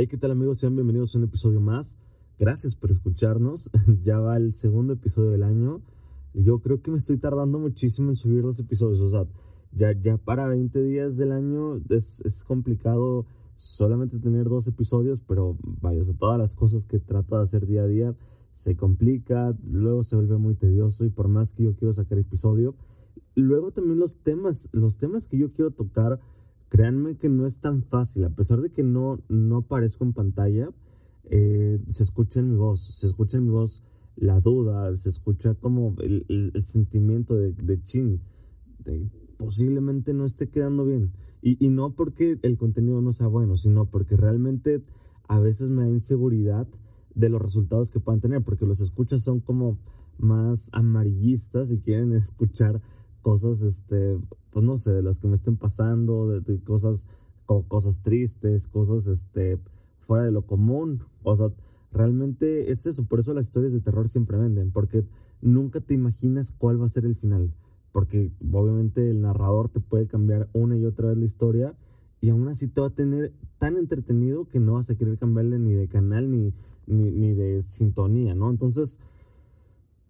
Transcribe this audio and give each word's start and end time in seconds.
Hey, 0.00 0.06
¿qué 0.06 0.16
tal 0.16 0.30
amigos? 0.30 0.60
Sean 0.60 0.74
bienvenidos 0.74 1.14
a 1.14 1.18
un 1.18 1.24
episodio 1.24 1.60
más. 1.60 1.98
Gracias 2.38 2.74
por 2.74 2.90
escucharnos. 2.90 3.68
ya 4.02 4.18
va 4.18 4.38
el 4.38 4.54
segundo 4.54 4.94
episodio 4.94 5.28
del 5.28 5.42
año. 5.42 5.82
Yo 6.32 6.60
creo 6.60 6.80
que 6.80 6.90
me 6.90 6.96
estoy 6.96 7.18
tardando 7.18 7.58
muchísimo 7.58 8.08
en 8.08 8.16
subir 8.16 8.42
los 8.42 8.58
episodios. 8.58 8.98
O 9.00 9.10
sea, 9.10 9.26
ya, 9.72 9.92
ya 9.92 10.16
para 10.16 10.46
20 10.46 10.82
días 10.84 11.18
del 11.18 11.32
año 11.32 11.82
es, 11.90 12.22
es 12.24 12.44
complicado 12.44 13.26
solamente 13.56 14.18
tener 14.20 14.46
dos 14.46 14.66
episodios, 14.68 15.22
pero 15.28 15.58
vaya, 15.82 16.00
o 16.00 16.04
sea, 16.06 16.14
todas 16.14 16.38
las 16.38 16.54
cosas 16.54 16.86
que 16.86 16.98
trato 16.98 17.36
de 17.36 17.42
hacer 17.42 17.66
día 17.66 17.82
a 17.82 17.86
día 17.86 18.16
se 18.54 18.76
complica, 18.76 19.54
luego 19.70 20.02
se 20.02 20.16
vuelve 20.16 20.38
muy 20.38 20.54
tedioso 20.54 21.04
y 21.04 21.10
por 21.10 21.28
más 21.28 21.52
que 21.52 21.64
yo 21.64 21.74
quiero 21.74 21.92
sacar 21.92 22.16
episodio, 22.16 22.74
luego 23.34 23.70
también 23.70 23.98
los 23.98 24.16
temas, 24.16 24.70
los 24.72 24.96
temas 24.96 25.26
que 25.26 25.36
yo 25.36 25.52
quiero 25.52 25.72
tocar, 25.72 26.20
créanme 26.70 27.16
que 27.16 27.28
no 27.28 27.46
es 27.46 27.60
tan 27.60 27.82
fácil, 27.82 28.24
a 28.24 28.30
pesar 28.30 28.60
de 28.60 28.70
que 28.70 28.82
no, 28.82 29.20
no 29.28 29.58
aparezco 29.58 30.04
en 30.04 30.14
pantalla, 30.14 30.70
eh, 31.24 31.82
se 31.88 32.04
escucha 32.04 32.40
en 32.40 32.50
mi 32.50 32.56
voz, 32.56 32.96
se 32.96 33.08
escucha 33.08 33.36
en 33.36 33.44
mi 33.44 33.50
voz 33.50 33.82
la 34.16 34.40
duda, 34.40 34.94
se 34.96 35.08
escucha 35.08 35.54
como 35.54 35.96
el, 36.00 36.24
el, 36.54 36.64
sentimiento 36.64 37.34
de, 37.34 37.52
de 37.52 37.82
chin, 37.82 38.22
de 38.78 39.10
posiblemente 39.36 40.14
no 40.14 40.24
esté 40.24 40.48
quedando 40.48 40.84
bien. 40.84 41.12
Y, 41.42 41.64
y, 41.64 41.70
no 41.70 41.94
porque 41.94 42.38
el 42.42 42.56
contenido 42.56 43.00
no 43.00 43.12
sea 43.12 43.26
bueno, 43.26 43.56
sino 43.56 43.86
porque 43.86 44.16
realmente 44.16 44.82
a 45.26 45.40
veces 45.40 45.70
me 45.70 45.84
da 45.84 45.88
inseguridad 45.88 46.68
de 47.14 47.28
los 47.30 47.40
resultados 47.40 47.90
que 47.90 48.00
puedan 48.00 48.20
tener, 48.20 48.42
porque 48.42 48.66
los 48.66 48.80
escuchas 48.80 49.22
son 49.22 49.40
como 49.40 49.78
más 50.18 50.68
amarillistas 50.72 51.72
y 51.72 51.80
quieren 51.80 52.12
escuchar 52.14 52.80
cosas, 53.20 53.62
este, 53.62 54.18
pues 54.50 54.64
no 54.64 54.78
sé, 54.78 54.90
de 54.90 55.02
las 55.02 55.18
que 55.18 55.28
me 55.28 55.36
estén 55.36 55.56
pasando, 55.56 56.28
de, 56.28 56.40
de 56.40 56.62
cosas, 56.62 57.06
como 57.46 57.66
cosas 57.68 58.02
tristes, 58.02 58.66
cosas, 58.66 59.06
este, 59.06 59.58
fuera 59.98 60.24
de 60.24 60.32
lo 60.32 60.42
común. 60.42 61.04
O 61.22 61.36
sea, 61.36 61.48
realmente 61.92 62.70
es 62.70 62.86
eso, 62.86 63.04
por 63.04 63.20
eso 63.20 63.34
las 63.34 63.46
historias 63.46 63.72
de 63.72 63.80
terror 63.80 64.08
siempre 64.08 64.38
venden, 64.38 64.72
porque 64.72 65.04
nunca 65.40 65.80
te 65.80 65.94
imaginas 65.94 66.52
cuál 66.52 66.80
va 66.80 66.86
a 66.86 66.90
ser 66.90 67.04
el 67.04 67.16
final 67.16 67.54
porque 67.92 68.32
obviamente 68.52 69.10
el 69.10 69.20
narrador 69.20 69.68
te 69.68 69.80
puede 69.80 70.06
cambiar 70.06 70.48
una 70.52 70.76
y 70.76 70.84
otra 70.84 71.08
vez 71.08 71.18
la 71.18 71.24
historia 71.24 71.74
y 72.20 72.30
aún 72.30 72.48
así 72.48 72.68
te 72.68 72.80
va 72.80 72.88
a 72.88 72.94
tener 72.94 73.32
tan 73.58 73.76
entretenido 73.76 74.46
que 74.48 74.60
no 74.60 74.74
vas 74.74 74.90
a 74.90 74.94
querer 74.94 75.18
cambiarle 75.18 75.58
ni 75.58 75.72
de 75.72 75.88
canal 75.88 76.30
ni, 76.30 76.54
ni, 76.86 77.10
ni 77.10 77.34
de 77.34 77.62
sintonía, 77.62 78.34
¿no? 78.34 78.50
Entonces, 78.50 78.98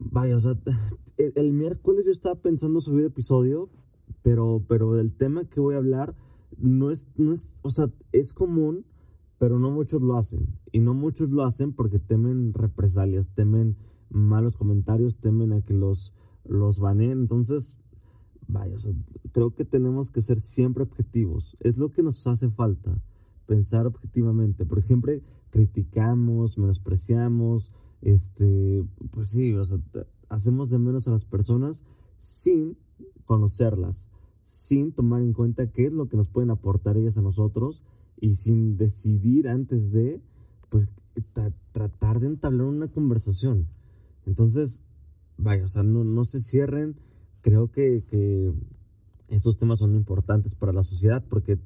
vaya, 0.00 0.36
o 0.36 0.40
sea, 0.40 0.54
el, 1.16 1.52
miércoles 1.52 2.04
yo 2.06 2.12
estaba 2.12 2.34
pensando 2.36 2.80
subir 2.80 3.04
episodio, 3.04 3.70
pero, 4.22 4.64
pero 4.68 4.94
del 4.94 5.16
tema 5.16 5.44
que 5.44 5.60
voy 5.60 5.74
a 5.74 5.78
hablar 5.78 6.16
no 6.58 6.90
es, 6.90 7.06
no 7.16 7.32
es, 7.32 7.54
o 7.62 7.70
sea, 7.70 7.86
es 8.12 8.32
común, 8.32 8.84
pero 9.38 9.58
no 9.58 9.70
muchos 9.70 10.02
lo 10.02 10.16
hacen. 10.16 10.58
Y 10.72 10.80
no 10.80 10.94
muchos 10.94 11.30
lo 11.30 11.44
hacen 11.44 11.72
porque 11.72 11.98
temen 11.98 12.52
represalias, 12.52 13.28
temen 13.34 13.76
malos 14.10 14.56
comentarios, 14.56 15.18
temen 15.18 15.52
a 15.52 15.62
que 15.62 15.74
los 15.74 16.12
los 16.44 16.80
baneen. 16.80 17.20
Entonces, 17.20 17.78
vaya, 18.46 18.76
o 18.76 18.78
sea, 18.78 18.92
creo 19.32 19.54
que 19.54 19.64
tenemos 19.64 20.10
que 20.10 20.20
ser 20.20 20.38
siempre 20.38 20.82
objetivos. 20.82 21.56
Es 21.60 21.78
lo 21.78 21.90
que 21.90 22.02
nos 22.02 22.26
hace 22.26 22.50
falta, 22.50 23.00
pensar 23.46 23.86
objetivamente, 23.86 24.66
porque 24.66 24.86
siempre 24.86 25.22
criticamos, 25.50 26.58
menospreciamos, 26.58 27.72
este, 28.02 28.84
pues 29.10 29.30
sí, 29.30 29.54
o 29.54 29.64
sea, 29.64 29.78
hacemos 30.28 30.70
de 30.70 30.78
menos 30.78 31.06
a 31.08 31.10
las 31.10 31.24
personas 31.24 31.82
sin 32.18 32.78
conocerlas, 33.24 34.08
sin 34.44 34.92
tomar 34.92 35.22
en 35.22 35.32
cuenta 35.32 35.70
qué 35.70 35.86
es 35.86 35.92
lo 35.92 36.08
que 36.08 36.16
nos 36.16 36.28
pueden 36.28 36.50
aportar 36.50 36.96
ellas 36.96 37.16
a 37.16 37.22
nosotros 37.22 37.82
y 38.20 38.34
sin 38.34 38.76
decidir 38.76 39.48
antes 39.48 39.90
de, 39.92 40.22
pues, 40.68 40.88
tra 41.32 41.50
tratar 41.72 42.20
de 42.20 42.28
entablar 42.28 42.66
una 42.66 42.88
conversación. 42.88 43.68
Entonces, 44.26 44.82
vaya, 45.36 45.64
o 45.64 45.68
sea, 45.68 45.82
no, 45.82 46.04
no 46.04 46.24
se 46.24 46.40
cierren. 46.40 46.96
Creo 47.42 47.70
que, 47.70 48.04
que, 48.04 48.52
estos 49.28 49.56
temas 49.56 49.78
son 49.78 49.94
importantes 49.94 50.54
para 50.54 50.72
la 50.72 50.82
sociedad 50.82 51.24
porque 51.28 51.58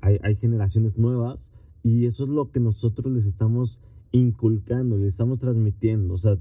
hay, 0.00 0.18
hay, 0.22 0.36
generaciones 0.36 0.96
nuevas 0.96 1.50
y 1.82 2.06
eso 2.06 2.24
es 2.24 2.30
lo 2.30 2.50
que 2.50 2.60
nosotros 2.60 3.12
les 3.12 3.26
estamos 3.26 3.80
inculcando, 4.12 4.96
les 4.96 5.08
estamos 5.08 5.38
transmitiendo. 5.38 6.14
O 6.14 6.18
sea, 6.18 6.38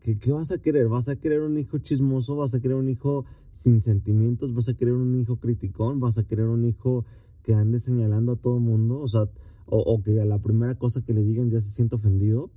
¿qué, 0.00 0.18
¿qué, 0.18 0.32
vas 0.32 0.50
a 0.52 0.58
querer? 0.58 0.88
¿Vas 0.88 1.08
a 1.08 1.16
querer 1.16 1.42
un 1.42 1.58
hijo 1.58 1.78
chismoso? 1.78 2.36
¿Vas 2.36 2.54
a 2.54 2.60
querer 2.60 2.76
un 2.76 2.88
hijo 2.88 3.24
sin 3.52 3.80
sentimientos? 3.80 4.54
¿Vas 4.54 4.68
a 4.68 4.74
querer 4.74 4.94
un 4.94 5.20
hijo 5.20 5.36
criticón? 5.36 6.00
¿Vas 6.00 6.18
a 6.18 6.24
querer 6.24 6.46
un 6.46 6.64
hijo 6.64 7.04
que 7.42 7.54
ande 7.54 7.78
señalando 7.78 8.32
a 8.32 8.36
todo 8.36 8.56
el 8.56 8.62
mundo? 8.62 9.00
O 9.00 9.08
sea, 9.08 9.28
o, 9.66 10.02
que 10.02 10.20
a 10.20 10.24
la 10.24 10.40
primera 10.40 10.74
cosa 10.74 11.04
que 11.04 11.14
le 11.14 11.22
digan 11.22 11.50
ya 11.50 11.60
se 11.60 11.70
siente 11.70 11.94
ofendido 11.94 12.50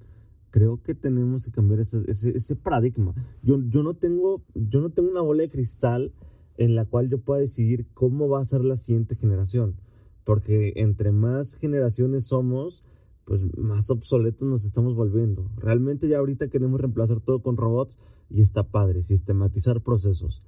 creo 0.50 0.82
que 0.82 0.94
tenemos 0.94 1.46
que 1.46 1.52
cambiar 1.52 1.80
ese, 1.80 2.04
ese, 2.08 2.30
ese, 2.36 2.56
paradigma. 2.56 3.16
Yo, 3.42 3.60
yo, 3.70 3.82
no 3.82 3.96
tengo, 3.96 4.44
yo 4.54 4.82
no 4.82 4.92
tengo 4.92 5.10
una 5.10 5.22
bola 5.22 5.42
de 5.42 5.50
cristal 5.50 6.14
en 6.58 6.76
la 6.76 6.86
cual 6.86 7.10
yo 7.10 7.20
pueda 7.20 7.42
decidir 7.42 7.88
cómo 7.96 8.30
va 8.30 8.40
a 8.40 8.46
ser 8.46 8.64
la 8.64 8.78
siguiente 8.78 9.16
generación. 9.16 9.78
Porque 10.24 10.74
entre 10.76 11.12
más 11.12 11.56
generaciones 11.56 12.28
somos, 12.28 12.84
pues 13.26 13.42
más 13.58 13.90
obsoletos 13.90 14.48
nos 14.48 14.66
estamos 14.66 14.96
volviendo. 14.96 15.50
Realmente 15.58 16.08
ya 16.08 16.18
ahorita 16.20 16.50
queremos 16.50 16.80
reemplazar 16.82 17.22
todo 17.22 17.42
con 17.42 17.58
robots 17.58 17.98
y 18.30 18.42
está 18.42 18.64
padre, 18.64 19.04
sistematizar 19.04 19.82
procesos. 19.82 20.46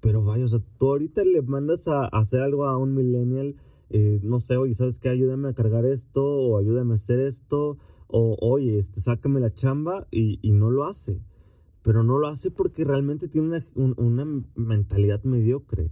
Pero 0.00 0.24
vaya, 0.24 0.44
o 0.44 0.48
sea, 0.48 0.60
tú 0.78 0.90
ahorita 0.90 1.24
le 1.24 1.42
mandas 1.42 1.88
a, 1.88 2.06
hacer 2.06 2.40
algo 2.40 2.66
a 2.66 2.76
un 2.76 2.94
millennial, 2.94 3.56
eh, 3.90 4.20
no 4.22 4.40
sé, 4.40 4.56
oye, 4.56 4.74
¿sabes 4.74 4.98
qué? 4.98 5.08
Ayúdame 5.08 5.48
a 5.48 5.54
cargar 5.54 5.86
esto 5.86 6.24
o 6.24 6.58
ayúdame 6.58 6.92
a 6.92 6.94
hacer 6.96 7.20
esto 7.20 7.78
o 8.08 8.36
oye, 8.40 8.78
este, 8.78 9.00
sácame 9.00 9.40
la 9.40 9.54
chamba 9.54 10.06
y, 10.10 10.38
y, 10.42 10.52
no 10.52 10.70
lo 10.70 10.84
hace. 10.84 11.22
Pero 11.82 12.02
no 12.02 12.18
lo 12.18 12.28
hace 12.28 12.50
porque 12.50 12.84
realmente 12.84 13.28
tiene 13.28 13.48
una, 13.48 13.64
un, 13.74 13.94
una 13.96 14.44
mentalidad 14.54 15.22
mediocre. 15.24 15.90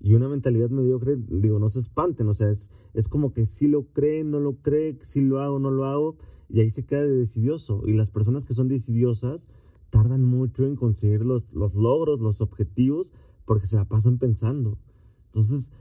Y 0.00 0.14
una 0.14 0.28
mentalidad 0.28 0.70
mediocre, 0.70 1.16
digo, 1.16 1.58
no 1.58 1.68
se 1.68 1.80
espanten, 1.80 2.28
o 2.28 2.34
sea, 2.34 2.50
es, 2.50 2.70
es 2.94 3.08
como 3.08 3.32
que 3.32 3.44
si 3.44 3.66
lo 3.66 3.86
cree, 3.92 4.22
no 4.24 4.38
lo 4.38 4.56
cree, 4.56 4.96
si 5.00 5.20
lo 5.20 5.40
hago, 5.40 5.58
no 5.58 5.70
lo 5.70 5.86
hago, 5.86 6.16
y 6.48 6.60
ahí 6.60 6.70
se 6.70 6.84
queda 6.84 7.02
de 7.02 7.16
decidioso. 7.16 7.82
Y 7.86 7.94
las 7.94 8.10
personas 8.10 8.44
que 8.44 8.54
son 8.54 8.68
decidiosas 8.68 9.48
tardan 9.90 10.24
mucho 10.24 10.64
en 10.66 10.76
conseguir 10.76 11.24
los, 11.24 11.52
los 11.52 11.74
logros, 11.74 12.20
los 12.20 12.40
objetivos, 12.40 13.10
porque 13.44 13.66
se 13.66 13.76
la 13.76 13.86
pasan 13.86 14.18
pensando. 14.18 14.78
Entonces, 15.26 15.72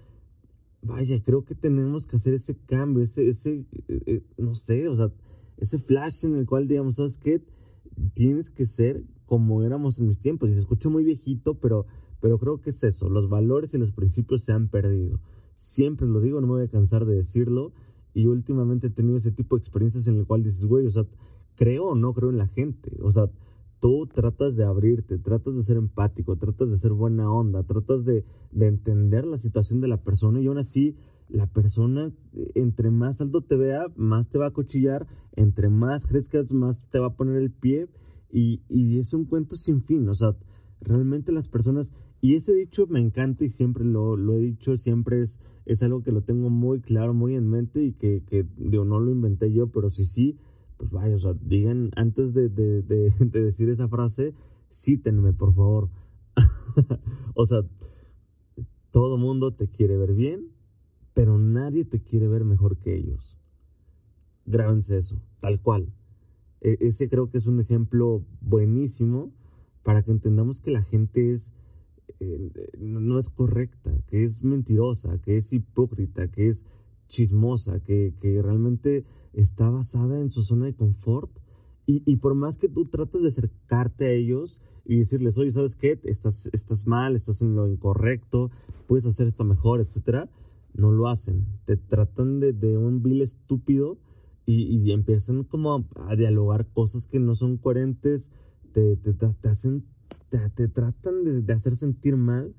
vaya, 0.81 1.21
creo 1.21 1.43
que 1.43 1.55
tenemos 1.55 2.07
que 2.07 2.15
hacer 2.15 2.33
ese 2.33 2.55
cambio, 2.55 3.03
ese, 3.03 3.27
ese, 3.27 3.65
eh, 3.87 4.01
eh, 4.05 4.23
no 4.37 4.55
sé, 4.55 4.87
o 4.87 4.95
sea, 4.95 5.11
ese 5.57 5.79
flash 5.79 6.25
en 6.25 6.35
el 6.35 6.45
cual 6.45 6.67
digamos, 6.67 6.95
¿sabes 6.95 7.17
qué? 7.17 7.43
Tienes 8.13 8.49
que 8.49 8.65
ser 8.65 9.03
como 9.25 9.63
éramos 9.63 9.99
en 9.99 10.07
mis 10.07 10.19
tiempos. 10.19 10.49
Y 10.49 10.53
se 10.53 10.59
escucha 10.59 10.89
muy 10.89 11.03
viejito, 11.03 11.59
pero, 11.59 11.85
pero 12.19 12.37
creo 12.37 12.61
que 12.61 12.71
es 12.71 12.83
eso. 12.83 13.09
Los 13.09 13.29
valores 13.29 13.73
y 13.73 13.77
los 13.77 13.91
principios 13.91 14.43
se 14.43 14.53
han 14.53 14.69
perdido. 14.69 15.19
Siempre 15.55 16.07
lo 16.07 16.19
digo, 16.21 16.41
no 16.41 16.47
me 16.47 16.53
voy 16.53 16.63
a 16.63 16.69
cansar 16.69 17.05
de 17.05 17.15
decirlo. 17.15 17.73
Y 18.13 18.27
últimamente 18.27 18.87
he 18.87 18.89
tenido 18.89 19.17
ese 19.17 19.31
tipo 19.31 19.55
de 19.55 19.59
experiencias 19.59 20.07
en 20.07 20.17
el 20.17 20.25
cual 20.25 20.43
dices, 20.43 20.65
güey, 20.65 20.87
o 20.87 20.91
sea, 20.91 21.05
creo 21.55 21.85
o 21.85 21.95
no 21.95 22.13
creo 22.13 22.29
en 22.29 22.37
la 22.37 22.47
gente. 22.47 22.97
O 23.01 23.11
sea, 23.11 23.29
tú 23.79 24.07
tratas 24.07 24.55
de 24.55 24.63
abrirte, 24.63 25.19
tratas 25.19 25.55
de 25.55 25.63
ser 25.63 25.77
empático, 25.77 26.35
tratas 26.37 26.69
de 26.69 26.77
ser 26.77 26.93
buena 26.93 27.31
onda, 27.31 27.63
tratas 27.63 28.05
de, 28.05 28.25
de 28.51 28.67
entender 28.67 29.25
la 29.25 29.37
situación 29.37 29.81
de 29.81 29.87
la 29.87 30.03
persona 30.03 30.41
y 30.41 30.47
aún 30.47 30.57
así 30.57 30.95
la 31.29 31.47
persona, 31.47 32.11
entre 32.55 32.89
más 32.89 33.19
alto 33.19 33.41
te 33.41 33.55
vea, 33.55 33.87
más 33.95 34.29
te 34.29 34.37
va 34.37 34.47
a 34.47 34.53
cuchillar, 34.53 35.07
entre 35.35 35.69
más 35.69 36.05
crezcas, 36.05 36.53
más 36.53 36.87
te 36.89 36.99
va 36.99 37.07
a 37.07 37.15
poner 37.15 37.35
el 37.35 37.51
pie 37.51 37.89
y, 38.31 38.61
y, 38.69 38.97
es 38.99 39.13
un 39.13 39.25
cuento 39.25 39.55
sin 39.55 39.81
fin, 39.81 40.07
o 40.09 40.15
sea, 40.15 40.35
realmente 40.79 41.31
las 41.31 41.49
personas, 41.49 41.91
y 42.21 42.35
ese 42.35 42.53
dicho 42.53 42.87
me 42.87 42.99
encanta 42.99 43.45
y 43.45 43.49
siempre 43.49 43.83
lo, 43.85 44.17
he 44.35 44.39
dicho, 44.39 44.77
siempre 44.77 45.21
es, 45.21 45.39
es 45.65 45.83
algo 45.83 46.01
que 46.01 46.11
lo 46.11 46.21
tengo 46.21 46.49
muy 46.49 46.81
claro, 46.81 47.13
muy 47.13 47.35
en 47.35 47.47
mente 47.47 47.83
y 47.83 47.93
que, 47.93 48.47
digo, 48.57 48.85
no 48.85 48.99
lo 48.99 49.11
inventé 49.11 49.51
yo, 49.51 49.67
pero 49.67 49.89
sí, 49.89 50.05
sí, 50.05 50.37
pues 50.77 50.91
vaya, 50.91 51.15
o 51.15 51.19
sea, 51.19 51.33
digan, 51.41 51.91
antes 51.95 52.33
de 52.33 52.49
decir 53.31 53.69
esa 53.69 53.87
frase, 53.87 54.33
cítenme, 54.71 55.33
por 55.33 55.53
favor. 55.53 55.89
o 57.35 57.45
sea, 57.45 57.63
todo 58.91 59.17
mundo 59.17 59.53
te 59.53 59.67
quiere 59.67 59.97
ver 59.97 60.13
bien, 60.13 60.51
pero 61.13 61.37
nadie 61.37 61.85
te 61.85 62.01
quiere 62.01 62.27
ver 62.27 62.45
mejor 62.45 62.77
que 62.77 62.95
ellos. 62.95 63.37
grábense 64.45 64.97
eso, 64.97 65.21
tal 65.39 65.61
cual. 65.61 65.91
E, 66.61 66.77
ese 66.79 67.09
creo 67.09 67.29
que 67.29 67.37
es 67.37 67.47
un 67.47 67.59
ejemplo 67.59 68.23
buenísimo 68.41 69.33
para 69.83 70.03
que 70.03 70.11
entendamos 70.11 70.61
que 70.61 70.71
la 70.71 70.81
gente 70.81 71.31
es 71.31 71.51
no 72.79 73.19
es 73.19 73.29
correcta, 73.29 73.91
que 74.07 74.23
es 74.23 74.43
mentirosa, 74.43 75.19
que 75.19 75.37
es 75.37 75.53
hipócrita, 75.53 76.29
que 76.29 76.49
es 76.49 76.65
chismosa, 77.07 77.79
que, 77.79 78.13
que 78.19 78.41
realmente 78.41 79.05
está 79.33 79.69
basada 79.69 80.19
en 80.19 80.31
su 80.31 80.43
zona 80.43 80.65
de 80.65 80.75
confort. 80.75 81.31
Y, 81.85 82.03
y, 82.05 82.17
por 82.17 82.35
más 82.35 82.57
que 82.57 82.67
tú 82.67 82.85
trates 82.85 83.21
de 83.21 83.29
acercarte 83.29 84.07
a 84.07 84.11
ellos 84.11 84.61
y 84.83 84.97
decirles, 84.97 85.37
oye, 85.37 85.51
¿sabes 85.51 85.75
qué? 85.75 85.99
Estás, 86.03 86.49
estás 86.51 86.85
mal, 86.85 87.15
estás 87.15 87.41
en 87.41 87.55
lo 87.55 87.67
incorrecto, 87.67 88.51
puedes 88.87 89.05
hacer 89.05 89.27
esto 89.27 89.45
mejor, 89.45 89.79
etcétera, 89.79 90.29
no 90.73 90.91
lo 90.91 91.07
hacen. 91.07 91.45
Te 91.65 91.77
tratan 91.77 92.39
de, 92.39 92.51
de 92.51 92.77
un 92.77 93.01
vil 93.01 93.21
estúpido 93.21 93.97
y, 94.45 94.63
y, 94.63 94.91
empiezan 94.91 95.43
como 95.43 95.85
a, 95.95 96.15
dialogar 96.15 96.67
cosas 96.67 97.07
que 97.07 97.19
no 97.19 97.35
son 97.35 97.57
coherentes, 97.57 98.31
te, 98.73 98.97
te, 98.97 99.13
te 99.13 99.49
hacen, 99.49 99.85
te, 100.29 100.67
tratan 100.67 101.23
de, 101.23 101.41
de 101.41 101.53
hacer 101.53 101.75
sentir 101.75 102.17
mal 102.17 102.55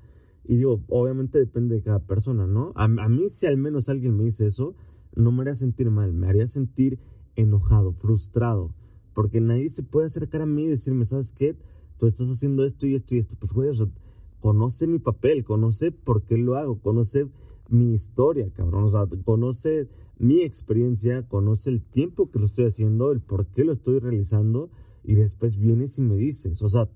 y 0.49 0.55
digo, 0.55 0.83
obviamente 0.87 1.37
depende 1.37 1.75
de 1.75 1.83
cada 1.83 1.99
persona, 1.99 2.47
¿no? 2.47 2.73
A, 2.75 2.87
mí 2.87 3.29
si 3.29 3.45
al 3.45 3.57
menos 3.57 3.87
alguien 3.87 4.17
me 4.17 4.23
dice 4.23 4.47
eso, 4.47 4.73
no 5.15 5.31
me 5.31 5.41
haría 5.41 5.53
sentir 5.53 5.91
mal, 5.91 6.11
me 6.11 6.27
haría 6.27 6.47
sentir 6.47 6.99
enojado, 7.35 7.91
frustrado, 7.91 8.73
porque 9.13 9.41
nadie 9.41 9.69
se 9.69 9.83
puede 9.83 10.07
acercar 10.07 10.41
a 10.41 10.47
mí 10.47 10.63
y 10.63 10.69
decirme, 10.69 11.05
¿sabes 11.05 11.33
qué? 11.33 11.55
Tú 11.99 12.07
estás 12.07 12.31
haciendo 12.31 12.65
esto 12.65 12.87
y 12.87 12.95
esto 12.95 13.13
y 13.13 13.19
esto. 13.19 13.35
Pues, 13.39 13.53
güey, 13.53 13.69
conoce 14.39 14.87
mi 14.87 14.97
papel, 14.97 15.43
conoce 15.43 15.91
por 15.91 16.23
qué 16.23 16.35
lo 16.35 16.55
hago, 16.55 16.79
conoce 16.79 17.29
mi 17.69 17.93
historia, 17.93 18.49
cabrón, 18.51 18.85
o 18.85 18.89
sea, 18.89 19.05
conoce 19.23 19.87
mi 20.17 20.41
experiencia, 20.41 21.27
conoce 21.27 21.69
el 21.69 21.83
tiempo 21.83 22.31
que 22.31 22.39
lo 22.39 22.45
estoy 22.45 22.65
haciendo, 22.65 23.11
el 23.11 23.21
por 23.21 23.45
qué 23.51 23.63
lo 23.63 23.73
estoy 23.73 23.99
realizando 23.99 24.71
y 25.03 25.13
después 25.13 25.59
vienes 25.59 25.99
y 25.99 26.01
me 26.01 26.15
dices, 26.15 26.63
o 26.63 26.69
sea, 26.69 26.89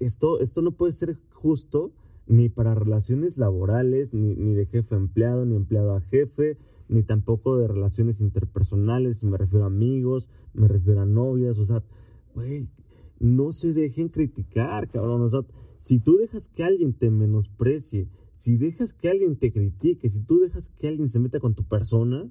esto, 0.00 0.40
esto 0.40 0.62
no 0.62 0.72
puede 0.72 0.92
ser 0.92 1.16
justo 1.30 1.92
ni 2.26 2.48
para 2.48 2.74
relaciones 2.74 3.36
laborales, 3.36 4.12
ni, 4.12 4.34
ni 4.34 4.54
de 4.54 4.66
jefe 4.66 4.94
a 4.94 4.98
empleado, 4.98 5.44
ni 5.44 5.54
empleado 5.54 5.94
a 5.94 6.00
jefe, 6.00 6.58
ni 6.88 7.02
tampoco 7.02 7.56
de 7.56 7.68
relaciones 7.68 8.20
interpersonales, 8.20 9.22
me 9.24 9.38
refiero 9.38 9.64
a 9.64 9.68
amigos, 9.68 10.28
me 10.54 10.68
refiero 10.68 11.00
a 11.00 11.06
novias, 11.06 11.58
o 11.58 11.64
sea, 11.64 11.84
güey, 12.34 12.68
no 13.18 13.52
se 13.52 13.72
dejen 13.72 14.08
criticar, 14.08 14.88
cabrón, 14.88 15.22
o 15.22 15.28
sea, 15.28 15.40
si 15.78 16.00
tú 16.00 16.16
dejas 16.16 16.48
que 16.48 16.64
alguien 16.64 16.92
te 16.94 17.10
menosprecie, 17.10 18.08
si 18.34 18.56
dejas 18.56 18.92
que 18.92 19.08
alguien 19.08 19.36
te 19.36 19.52
critique, 19.52 20.08
si 20.08 20.20
tú 20.20 20.40
dejas 20.40 20.68
que 20.68 20.88
alguien 20.88 21.08
se 21.08 21.18
meta 21.18 21.40
con 21.40 21.54
tu 21.54 21.64
persona, 21.64 22.30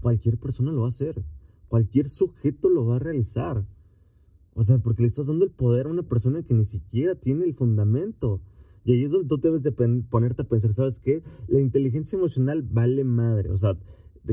cualquier 0.00 0.38
persona 0.38 0.70
lo 0.70 0.82
va 0.82 0.86
a 0.86 0.90
hacer, 0.90 1.24
cualquier 1.68 2.08
sujeto 2.08 2.68
lo 2.68 2.86
va 2.86 2.96
a 2.96 3.00
realizar. 3.00 3.66
O 4.58 4.62
sea, 4.62 4.78
porque 4.78 5.02
le 5.02 5.08
estás 5.08 5.26
dando 5.26 5.44
el 5.44 5.50
poder 5.50 5.86
a 5.86 5.90
una 5.90 6.02
persona 6.02 6.42
que 6.42 6.54
ni 6.54 6.64
siquiera 6.64 7.14
tiene 7.14 7.44
el 7.44 7.54
fundamento. 7.54 8.40
Y 8.84 8.92
ahí 8.94 9.04
es 9.04 9.10
donde 9.10 9.28
tú 9.28 9.36
debes 9.36 9.62
de 9.62 9.70
ponerte 9.70 10.42
a 10.42 10.48
pensar, 10.48 10.72
¿sabes 10.72 10.98
qué? 10.98 11.22
La 11.46 11.60
inteligencia 11.60 12.16
emocional 12.16 12.62
vale 12.62 13.04
madre. 13.04 13.50
O 13.50 13.58
sea, 13.58 13.76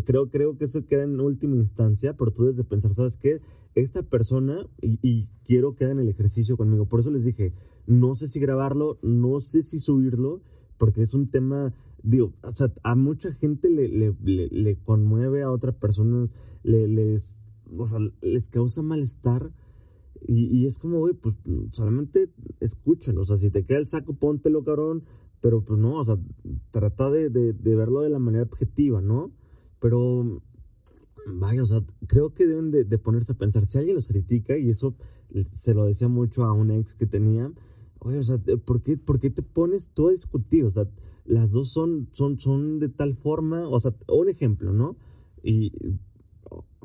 creo, 0.06 0.30
creo 0.30 0.58
que 0.58 0.64
eso 0.64 0.86
queda 0.86 1.04
en 1.04 1.20
última 1.20 1.58
instancia, 1.58 2.16
pero 2.16 2.32
tú 2.32 2.44
debes 2.44 2.56
de 2.56 2.64
pensar, 2.64 2.94
¿sabes 2.94 3.18
qué? 3.18 3.42
Esta 3.76 4.02
persona, 4.02 4.66
y, 4.82 5.28
quiero 5.44 5.76
que 5.76 5.84
hagan 5.84 6.00
el 6.00 6.08
ejercicio 6.08 6.56
conmigo. 6.56 6.86
Por 6.86 7.02
eso 7.02 7.12
les 7.12 7.26
dije, 7.26 7.52
no 7.86 8.16
sé 8.16 8.28
si 8.30 8.40
grabarlo, 8.40 9.00
no 9.02 9.42
sé 9.42 9.62
si 9.62 9.78
subirlo, 9.78 10.42
porque 10.78 11.02
es 11.02 11.14
un 11.14 11.32
tema, 11.32 11.74
digo, 12.02 12.32
o 12.44 12.56
sea, 12.56 12.68
a 12.84 12.96
mucha 12.96 13.34
gente 13.34 13.70
le, 13.70 13.90
le, 13.90 14.16
le, 14.24 14.76
conmueve, 14.78 15.44
a 15.44 15.52
otras 15.52 15.76
personas 15.76 16.30
le, 16.64 16.88
les, 16.88 17.40
o 17.78 17.88
sea, 17.88 18.00
les 18.22 18.48
causa 18.48 18.82
malestar 18.84 19.52
y, 20.28 20.66
es 20.66 20.78
como, 20.78 21.00
güey, 21.00 21.14
pues 21.14 21.36
solamente 21.72 22.30
escúchalo. 22.60 23.22
O 23.22 23.26
sea, 23.26 23.38
si 23.38 23.50
te 23.50 23.66
queda 23.66 23.80
el 23.80 23.88
saco, 23.88 24.14
póntelo, 24.14 24.64
cabrón. 24.64 25.04
Pero 25.42 25.64
pues 25.64 25.78
no, 25.78 25.96
o 26.00 26.06
sea, 26.06 26.16
trata 26.72 27.10
de, 27.10 27.30
de, 27.30 27.76
verlo 27.76 28.02
de 28.02 28.10
la 28.10 28.20
manera 28.20 28.46
objetiva, 28.46 29.02
¿no? 29.02 29.32
Pero, 29.80 30.42
vaya, 31.28 31.62
o 31.62 31.66
sea, 31.66 31.82
creo 32.08 32.34
que 32.34 32.48
deben 32.48 32.72
de, 32.72 32.98
ponerse 32.98 33.34
a 33.34 33.38
pensar. 33.38 33.66
Si 33.66 33.78
alguien 33.78 33.96
los 33.96 34.08
critica, 34.08 34.58
y 34.58 34.70
eso 34.70 34.96
se 35.52 35.74
lo 35.74 35.86
decía 35.86 36.08
mucho 36.08 36.46
a 36.46 36.54
un 36.54 36.72
ex 36.72 36.96
que 36.96 37.06
tenía, 37.06 37.52
oye, 38.00 38.20
o 38.20 38.24
sea, 38.24 38.38
¿por 38.64 38.82
qué, 38.82 38.98
¿por 38.98 39.20
qué 39.20 39.30
te 39.30 39.42
pones 39.42 39.90
tú 39.90 40.08
a 40.08 40.12
discutir? 40.12 40.64
O 40.64 40.72
sea, 40.72 40.90
las 41.26 41.52
dos 41.52 41.74
son, 41.74 42.08
son, 42.14 42.40
son 42.40 42.80
de 42.80 42.88
tal 42.88 43.14
forma, 43.14 43.68
o 43.68 43.80
sea, 43.82 43.94
un 44.08 44.30
ejemplo, 44.30 44.72
¿no? 44.72 44.96
Y 45.44 45.74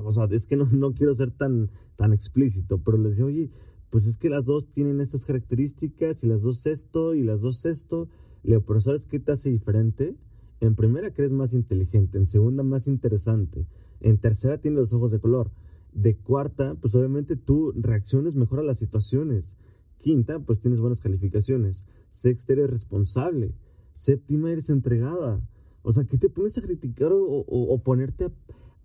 o 0.05 0.13
sea, 0.13 0.25
es 0.31 0.47
que 0.47 0.57
no, 0.57 0.67
no 0.73 0.93
quiero 0.93 1.15
ser 1.15 1.31
tan, 1.31 1.71
tan 1.97 2.13
explícito, 2.13 2.79
pero 2.79 2.99
les 2.99 3.13
decía, 3.13 3.27
oye, 3.27 3.51
pues 3.91 4.07
es 4.07 4.17
que 4.19 4.29
las 4.29 4.45
dos 4.45 4.69
tienen 4.69 5.01
estas 5.01 5.25
características 5.25 6.23
y 6.23 6.27
las 6.27 6.43
dos 6.43 6.67
esto 6.67 7.15
y 7.15 7.23
las 7.23 7.41
dos 7.41 7.65
esto. 7.65 8.09
Leo, 8.43 8.65
pero 8.65 8.81
¿sabes 8.81 9.07
qué 9.07 9.19
te 9.19 9.33
hace 9.33 9.51
diferente? 9.51 10.15
En 10.61 10.75
primera 10.75 11.09
eres 11.09 11.33
más 11.33 11.53
inteligente, 11.55 12.19
en 12.19 12.27
segunda 12.27 12.63
más 12.63 12.89
interesante, 12.89 13.67
en 14.01 14.19
tercera 14.19 14.59
tienes 14.59 14.79
los 14.79 14.93
ojos 14.93 15.13
de 15.13 15.21
color, 15.21 15.53
de 15.93 16.17
cuarta, 16.17 16.75
pues 16.81 16.95
obviamente 16.95 17.37
tú 17.37 17.73
reacciones 17.77 18.35
mejor 18.35 18.61
a 18.61 18.65
las 18.65 18.79
situaciones, 18.79 19.57
quinta, 19.99 20.41
pues 20.41 20.59
tienes 20.59 20.81
buenas 20.81 21.01
calificaciones, 21.01 21.85
sexta 22.11 22.55
eres 22.55 22.71
responsable, 22.71 23.55
séptima 23.95 24.51
eres 24.51 24.69
entregada. 24.69 25.41
O 25.83 25.93
sea, 25.93 26.05
¿qué 26.05 26.19
te 26.19 26.29
pones 26.29 26.59
a 26.59 26.63
criticar 26.63 27.13
o, 27.13 27.21
o 27.21 27.83
ponerte 27.83 28.25
a, 28.25 28.33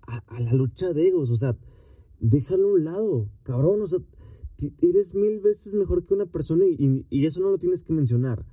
a, 0.08 0.40
la 0.40 0.54
lucha 0.54 0.92
de 0.94 1.08
egos, 1.08 1.32
o 1.32 1.36
sea, 1.36 1.58
déjalo 2.20 2.70
a 2.70 2.74
un 2.74 2.84
lado, 2.84 3.30
cabrón, 3.44 3.82
o 3.82 3.88
sea, 3.88 4.00
eres 4.82 5.16
mil 5.16 5.40
veces 5.40 5.74
mejor 5.74 6.06
que 6.06 6.14
una 6.14 6.26
persona 6.26 6.66
y, 6.66 7.26
eso 7.26 7.42
no 7.42 7.50
lo 7.50 7.58
tienes 7.58 7.84
que 7.84 7.94
mencionar. 7.94 8.46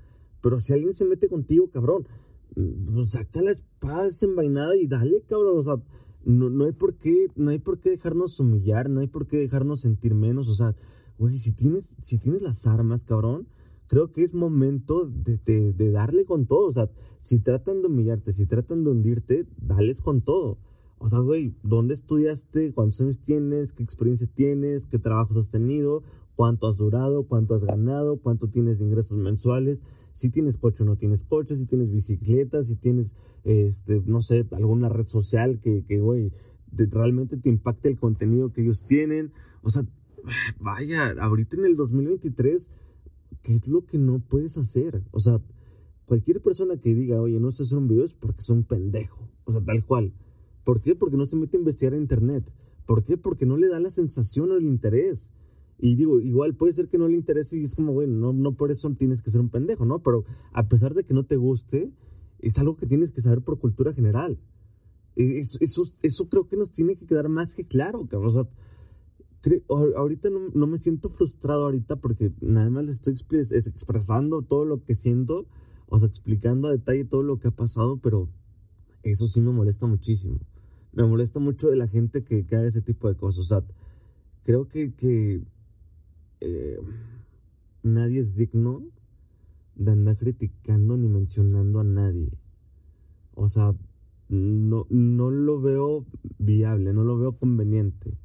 Pero 0.42 0.58
si 0.60 0.72
alguien 0.72 0.94
se 0.94 1.04
mete 1.04 1.28
contigo, 1.28 1.68
cabrón, 1.70 2.06
pues 2.54 3.10
saca 3.12 3.42
la 3.42 3.52
espada 3.52 4.04
desenvainada 4.04 4.76
y 4.76 4.86
dale, 4.86 5.22
cabrón, 5.28 5.58
o 5.58 5.62
sea, 5.62 5.74
no, 6.24 6.50
no, 6.50 6.64
hay 6.64 6.72
por 6.72 6.96
qué, 6.96 7.26
no 7.36 7.50
hay 7.50 7.58
por 7.58 7.80
qué 7.80 7.90
dejarnos 7.90 8.38
humillar, 8.40 8.88
no 8.88 9.00
hay 9.00 9.06
por 9.06 9.26
qué 9.26 9.38
dejarnos 9.38 9.80
sentir 9.80 10.14
menos, 10.14 10.48
o 10.48 10.54
sea, 10.54 10.74
güey, 11.18 11.38
si 11.38 11.52
tienes, 11.52 11.94
si 12.02 12.18
tienes 12.18 12.42
las 12.42 12.66
armas, 12.66 13.04
cabrón, 13.04 13.48
creo 13.86 14.12
que 14.12 14.22
es 14.22 14.34
momento 14.34 15.06
de, 15.06 15.38
de, 15.44 15.72
de 15.72 15.90
darle 15.90 16.24
con 16.24 16.46
todo, 16.46 16.68
o 16.68 16.72
sea, 16.72 16.90
si 17.20 17.40
tratan 17.40 17.82
de 17.82 17.88
humillarte, 17.88 18.32
si 18.32 18.46
tratan 18.46 18.84
de 18.84 18.90
hundirte, 18.90 19.46
dales 19.58 20.00
con 20.00 20.22
todo. 20.22 20.58
O 21.02 21.08
sea, 21.08 21.20
güey, 21.20 21.56
¿dónde 21.62 21.94
estudiaste? 21.94 22.74
¿Cuántos 22.74 23.00
años 23.00 23.22
tienes? 23.22 23.72
¿Qué 23.72 23.82
experiencia 23.82 24.26
tienes? 24.26 24.84
¿Qué 24.84 24.98
trabajos 24.98 25.38
has 25.38 25.48
tenido? 25.48 26.02
¿Cuánto 26.36 26.68
has 26.68 26.76
durado? 26.76 27.26
¿Cuánto 27.26 27.54
has 27.54 27.64
ganado? 27.64 28.18
¿Cuánto 28.20 28.50
tienes 28.50 28.78
de 28.78 28.84
ingresos 28.84 29.16
mensuales? 29.16 29.82
Si 30.12 30.28
tienes 30.28 30.58
coche 30.58 30.82
o 30.82 30.86
no 30.86 30.96
tienes 30.96 31.24
coche, 31.24 31.56
si 31.56 31.64
tienes 31.64 31.90
bicicleta, 31.90 32.62
si 32.62 32.76
tienes, 32.76 33.14
este, 33.44 34.02
no 34.04 34.20
sé, 34.20 34.46
alguna 34.52 34.90
red 34.90 35.06
social 35.06 35.58
que, 35.58 35.86
que 35.86 36.00
güey, 36.00 36.34
realmente 36.70 37.38
te 37.38 37.48
impacte 37.48 37.88
el 37.88 37.98
contenido 37.98 38.52
que 38.52 38.60
ellos 38.60 38.84
tienen. 38.84 39.32
O 39.62 39.70
sea, 39.70 39.82
vaya, 40.60 41.14
ahorita 41.18 41.56
en 41.56 41.64
el 41.64 41.76
2023, 41.76 42.70
¿qué 43.40 43.54
es 43.54 43.68
lo 43.68 43.86
que 43.86 43.96
no 43.96 44.18
puedes 44.18 44.58
hacer? 44.58 45.02
O 45.12 45.20
sea, 45.20 45.40
cualquier 46.04 46.42
persona 46.42 46.76
que 46.76 46.92
diga, 46.92 47.22
oye, 47.22 47.40
no 47.40 47.52
sé 47.52 47.62
hacer 47.62 47.78
un 47.78 47.88
video 47.88 48.04
es 48.04 48.14
porque 48.14 48.40
es 48.40 48.50
un 48.50 48.64
pendejo. 48.64 49.30
O 49.44 49.52
sea, 49.52 49.62
tal 49.64 49.82
cual. 49.86 50.12
¿Por 50.64 50.80
qué? 50.82 50.94
Porque 50.94 51.16
no 51.16 51.26
se 51.26 51.36
mete 51.36 51.56
a 51.56 51.60
investigar 51.60 51.94
en 51.94 52.02
Internet. 52.02 52.52
¿Por 52.86 53.04
qué? 53.04 53.16
Porque 53.16 53.46
no 53.46 53.56
le 53.56 53.68
da 53.68 53.80
la 53.80 53.90
sensación 53.90 54.50
o 54.50 54.56
el 54.56 54.64
interés. 54.64 55.30
Y 55.78 55.96
digo, 55.96 56.20
igual 56.20 56.56
puede 56.56 56.72
ser 56.72 56.88
que 56.88 56.98
no 56.98 57.08
le 57.08 57.16
interese 57.16 57.58
y 57.58 57.62
es 57.62 57.74
como, 57.74 57.92
bueno, 57.92 58.14
no, 58.14 58.32
no 58.32 58.56
por 58.56 58.70
eso 58.70 58.90
tienes 58.98 59.22
que 59.22 59.30
ser 59.30 59.40
un 59.40 59.48
pendejo, 59.48 59.86
¿no? 59.86 60.02
Pero 60.02 60.24
a 60.52 60.68
pesar 60.68 60.92
de 60.94 61.04
que 61.04 61.14
no 61.14 61.24
te 61.24 61.36
guste, 61.36 61.90
es 62.40 62.58
algo 62.58 62.76
que 62.76 62.86
tienes 62.86 63.10
que 63.10 63.20
saber 63.20 63.42
por 63.42 63.58
cultura 63.58 63.92
general. 63.92 64.38
Eso, 65.16 65.84
eso, 66.02 66.28
creo 66.28 66.48
que 66.48 66.56
nos 66.56 66.70
tiene 66.70 66.96
que 66.96 67.06
quedar 67.06 67.28
más 67.28 67.54
que 67.54 67.64
claro, 67.64 68.06
cabrón. 68.06 68.30
O 68.30 68.32
sea, 68.32 68.48
ahorita 69.96 70.30
no, 70.30 70.50
no, 70.54 70.66
me 70.66 70.78
siento 70.78 71.08
frustrado 71.08 71.64
ahorita 71.64 71.96
porque 71.96 72.30
nada 72.40 72.70
más 72.70 72.84
le 72.84 72.90
estoy 72.90 73.14
expresando 73.14 74.42
todo 74.42 74.64
lo 74.64 74.84
que 74.84 74.94
siento, 74.94 75.46
o 75.88 75.98
sea, 75.98 76.08
explicando 76.08 76.68
a 76.68 76.72
detalle 76.72 77.04
todo 77.04 77.22
lo 77.22 77.38
que 77.38 77.48
ha 77.48 77.52
pasado, 77.52 77.98
pero 77.98 78.28
eso 79.02 79.26
sí 79.26 79.40
me 79.40 79.52
molesta 79.52 79.86
muchísimo. 79.86 80.40
Me 80.92 81.04
molesta 81.04 81.38
mucho 81.38 81.68
de 81.68 81.76
la 81.76 81.86
gente 81.86 82.24
que, 82.24 82.46
que 82.46 82.56
haga 82.56 82.66
ese 82.66 82.82
tipo 82.82 83.08
de 83.08 83.14
cosas. 83.14 83.40
O 83.40 83.44
sea, 83.44 83.64
creo 84.44 84.68
que, 84.68 84.94
que 84.94 85.42
eh, 86.40 86.78
nadie 87.82 88.20
es 88.20 88.34
digno 88.34 88.82
de 89.76 89.92
andar 89.92 90.16
criticando 90.16 90.96
ni 90.96 91.08
mencionando 91.08 91.80
a 91.80 91.84
nadie. 91.84 92.30
O 93.34 93.48
sea, 93.48 93.74
no, 94.28 94.86
no 94.90 95.30
lo 95.30 95.60
veo 95.60 96.06
viable, 96.38 96.92
no 96.92 97.04
lo 97.04 97.18
veo 97.18 97.32
conveniente. 97.32 98.16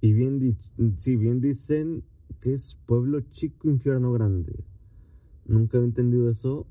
Y 0.00 0.12
bien, 0.12 0.38
bien 0.38 1.40
dicen 1.40 2.02
que 2.40 2.52
es 2.52 2.78
pueblo 2.86 3.20
chico, 3.30 3.68
infierno 3.68 4.12
grande. 4.12 4.64
Nunca 5.46 5.78
he 5.78 5.84
entendido 5.84 6.30
eso 6.30 6.66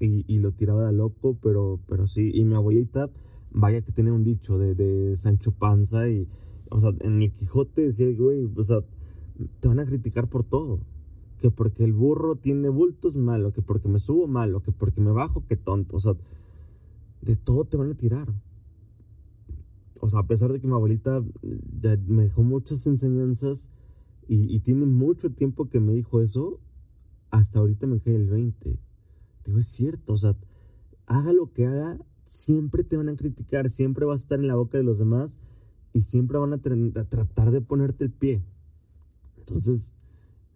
y, 0.00 0.38
lo 0.38 0.52
tiraba 0.52 0.86
de 0.86 0.92
loco, 0.92 1.38
pero, 1.40 1.80
pero 1.86 2.06
sí. 2.06 2.30
Y 2.34 2.44
mi 2.44 2.54
abuelita 2.54 3.10
vaya 3.54 3.82
que 3.82 3.92
tiene 3.92 4.12
un 4.12 4.24
dicho 4.24 4.58
de, 4.58 4.74
de 4.74 5.16
Sancho 5.16 5.52
Panza 5.52 6.08
y, 6.08 6.28
o 6.70 6.80
sea, 6.80 6.90
en 7.00 7.22
el 7.22 7.32
Quijote 7.32 7.82
decía, 7.82 8.06
güey, 8.18 8.50
o 8.54 8.64
sea, 8.64 8.80
te 9.60 9.68
van 9.68 9.78
a 9.78 9.86
criticar 9.86 10.28
por 10.28 10.44
todo. 10.44 10.80
Que 11.38 11.50
porque 11.50 11.84
el 11.84 11.92
burro 11.92 12.36
tiene 12.36 12.68
bultos 12.68 13.16
malo, 13.16 13.52
que 13.52 13.62
porque 13.62 13.88
me 13.88 13.98
subo 13.98 14.26
malo, 14.26 14.62
que 14.62 14.72
porque 14.72 15.00
me 15.00 15.12
bajo, 15.12 15.46
que 15.46 15.56
tonto. 15.56 15.96
O 15.96 16.00
sea, 16.00 16.14
de 17.22 17.36
todo 17.36 17.64
te 17.64 17.76
van 17.76 17.90
a 17.90 17.94
tirar. 17.94 18.32
O 20.00 20.08
sea, 20.08 20.20
a 20.20 20.26
pesar 20.26 20.52
de 20.52 20.60
que 20.60 20.66
mi 20.66 20.74
abuelita 20.74 21.22
ya 21.80 21.96
me 22.06 22.24
dejó 22.24 22.42
muchas 22.42 22.86
enseñanzas 22.86 23.70
y, 24.26 24.54
y 24.54 24.60
tiene 24.60 24.86
mucho 24.86 25.32
tiempo 25.32 25.68
que 25.68 25.80
me 25.80 25.92
dijo 25.92 26.20
eso, 26.20 26.60
hasta 27.30 27.58
ahorita 27.58 27.86
me 27.86 28.00
cae 28.00 28.16
el 28.16 28.28
20. 28.28 28.80
Digo, 29.44 29.58
es 29.58 29.68
cierto, 29.68 30.14
o 30.14 30.16
sea, 30.16 30.36
haga 31.06 31.32
lo 31.32 31.52
que 31.52 31.66
haga, 31.66 31.98
siempre 32.34 32.82
te 32.82 32.96
van 32.96 33.08
a 33.08 33.16
criticar, 33.16 33.70
siempre 33.70 34.04
vas 34.04 34.20
a 34.20 34.24
estar 34.24 34.40
en 34.40 34.48
la 34.48 34.56
boca 34.56 34.76
de 34.76 34.84
los 34.84 34.98
demás 34.98 35.38
y 35.92 36.00
siempre 36.00 36.38
van 36.38 36.52
a, 36.52 36.58
tratar 36.58 37.50
de 37.52 37.60
ponerte 37.60 38.04
el 38.04 38.10
pie. 38.10 38.42
Entonces, 39.38 39.94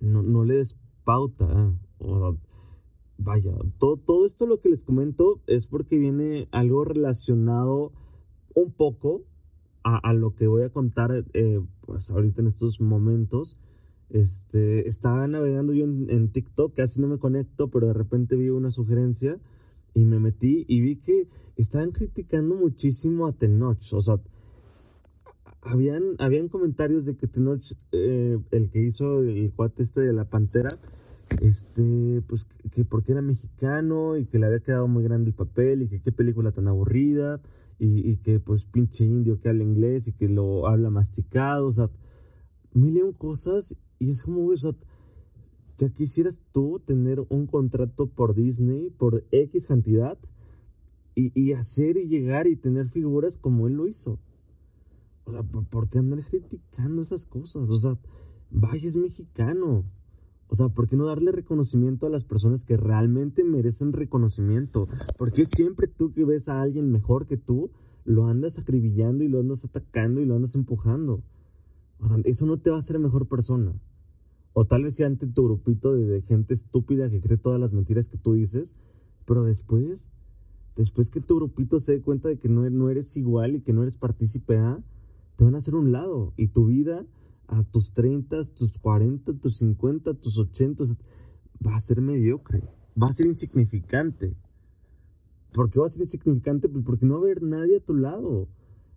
no, 0.00 0.22
no 0.22 0.44
le 0.44 0.54
des 0.54 0.76
pauta. 1.04 1.46
¿eh? 1.46 2.36
Vaya, 3.16 3.52
todo, 3.78 3.96
todo 3.96 4.26
esto 4.26 4.46
lo 4.46 4.60
que 4.60 4.68
les 4.68 4.84
comento 4.84 5.40
es 5.46 5.66
porque 5.66 5.98
viene 5.98 6.48
algo 6.50 6.84
relacionado 6.84 7.92
un 8.54 8.72
poco 8.72 9.24
a, 9.84 10.12
lo 10.12 10.34
que 10.34 10.46
voy 10.46 10.64
a 10.64 10.70
contar 10.70 11.24
eh, 11.32 11.60
pues 11.86 12.10
ahorita 12.10 12.42
en 12.42 12.48
estos 12.48 12.80
momentos. 12.80 13.56
Este, 14.10 14.86
estaba 14.88 15.26
navegando 15.28 15.72
yo 15.72 15.84
en, 15.84 16.10
en, 16.10 16.30
TikTok, 16.30 16.74
casi 16.74 17.00
no 17.00 17.08
me 17.08 17.18
conecto, 17.18 17.68
pero 17.68 17.86
de 17.86 17.92
repente 17.94 18.36
vi 18.36 18.48
una 18.48 18.70
sugerencia 18.70 19.38
y 19.98 20.04
me 20.04 20.20
metí 20.20 20.64
y 20.68 20.80
vi 20.80 20.96
que 21.00 21.28
estaban 21.56 21.90
criticando 21.90 22.54
muchísimo 22.54 23.26
a 23.26 23.32
Tenoch. 23.32 23.92
O 23.92 24.00
sea, 24.00 24.14
habían, 25.62 26.14
habían 26.20 26.48
comentarios 26.48 27.04
de 27.04 27.16
que 27.16 27.26
Tenoch, 27.26 27.64
eh, 27.90 28.38
el 28.52 28.70
que 28.70 28.80
hizo 28.80 29.22
el 29.22 29.52
cuate 29.52 29.82
este 29.82 30.02
de 30.02 30.12
la 30.12 30.24
pantera, 30.24 30.70
este, 31.42 32.22
pues 32.28 32.46
que 32.70 32.84
porque 32.84 33.10
era 33.10 33.22
mexicano 33.22 34.16
y 34.16 34.26
que 34.26 34.38
le 34.38 34.46
había 34.46 34.60
quedado 34.60 34.86
muy 34.86 35.02
grande 35.02 35.30
el 35.30 35.34
papel 35.34 35.82
y 35.82 35.88
que 35.88 36.00
qué 36.00 36.12
película 36.12 36.52
tan 36.52 36.68
aburrida 36.68 37.40
y, 37.80 38.16
que 38.18 38.38
pues 38.38 38.66
pinche 38.66 39.04
indio 39.04 39.40
que 39.40 39.48
habla 39.48 39.64
inglés 39.64 40.06
y 40.06 40.12
que 40.12 40.28
lo 40.28 40.68
habla 40.68 40.90
masticado, 40.90 41.66
o 41.66 41.72
sea, 41.72 41.90
mil 42.72 42.96
y 42.96 43.02
un 43.02 43.12
cosas 43.12 43.76
y 43.98 44.10
es 44.10 44.22
como, 44.22 44.46
o 44.46 44.56
sea, 44.56 44.72
ya 45.78 45.88
quisieras 45.90 46.40
tú 46.52 46.80
tener 46.84 47.24
un 47.28 47.46
contrato 47.46 48.08
por 48.08 48.34
Disney 48.34 48.90
por 48.90 49.24
X 49.30 49.66
cantidad 49.66 50.18
y, 51.14 51.32
y 51.40 51.52
hacer 51.52 51.96
y 51.96 52.08
llegar 52.08 52.46
y 52.48 52.56
tener 52.56 52.88
figuras 52.88 53.36
como 53.36 53.68
él 53.68 53.74
lo 53.74 53.86
hizo. 53.86 54.18
O 55.24 55.30
sea, 55.30 55.42
¿por 55.42 55.88
qué 55.88 55.98
andar 55.98 56.24
criticando 56.24 57.02
esas 57.02 57.26
cosas? 57.26 57.70
O 57.70 57.78
sea, 57.78 57.98
vaya, 58.50 58.88
es 58.88 58.96
mexicano. 58.96 59.84
O 60.48 60.54
sea, 60.54 60.68
¿por 60.68 60.88
qué 60.88 60.96
no 60.96 61.06
darle 61.06 61.30
reconocimiento 61.30 62.06
a 62.06 62.10
las 62.10 62.24
personas 62.24 62.64
que 62.64 62.76
realmente 62.76 63.44
merecen 63.44 63.92
reconocimiento? 63.92 64.84
¿Por 65.16 65.30
qué 65.32 65.44
siempre 65.44 65.86
tú 65.86 66.12
que 66.12 66.24
ves 66.24 66.48
a 66.48 66.60
alguien 66.60 66.90
mejor 66.90 67.26
que 67.26 67.36
tú, 67.36 67.70
lo 68.04 68.26
andas 68.26 68.58
acribillando 68.58 69.22
y 69.22 69.28
lo 69.28 69.40
andas 69.40 69.64
atacando 69.64 70.22
y 70.22 70.24
lo 70.24 70.34
andas 70.34 70.54
empujando? 70.54 71.22
O 72.00 72.08
sea, 72.08 72.16
eso 72.24 72.46
no 72.46 72.56
te 72.56 72.70
va 72.70 72.76
a 72.76 72.80
hacer 72.80 72.98
mejor 72.98 73.28
persona. 73.28 73.78
O 74.52 74.64
tal 74.64 74.84
vez 74.84 74.96
sea 74.96 75.06
ante 75.06 75.26
tu 75.26 75.44
grupito 75.44 75.94
de, 75.94 76.22
gente 76.22 76.54
estúpida 76.54 77.08
que 77.08 77.20
cree 77.20 77.38
todas 77.38 77.60
las 77.60 77.72
mentiras 77.72 78.08
que 78.08 78.18
tú 78.18 78.32
dices, 78.34 78.76
pero 79.24 79.44
después, 79.44 80.08
después 80.74 81.10
que 81.10 81.20
tu 81.20 81.36
grupito 81.36 81.80
se 81.80 81.92
dé 81.92 82.02
cuenta 82.02 82.28
de 82.28 82.38
que 82.38 82.48
no, 82.48 82.68
no 82.70 82.90
eres 82.90 83.16
igual 83.16 83.56
y 83.56 83.60
que 83.60 83.72
no 83.72 83.82
eres 83.82 83.96
partícipe 83.96 84.56
a 84.56 84.82
te 85.36 85.44
van 85.44 85.54
a 85.54 85.58
hacer 85.58 85.76
un 85.76 85.92
lado 85.92 86.32
y 86.36 86.48
tu 86.48 86.66
vida 86.66 87.06
a 87.46 87.62
tus 87.62 87.92
30, 87.92 88.44
tus 88.54 88.78
40, 88.78 89.34
tus 89.34 89.58
50, 89.58 90.14
tus 90.14 90.36
80 90.36 90.84
va 91.64 91.76
a 91.76 91.80
ser 91.80 92.00
mediocre, 92.00 92.62
va 93.00 93.06
a 93.06 93.12
ser 93.12 93.26
insignificante. 93.26 94.36
¿Por 95.52 95.70
qué 95.70 95.78
va 95.78 95.86
a 95.86 95.90
ser 95.90 96.02
insignificante? 96.02 96.68
Pues 96.68 96.84
porque 96.84 97.06
no 97.06 97.14
va 97.14 97.20
a 97.20 97.22
haber 97.22 97.42
nadie 97.42 97.76
a 97.76 97.84
tu 97.84 97.94
lado. 97.94 98.48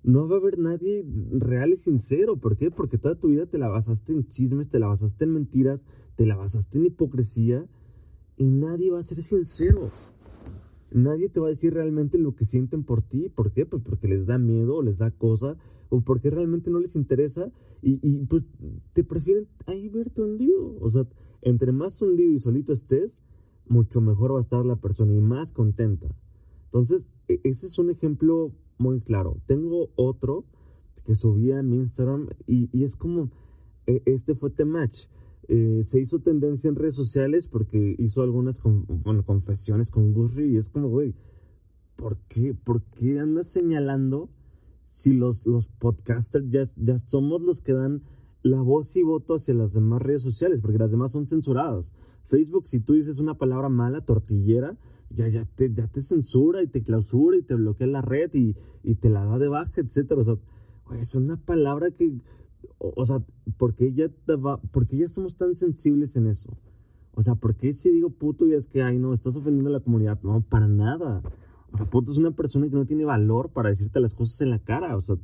No 0.03 0.27
va 0.27 0.35
a 0.35 0.39
haber 0.39 0.57
nadie 0.57 1.05
real 1.31 1.71
y 1.71 1.77
sincero. 1.77 2.37
¿Por 2.37 2.57
qué? 2.57 2.71
Porque 2.71 2.97
toda 2.97 3.19
tu 3.19 3.27
vida 3.29 3.45
te 3.45 3.57
la 3.57 3.67
basaste 3.67 4.13
en 4.13 4.27
chismes, 4.27 4.69
te 4.69 4.79
la 4.79 4.87
basaste 4.87 5.25
en 5.25 5.33
mentiras, 5.33 5.85
te 6.15 6.25
la 6.25 6.35
basaste 6.35 6.79
en 6.79 6.85
hipocresía 6.85 7.67
y 8.35 8.49
nadie 8.49 8.89
va 8.89 8.99
a 8.99 9.03
ser 9.03 9.21
sincero. 9.21 9.81
Nadie 10.91 11.29
te 11.29 11.39
va 11.39 11.47
a 11.47 11.51
decir 11.51 11.73
realmente 11.73 12.17
lo 12.17 12.35
que 12.35 12.45
sienten 12.45 12.83
por 12.83 13.01
ti. 13.01 13.29
¿Por 13.29 13.51
qué? 13.51 13.65
Pues 13.65 13.83
porque 13.83 14.07
les 14.07 14.25
da 14.25 14.37
miedo 14.37 14.77
o 14.77 14.81
les 14.81 14.97
da 14.97 15.11
cosa 15.11 15.57
o 15.89 16.01
porque 16.01 16.29
realmente 16.29 16.71
no 16.71 16.79
les 16.79 16.95
interesa 16.95 17.51
y, 17.81 17.99
y 18.01 18.25
pues 18.25 18.43
te 18.93 19.03
prefieren 19.03 19.47
ahí 19.67 19.87
verte 19.87 20.23
hundido. 20.23 20.77
O 20.79 20.89
sea, 20.89 21.07
entre 21.41 21.71
más 21.71 22.01
hundido 22.01 22.31
y 22.31 22.39
solito 22.39 22.73
estés, 22.73 23.19
mucho 23.67 24.01
mejor 24.01 24.33
va 24.33 24.39
a 24.39 24.41
estar 24.41 24.65
la 24.65 24.75
persona 24.77 25.13
y 25.13 25.21
más 25.21 25.51
contenta. 25.51 26.07
Entonces, 26.65 27.07
e, 27.27 27.39
ese 27.43 27.67
es 27.67 27.77
un 27.79 27.89
ejemplo 27.89 28.53
muy 28.81 29.01
claro. 29.01 29.37
Tengo 29.45 29.89
otro 29.95 30.45
que 31.05 31.15
subí 31.15 31.51
a 31.51 31.63
mi 31.63 31.77
Instagram 31.77 32.27
y, 32.47 32.69
y 32.77 32.83
es 32.83 32.95
como, 32.95 33.31
e, 33.87 34.01
este 34.05 34.35
fue 34.35 34.49
The 34.49 34.65
Match. 34.65 35.07
Eh, 35.47 35.83
se 35.85 35.99
hizo 35.99 36.19
tendencia 36.19 36.69
en 36.69 36.75
redes 36.75 36.95
sociales 36.95 37.47
porque 37.47 37.95
hizo 37.97 38.21
algunas 38.21 38.59
bueno, 38.63 39.23
confesiones 39.23 39.91
con 39.91 40.13
Gusri 40.13 40.53
y 40.53 40.57
es 40.57 40.69
como, 40.69 40.89
güey, 40.89 41.15
¿por 41.95 42.17
qué, 42.27 42.53
¿por 42.53 42.83
qué 42.83 43.19
andas 43.19 43.47
señalando 43.47 44.29
si 44.87 45.13
los, 45.13 45.45
los 45.45 45.67
podcasters 45.67 46.49
ya, 46.49 46.63
ya 46.75 46.97
somos 46.99 47.41
los 47.41 47.61
que 47.61 47.73
dan 47.73 48.03
la 48.43 48.61
voz 48.61 48.95
y 48.95 49.03
voto 49.03 49.35
hacia 49.35 49.53
las 49.53 49.73
demás 49.73 50.01
redes 50.01 50.21
sociales, 50.23 50.59
porque 50.61 50.77
las 50.77 50.91
demás 50.91 51.11
son 51.11 51.27
censuradas. 51.27 51.93
Facebook, 52.23 52.67
si 52.67 52.79
tú 52.79 52.93
dices 52.93 53.19
una 53.19 53.37
palabra 53.37 53.69
mala, 53.69 54.01
tortillera, 54.01 54.77
ya, 55.15 55.27
ya, 55.27 55.45
te, 55.45 55.71
ya 55.73 55.87
te 55.87 56.01
censura 56.01 56.63
y 56.63 56.67
te 56.67 56.81
clausura 56.81 57.37
y 57.37 57.43
te 57.43 57.55
bloquea 57.55 57.87
la 57.87 58.01
red 58.01 58.33
y, 58.33 58.55
y 58.83 58.95
te 58.95 59.09
la 59.09 59.25
da 59.25 59.37
de 59.37 59.47
baja, 59.47 59.81
etcétera. 59.81 60.21
O 60.21 60.23
sea, 60.23 60.37
es 60.99 61.15
una 61.15 61.37
palabra 61.37 61.91
que, 61.91 62.17
o, 62.77 63.05
sea, 63.05 63.23
¿por 63.57 63.75
qué, 63.75 63.93
ya 63.93 64.09
¿por 64.71 64.87
qué 64.87 64.97
ya 64.97 65.07
somos 65.07 65.35
tan 65.37 65.55
sensibles 65.55 66.15
en 66.15 66.27
eso? 66.27 66.57
O 67.13 67.21
sea, 67.21 67.35
¿por 67.35 67.55
qué 67.55 67.73
si 67.73 67.91
digo 67.91 68.09
puto 68.09 68.47
y 68.47 68.53
es 68.53 68.67
que, 68.67 68.81
ay, 68.81 68.97
no, 68.97 69.13
estás 69.13 69.35
ofendiendo 69.35 69.69
a 69.69 69.73
la 69.73 69.79
comunidad? 69.81 70.19
No, 70.23 70.41
para 70.41 70.67
nada. 70.67 71.21
O 71.71 71.77
sea, 71.77 71.85
puto 71.85 72.11
es 72.11 72.17
una 72.17 72.31
persona 72.31 72.69
que 72.69 72.75
no 72.75 72.85
tiene 72.85 73.05
valor 73.05 73.49
para 73.49 73.69
decirte 73.69 73.99
las 73.99 74.13
cosas 74.13 74.41
en 74.41 74.49
la 74.49 74.59
cara. 74.59 74.95
O 74.95 75.01
sea, 75.01 75.17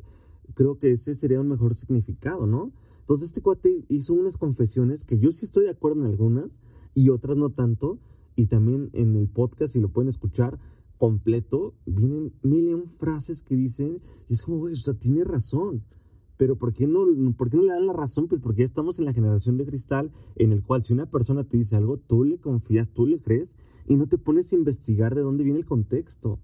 creo 0.53 0.77
que 0.77 0.91
ese 0.91 1.15
sería 1.15 1.39
un 1.39 1.47
mejor 1.47 1.75
significado, 1.75 2.45
¿no? 2.45 2.71
Entonces 2.99 3.29
este 3.29 3.41
cuate 3.41 3.85
hizo 3.87 4.13
unas 4.13 4.37
confesiones 4.37 5.03
que 5.03 5.17
yo 5.17 5.31
sí 5.31 5.45
estoy 5.45 5.63
de 5.63 5.69
acuerdo 5.69 6.01
en 6.01 6.07
algunas 6.07 6.59
y 6.93 7.09
otras 7.09 7.37
no 7.37 7.49
tanto. 7.49 7.99
Y 8.37 8.45
también 8.45 8.91
en 8.93 9.15
el 9.15 9.27
podcast, 9.27 9.73
si 9.73 9.81
lo 9.81 9.89
pueden 9.89 10.09
escuchar 10.09 10.59
completo, 10.97 11.73
vienen 11.87 12.33
mil 12.43 12.87
frases 12.87 13.41
que 13.41 13.55
dicen, 13.55 13.99
y 14.29 14.33
es 14.33 14.43
como, 14.43 14.59
güey, 14.59 14.73
o 14.73 14.77
sea, 14.77 14.93
tiene 14.93 15.23
razón. 15.23 15.83
Pero 16.37 16.55
¿por 16.55 16.71
qué, 16.71 16.85
no, 16.85 16.99
¿por 17.35 17.49
qué 17.49 17.57
no 17.57 17.63
le 17.63 17.73
dan 17.73 17.87
la 17.87 17.93
razón? 17.93 18.27
Pues 18.27 18.39
porque 18.39 18.59
ya 18.59 18.65
estamos 18.65 18.99
en 18.99 19.05
la 19.05 19.13
generación 19.13 19.57
de 19.57 19.65
cristal 19.65 20.11
en 20.35 20.51
el 20.51 20.61
cual 20.61 20.83
si 20.83 20.93
una 20.93 21.09
persona 21.09 21.45
te 21.45 21.57
dice 21.57 21.75
algo, 21.75 21.97
tú 21.97 22.23
le 22.23 22.37
confías, 22.37 22.89
tú 22.93 23.07
le 23.07 23.19
crees 23.19 23.55
y 23.87 23.97
no 23.97 24.05
te 24.05 24.19
pones 24.19 24.53
a 24.53 24.55
investigar 24.55 25.15
de 25.15 25.21
dónde 25.21 25.43
viene 25.43 25.57
el 25.57 25.65
contexto. 25.65 26.39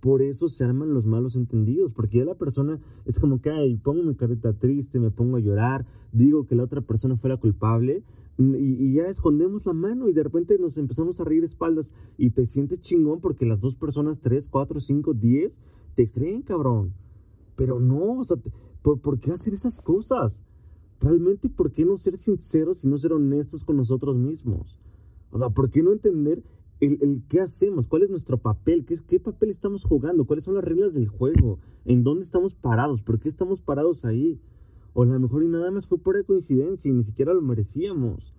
Por 0.00 0.20
eso 0.20 0.48
se 0.48 0.62
arman 0.62 0.92
los 0.92 1.06
malos 1.06 1.36
entendidos, 1.36 1.94
porque 1.94 2.18
ya 2.18 2.26
la 2.26 2.34
persona 2.34 2.78
es 3.06 3.18
como 3.18 3.40
que, 3.40 3.48
ay, 3.48 3.76
pongo 3.76 4.02
mi 4.02 4.14
carita 4.14 4.52
triste, 4.52 5.00
me 5.00 5.10
pongo 5.10 5.38
a 5.38 5.40
llorar, 5.40 5.86
digo 6.12 6.46
que 6.46 6.54
la 6.54 6.64
otra 6.64 6.82
persona 6.82 7.16
fue 7.16 7.30
la 7.30 7.38
culpable, 7.38 8.04
y, 8.36 8.94
ya 8.94 9.06
escondemos 9.06 9.64
la 9.66 9.72
mano 9.72 10.08
y 10.08 10.12
de 10.12 10.22
repente 10.22 10.58
nos 10.58 10.76
empezamos 10.76 11.20
a 11.20 11.24
reír 11.24 11.44
espaldas 11.44 11.92
y 12.18 12.30
te 12.30 12.46
sientes 12.46 12.80
chingón 12.80 13.20
porque 13.20 13.46
las 13.46 13.60
dos 13.60 13.76
personas, 13.76 14.20
tres, 14.20 14.48
cuatro, 14.48 14.80
cinco, 14.80 15.14
diez, 15.14 15.58
te 15.94 16.10
creen, 16.10 16.42
cabrón. 16.42 16.94
Pero 17.56 17.78
no, 17.78 18.18
o 18.20 18.24
sea, 18.24 18.36
¿por, 18.82 19.00
¿por 19.00 19.20
qué 19.20 19.30
hacer 19.30 19.54
esas 19.54 19.80
cosas? 19.80 20.42
Realmente, 21.00 21.48
¿por 21.48 21.70
qué 21.70 21.84
no 21.84 21.96
ser 21.96 22.16
sinceros 22.16 22.84
y 22.84 22.88
no 22.88 22.98
ser 22.98 23.12
honestos 23.12 23.62
con 23.64 23.76
nosotros 23.76 24.16
mismos? 24.16 24.78
O 25.30 25.38
sea, 25.38 25.50
¿por 25.50 25.70
qué 25.70 25.82
no 25.82 25.92
entender 25.92 26.42
el, 26.80 27.22
qué 27.28 27.40
hacemos, 27.40 27.86
cuál 27.86 28.02
es 28.02 28.10
nuestro 28.10 28.38
papel, 28.38 28.84
¿Qué, 28.84 28.96
qué 29.06 29.20
papel 29.20 29.50
estamos 29.50 29.84
jugando, 29.84 30.26
cuáles 30.26 30.44
son 30.44 30.54
las 30.54 30.64
reglas 30.64 30.94
del 30.94 31.08
juego, 31.08 31.58
en 31.84 32.02
dónde 32.02 32.24
estamos 32.24 32.54
parados, 32.54 33.02
por 33.02 33.18
qué 33.18 33.28
estamos 33.28 33.62
parados 33.62 34.04
ahí. 34.04 34.40
O 34.94 35.02
a 35.02 35.06
lo 35.06 35.20
mejor 35.20 35.42
y 35.42 35.48
nada 35.48 35.70
más 35.70 35.86
fue 35.86 35.98
por 35.98 36.24
coincidencia 36.24 36.90
y 36.90 36.94
ni 36.94 37.02
siquiera 37.02 37.34
lo 37.34 37.42
merecíamos. 37.42 38.32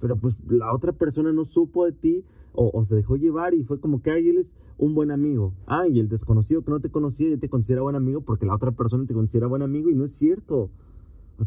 Pero 0.00 0.16
pues 0.16 0.36
la 0.46 0.72
otra 0.72 0.92
persona 0.92 1.32
no 1.32 1.44
supo 1.44 1.86
de 1.86 1.92
ti 1.92 2.24
o, 2.56 2.84
se 2.84 2.94
dejó 2.94 3.16
llevar 3.16 3.52
y 3.54 3.64
fue 3.64 3.80
como 3.80 4.00
que, 4.00 4.12
ay, 4.12 4.28
él 4.28 4.38
es 4.38 4.54
un 4.78 4.94
buen 4.94 5.10
amigo. 5.10 5.54
Ay, 5.66 5.98
el 5.98 6.08
desconocido 6.08 6.62
que 6.62 6.70
no 6.70 6.80
te 6.80 6.88
conocía 6.88 7.30
ya 7.30 7.36
te 7.36 7.48
considera 7.48 7.82
buen 7.82 7.96
amigo 7.96 8.20
porque 8.20 8.46
la 8.46 8.54
otra 8.54 8.70
persona 8.70 9.06
te 9.06 9.14
considera 9.14 9.48
buen 9.48 9.62
amigo 9.62 9.90
y 9.90 9.94
no 9.94 10.04
es 10.04 10.12
cierto. 10.12 10.70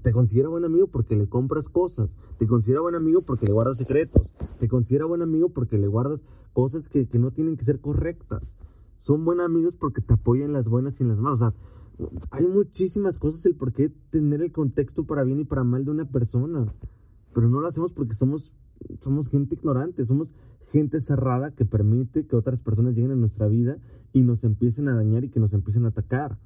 Te 0.01 0.11
considera 0.11 0.49
buen 0.49 0.65
amigo 0.65 0.87
porque 0.87 1.15
le 1.15 1.29
compras 1.29 1.69
cosas. 1.69 2.17
Te 2.37 2.45
considera 2.45 2.81
buen 2.81 2.95
amigo 2.95 3.21
porque 3.21 3.45
le 3.45 3.53
guardas 3.53 3.77
secretos. 3.77 4.23
Te 4.59 4.67
considera 4.67 5.05
buen 5.05 5.21
amigo 5.21 5.49
porque 5.49 5.77
le 5.77 5.87
guardas 5.87 6.23
cosas 6.51 6.89
que, 6.89 7.07
no 7.13 7.31
tienen 7.31 7.55
que 7.55 7.63
ser 7.63 7.79
correctas. 7.79 8.57
son 8.99 9.23
buenos 9.23 9.45
amigos 9.45 9.75
porque 9.77 10.01
te 10.01 10.15
apoyan 10.15 10.51
las 10.51 10.67
buenas 10.67 10.99
y 10.99 11.03
en 11.03 11.09
las 11.09 11.19
malas. 11.19 11.41
O 11.41 11.51
sea, 11.51 11.59
hay 12.31 12.45
muchísimas 12.47 13.17
cosas 13.17 13.45
el 13.45 13.55
por 13.55 13.73
qué 13.73 13.89
tener 14.09 14.41
el 14.41 14.51
contexto 14.51 15.05
para 15.05 15.23
bien 15.23 15.39
y 15.39 15.45
para 15.45 15.63
mal 15.63 15.85
de 15.85 15.91
una 15.91 16.09
persona. 16.09 16.65
Pero 17.33 17.49
no 17.49 17.61
lo 17.61 17.67
hacemos 17.67 17.93
porque 17.93 18.13
somos, 18.13 18.57
somos 19.01 19.29
gente 19.29 19.55
ignorante, 19.55 20.05
somos 20.05 20.33
gente 20.71 20.99
cerrada 20.99 21.51
que 21.51 21.65
permite 21.65 22.27
que 22.27 22.35
otras 22.35 22.61
personas 22.61 22.93
lleguen 22.93 23.11
a 23.11 23.15
nuestra 23.15 23.47
vida 23.47 23.77
y 24.13 24.23
nos 24.23 24.43
empiecen 24.43 24.89
a 24.89 24.95
dañar 24.95 25.23
y 25.23 25.29
que 25.29 25.39
nos 25.39 25.53
empiecen 25.53 25.85
a 25.85 25.89
atacar. 25.89 26.39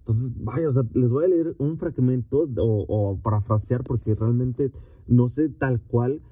Entonces, 0.00 0.32
vaya, 0.36 0.68
o 0.68 0.72
sea, 0.72 0.82
les 0.94 1.12
voy 1.12 1.24
a 1.24 1.28
leer 1.28 1.54
un 1.58 1.78
fragmento 1.78 2.48
o, 2.58 2.86
o 2.88 3.20
parafrasear 3.22 3.84
porque 3.84 4.14
realmente 4.14 4.72
no 5.06 5.28
sé 5.28 5.48
tal 5.48 5.80
cual 5.80 6.22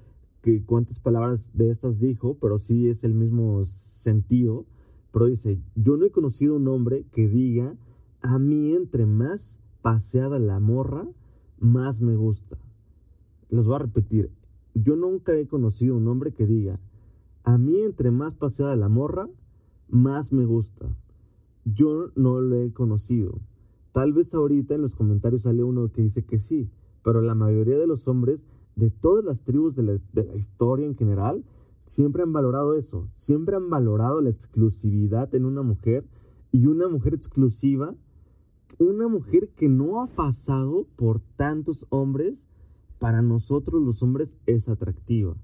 que 0.43 0.65
cuántas 0.65 0.99
palabras 0.99 1.51
de 1.55 1.71
estas 1.71 1.99
dijo, 1.99 2.37
pero 2.41 2.59
sí 2.59 2.89
es 2.89 3.05
el 3.05 3.15
mismo 3.15 3.65
sentido. 3.65 4.67
Pero 5.13 5.27
dice, 5.27 5.61
yo 5.75 5.97
no 5.97 6.07
he 6.07 6.11
conocido 6.11 6.57
un 6.57 6.69
hombre 6.69 7.07
que 7.13 7.29
diga, 7.29 7.77
a 8.23 8.39
mí 8.39 8.75
entre 8.75 9.07
más 9.07 9.59
paseada 9.83 10.39
la 10.39 10.61
morra, 10.61 11.07
más 11.59 12.01
me 12.01 12.17
gusta. 12.17 12.59
Los 13.49 13.67
voy 13.67 13.77
a 13.77 13.81
repetir, 13.81 14.31
yo 14.75 14.97
nunca 14.97 15.35
he 15.35 15.47
conocido 15.47 15.97
un 15.97 16.07
hombre 16.09 16.33
que 16.33 16.47
diga, 16.47 16.81
a 17.43 17.59
mí 17.59 17.81
entre 17.83 18.11
más 18.11 18.35
paseada 18.35 18.77
la 18.77 18.89
morra, 18.89 19.29
más 19.89 20.33
me 20.33 20.45
gusta. 20.45 20.89
Yo 21.65 22.11
no 22.15 22.41
lo 22.41 22.57
he 22.57 22.73
conocido. 22.73 23.41
Tal 23.93 24.13
vez 24.13 24.35
ahorita 24.35 24.75
en 24.75 24.83
los 24.83 24.95
comentarios 24.95 25.43
sale 25.43 25.65
uno 25.65 25.91
que 25.91 26.03
dice 26.03 26.25
que 26.25 26.39
sí, 26.39 26.71
pero 27.03 27.21
la 27.23 27.35
mayoría 27.35 27.79
de 27.79 27.87
los 27.87 28.07
hombres 28.09 28.47
de 28.77 28.91
todas 28.91 29.25
las 29.25 29.43
tribus 29.43 29.75
de 29.75 29.83
la, 29.83 30.35
historia 30.35 30.87
en 30.87 30.97
general 30.97 31.45
siempre 31.85 32.23
han 32.23 32.33
valorado 32.33 32.75
eso, 32.75 33.09
siempre 33.15 33.57
han 33.57 33.69
valorado 33.69 34.21
la 34.21 34.31
exclusividad 34.31 35.35
en 35.35 35.45
una 35.45 35.63
mujer 35.63 36.07
y 36.53 36.67
una 36.67 36.89
mujer 36.89 37.15
exclusiva, 37.15 37.97
una 38.85 39.09
mujer 39.09 39.51
que 39.51 39.69
no 39.69 40.03
ha 40.03 40.07
pasado 40.07 40.87
por 40.97 41.21
tantos 41.37 41.87
hombres, 41.91 42.47
para 42.99 43.23
nosotros 43.23 43.83
los 43.83 44.03
hombres 44.03 44.37
es 44.47 44.69
atractiva. 44.69 45.37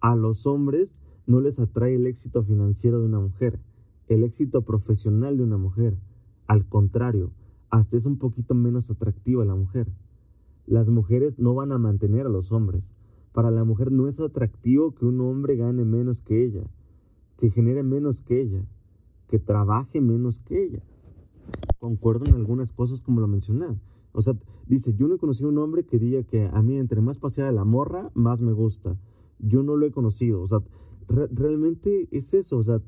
A 0.00 0.16
los 0.16 0.46
hombres 0.46 0.96
no 1.26 1.40
les 1.40 1.58
atrae 1.58 1.94
el 1.94 2.06
éxito 2.06 2.42
financiero 2.42 3.00
de 3.00 3.06
una 3.06 3.20
mujer, 3.20 3.60
el 4.08 4.24
éxito 4.24 4.62
profesional 4.62 5.36
de 5.36 5.44
una 5.44 5.56
mujer. 5.56 5.98
Al 6.46 6.68
contrario, 6.68 7.32
hasta 7.68 7.96
es 7.96 8.06
un 8.06 8.18
poquito 8.18 8.54
menos 8.54 8.90
atractiva 8.90 9.44
la 9.44 9.54
mujer. 9.54 9.92
Las 10.66 10.88
mujeres 10.88 11.38
no 11.38 11.54
van 11.54 11.72
a 11.72 11.78
mantener 11.78 12.26
a 12.26 12.30
los 12.30 12.52
hombres. 12.52 12.90
Para 13.32 13.50
la 13.50 13.64
mujer 13.64 13.92
no 13.92 14.08
es 14.08 14.18
atractivo 14.20 14.94
que 14.94 15.04
un 15.04 15.20
hombre 15.20 15.56
gane 15.56 15.84
menos 15.84 16.22
que 16.22 16.44
ella, 16.44 16.64
que 17.36 17.50
genere 17.50 17.82
menos 17.82 18.22
que 18.22 18.40
ella, 18.40 18.64
que 19.28 19.38
trabaje 19.38 20.00
menos 20.00 20.40
que 20.40 20.64
ella. 20.64 20.82
Concuerdo 21.80 22.26
en 22.26 22.34
algunas 22.34 22.72
cosas 22.72 23.02
como 23.02 23.20
lo 23.20 23.26
mencioné. 23.26 23.80
O 24.12 24.22
sea, 24.22 24.34
dice, 24.66 24.94
yo 24.94 25.08
no 25.08 25.14
he 25.14 25.18
conocido 25.18 25.48
un 25.48 25.58
hombre 25.58 25.84
que 25.84 25.98
diga 25.98 26.22
que 26.22 26.46
a 26.46 26.62
mí 26.62 26.76
entre 26.76 27.00
más 27.00 27.18
paseada 27.18 27.50
la 27.52 27.64
morra, 27.64 28.10
más 28.14 28.40
me 28.40 28.52
gusta. 28.52 28.96
Yo 29.38 29.62
no 29.62 29.76
lo 29.76 29.86
he 29.86 29.90
conocido. 29.90 30.42
O 30.42 30.46
sea, 30.46 30.58
realmente 31.08 32.06
es 32.10 32.34
eso. 32.34 32.58
O 32.58 32.62
sea, 32.62 32.80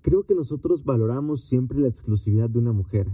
creo 0.00 0.24
que 0.24 0.34
nosotros 0.34 0.84
valoramos 0.84 1.44
siempre 1.44 1.78
la 1.78 1.88
exclusividad 1.88 2.50
de 2.50 2.58
una 2.58 2.72
mujer. 2.72 3.08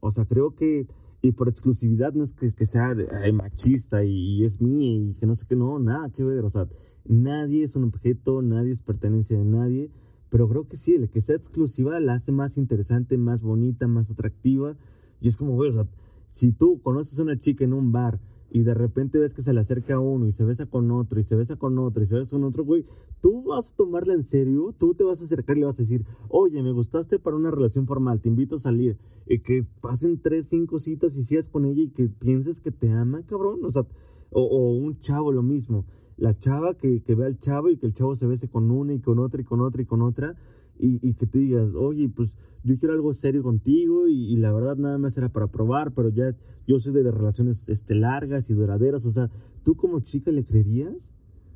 O 0.00 0.10
sea, 0.10 0.24
creo 0.24 0.54
que, 0.54 0.88
y 1.20 1.32
por 1.32 1.48
exclusividad 1.48 2.12
no 2.12 2.24
es 2.24 2.32
que, 2.32 2.52
sea 2.66 2.94
machista 3.34 4.04
y, 4.04 4.42
es 4.42 4.60
mía 4.60 4.94
y 4.94 5.14
que 5.14 5.26
no 5.26 5.36
sé 5.36 5.46
qué, 5.48 5.54
no, 5.54 5.78
nada 5.78 6.10
que 6.10 6.24
ver. 6.24 6.44
O 6.44 6.50
sea, 6.50 6.66
nadie 7.04 7.64
es 7.64 7.76
un 7.76 7.84
objeto, 7.84 8.42
nadie 8.42 8.72
es 8.72 8.82
pertenencia 8.82 9.38
de 9.38 9.44
nadie. 9.44 9.90
Pero 10.32 10.48
creo 10.48 10.66
que 10.66 10.78
sí, 10.78 10.94
el 10.94 11.10
que 11.10 11.20
sea 11.20 11.36
exclusiva 11.36 12.00
la 12.00 12.14
hace 12.14 12.32
más 12.32 12.56
interesante, 12.56 13.18
más 13.18 13.42
bonita, 13.42 13.86
más 13.86 14.10
atractiva. 14.10 14.78
Y 15.20 15.28
es 15.28 15.36
como, 15.36 15.52
güey, 15.52 15.68
o 15.68 15.74
sea, 15.74 15.86
si 16.30 16.52
tú 16.52 16.80
conoces 16.80 17.18
a 17.18 17.22
una 17.22 17.38
chica 17.38 17.64
en 17.64 17.74
un 17.74 17.92
bar 17.92 18.18
y 18.50 18.62
de 18.62 18.72
repente 18.72 19.18
ves 19.18 19.34
que 19.34 19.42
se 19.42 19.52
le 19.52 19.60
acerca 19.60 19.96
a 19.96 20.00
uno 20.00 20.26
y 20.26 20.32
se 20.32 20.46
besa 20.46 20.64
con 20.64 20.90
otro 20.90 21.20
y 21.20 21.22
se 21.22 21.36
besa 21.36 21.56
con 21.56 21.78
otro 21.78 22.02
y 22.02 22.06
se 22.06 22.14
besa 22.14 22.30
con 22.30 22.44
otro, 22.44 22.64
güey, 22.64 22.86
tú 23.20 23.42
vas 23.42 23.72
a 23.72 23.76
tomarla 23.76 24.14
en 24.14 24.24
serio, 24.24 24.74
tú 24.78 24.94
te 24.94 25.04
vas 25.04 25.20
a 25.20 25.24
acercar 25.24 25.58
y 25.58 25.60
le 25.60 25.66
vas 25.66 25.78
a 25.78 25.82
decir, 25.82 26.06
oye, 26.30 26.62
me 26.62 26.72
gustaste 26.72 27.18
para 27.18 27.36
una 27.36 27.50
relación 27.50 27.86
formal, 27.86 28.22
te 28.22 28.30
invito 28.30 28.56
a 28.56 28.58
salir, 28.58 28.96
y 29.26 29.40
que 29.40 29.66
pasen 29.82 30.18
tres, 30.22 30.48
cinco 30.48 30.78
citas 30.78 31.14
y 31.18 31.24
sigas 31.24 31.50
con 31.50 31.66
ella 31.66 31.82
y 31.82 31.90
que 31.90 32.08
pienses 32.08 32.58
que 32.58 32.70
te 32.70 32.90
ama, 32.90 33.22
cabrón, 33.26 33.64
o 33.66 33.70
sea, 33.70 33.86
o, 34.30 34.72
un 34.72 34.98
chavo 35.00 35.30
lo 35.30 35.42
mismo, 35.42 35.84
la 36.16 36.38
chava 36.38 36.74
que, 36.74 37.02
que 37.02 37.14
ve 37.14 37.26
al 37.26 37.38
chavo 37.38 37.70
y 37.70 37.76
que 37.76 37.86
el 37.86 37.94
chavo 37.94 38.14
se 38.16 38.26
bese 38.26 38.48
con 38.48 38.70
una 38.70 38.94
y 38.94 39.00
con 39.00 39.18
otra 39.18 39.40
y 39.40 39.44
con 39.44 39.60
otra 39.60 39.82
y 39.82 39.86
con 39.86 40.02
otra, 40.02 40.36
y, 40.78 41.14
que 41.14 41.26
te 41.26 41.38
digas, 41.38 41.74
oye, 41.74 42.08
pues 42.08 42.34
yo 42.64 42.76
quiero 42.78 42.94
algo 42.94 43.12
serio 43.12 43.42
contigo 43.42 44.08
y, 44.08 44.36
la 44.36 44.52
verdad 44.52 44.76
nada 44.76 44.98
más 44.98 45.16
era 45.16 45.28
para 45.28 45.46
probar, 45.46 45.92
pero 45.94 46.08
ya 46.08 46.36
yo 46.66 46.80
soy 46.80 46.92
de, 46.92 47.10
relaciones 47.10 47.68
este, 47.68 47.94
largas 47.94 48.50
y 48.50 48.54
duraderas, 48.54 49.06
o 49.06 49.10
sea, 49.10 49.30
¿tú 49.62 49.76
como 49.76 50.00
chica 50.00 50.32
le 50.32 50.44
creerías? 50.44 51.12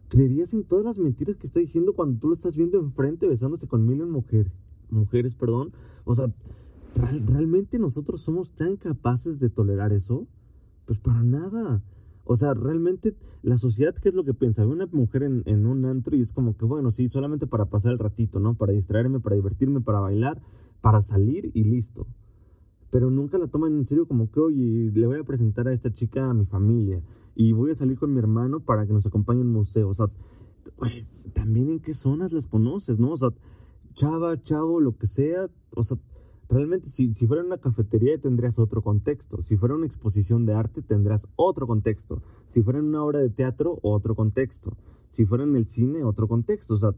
¿Creerías 0.08 0.54
en 0.54 0.62
todas 0.62 0.84
las 0.84 0.98
mentiras 0.98 1.36
que 1.36 1.48
está 1.48 1.58
diciendo 1.58 1.94
cuando 1.94 2.20
tú 2.20 2.28
lo 2.28 2.34
estás 2.34 2.56
viendo 2.56 2.78
enfrente 2.78 3.26
besándose 3.26 3.66
con 3.66 3.84
mil 3.84 4.06
mujeres? 4.06 4.52
Mujeres, 4.88 5.34
perdón. 5.34 5.72
O 6.04 6.14
sea, 6.14 6.32
¿realmente 7.26 7.80
nosotros 7.80 8.22
somos 8.22 8.52
tan 8.52 8.76
capaces 8.76 9.40
de 9.40 9.50
tolerar 9.50 9.92
eso? 9.92 10.28
Pues 10.84 11.00
para 11.00 11.24
nada. 11.24 11.82
O 12.26 12.36
sea, 12.36 12.54
realmente 12.54 13.14
la 13.42 13.56
sociedad, 13.56 13.94
¿qué 13.94 14.08
es 14.08 14.14
lo 14.14 14.24
que 14.24 14.34
piensa? 14.34 14.64
Ve 14.64 14.72
una 14.72 14.86
mujer 14.86 15.22
en, 15.22 15.66
un 15.66 15.84
antro 15.84 16.16
y 16.16 16.22
es 16.22 16.32
como 16.32 16.56
que, 16.56 16.64
bueno, 16.64 16.90
sí, 16.90 17.08
solamente 17.08 17.46
para 17.46 17.66
pasar 17.66 17.92
el 17.92 18.00
ratito, 18.00 18.40
¿no? 18.40 18.54
Para 18.54 18.72
distraerme, 18.72 19.20
para 19.20 19.36
divertirme, 19.36 19.80
para 19.80 20.00
bailar, 20.00 20.42
para 20.80 21.00
salir 21.02 21.52
y 21.54 21.62
listo. 21.62 22.08
Pero 22.90 23.10
nunca 23.10 23.38
la 23.38 23.46
toman 23.46 23.76
en 23.76 23.86
serio 23.86 24.08
como 24.08 24.30
que, 24.32 24.40
oye, 24.40 24.90
le 24.92 25.06
voy 25.06 25.20
a 25.20 25.24
presentar 25.24 25.68
a 25.68 25.72
esta 25.72 25.92
chica 25.94 26.28
a 26.28 26.34
mi 26.34 26.46
familia 26.46 27.00
y 27.36 27.52
voy 27.52 27.70
a 27.70 27.74
salir 27.74 27.96
con 27.96 28.12
mi 28.12 28.18
hermano 28.18 28.58
para 28.58 28.86
que 28.86 28.92
nos 28.92 29.06
acompañe 29.06 29.42
en 29.42 29.52
museo. 29.52 29.88
O 29.88 29.94
sea, 29.94 30.06
también 31.32 31.68
en 31.68 31.78
qué 31.78 31.94
zonas 31.94 32.32
las 32.32 32.48
conoces, 32.48 32.98
¿no? 32.98 33.12
O 33.12 33.16
sea, 33.16 33.28
chava, 33.94 34.40
chavo, 34.42 34.80
lo 34.80 34.96
que 34.96 35.06
sea, 35.06 35.48
o 35.76 35.82
sea, 35.84 35.96
Realmente, 36.48 36.88
si, 36.88 37.12
si 37.12 37.26
fuera 37.26 37.42
una 37.42 37.58
cafetería 37.58 38.20
tendrías 38.20 38.58
otro 38.58 38.82
contexto. 38.82 39.42
Si 39.42 39.56
fuera 39.56 39.74
una 39.74 39.86
exposición 39.86 40.46
de 40.46 40.54
arte 40.54 40.82
tendrás 40.82 41.26
otro 41.36 41.66
contexto. 41.66 42.22
Si 42.48 42.62
fuera 42.62 42.78
en 42.78 42.86
una 42.86 43.02
obra 43.02 43.20
de 43.20 43.30
teatro, 43.30 43.78
otro 43.82 44.14
contexto. 44.14 44.76
Si 45.10 45.24
fuera 45.24 45.44
en 45.44 45.56
el 45.56 45.68
cine, 45.68 46.04
otro 46.04 46.28
contexto. 46.28 46.74
O 46.74 46.78
sea, 46.78 46.90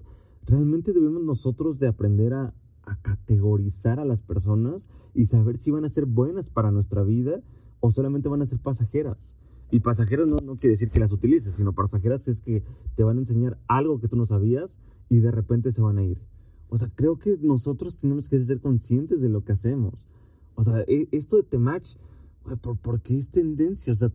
realmente 0.46 0.92
debemos 0.92 1.22
nosotros 1.22 1.78
de 1.78 1.88
aprender 1.88 2.34
a, 2.34 2.54
a 2.82 2.96
categorizar 3.02 4.00
a 4.00 4.04
las 4.04 4.20
personas 4.22 4.86
y 5.14 5.26
saber 5.26 5.58
si 5.58 5.70
van 5.70 5.84
a 5.84 5.88
ser 5.88 6.06
buenas 6.06 6.50
para 6.50 6.70
nuestra 6.70 7.02
vida 7.02 7.42
o 7.80 7.90
solamente 7.90 8.28
van 8.28 8.42
a 8.42 8.46
ser 8.46 8.58
pasajeras. 8.60 9.36
Y 9.70 9.80
pasajeras 9.80 10.26
no, 10.26 10.36
no 10.42 10.56
quiere 10.56 10.72
decir 10.72 10.90
que 10.90 11.00
las 11.00 11.12
utilices, 11.12 11.54
sino 11.54 11.74
pasajeras 11.74 12.28
es 12.28 12.40
que 12.40 12.64
te 12.96 13.04
van 13.04 13.16
a 13.16 13.20
enseñar 13.20 13.58
algo 13.68 14.00
que 14.00 14.08
tú 14.08 14.16
no 14.16 14.26
sabías 14.26 14.78
y 15.08 15.20
de 15.20 15.30
repente 15.30 15.72
se 15.72 15.82
van 15.82 15.98
a 15.98 16.04
ir. 16.04 16.20
O 16.68 16.76
sea, 16.76 16.88
creo 16.94 17.18
que 17.18 17.38
nosotros 17.40 17.96
tenemos 17.96 18.28
que 18.28 18.38
ser 18.38 18.60
conscientes 18.60 19.20
de 19.20 19.28
lo 19.28 19.44
que 19.44 19.52
hacemos. 19.52 19.94
O 20.54 20.62
sea, 20.62 20.80
e, 20.86 21.08
esto 21.12 21.36
de 21.36 21.42
Temach, 21.42 21.96
¿por, 22.60 22.78
¿por 22.78 23.00
qué 23.00 23.16
es 23.16 23.30
tendencia? 23.30 23.92
O 23.92 23.96
sea, 23.96 24.10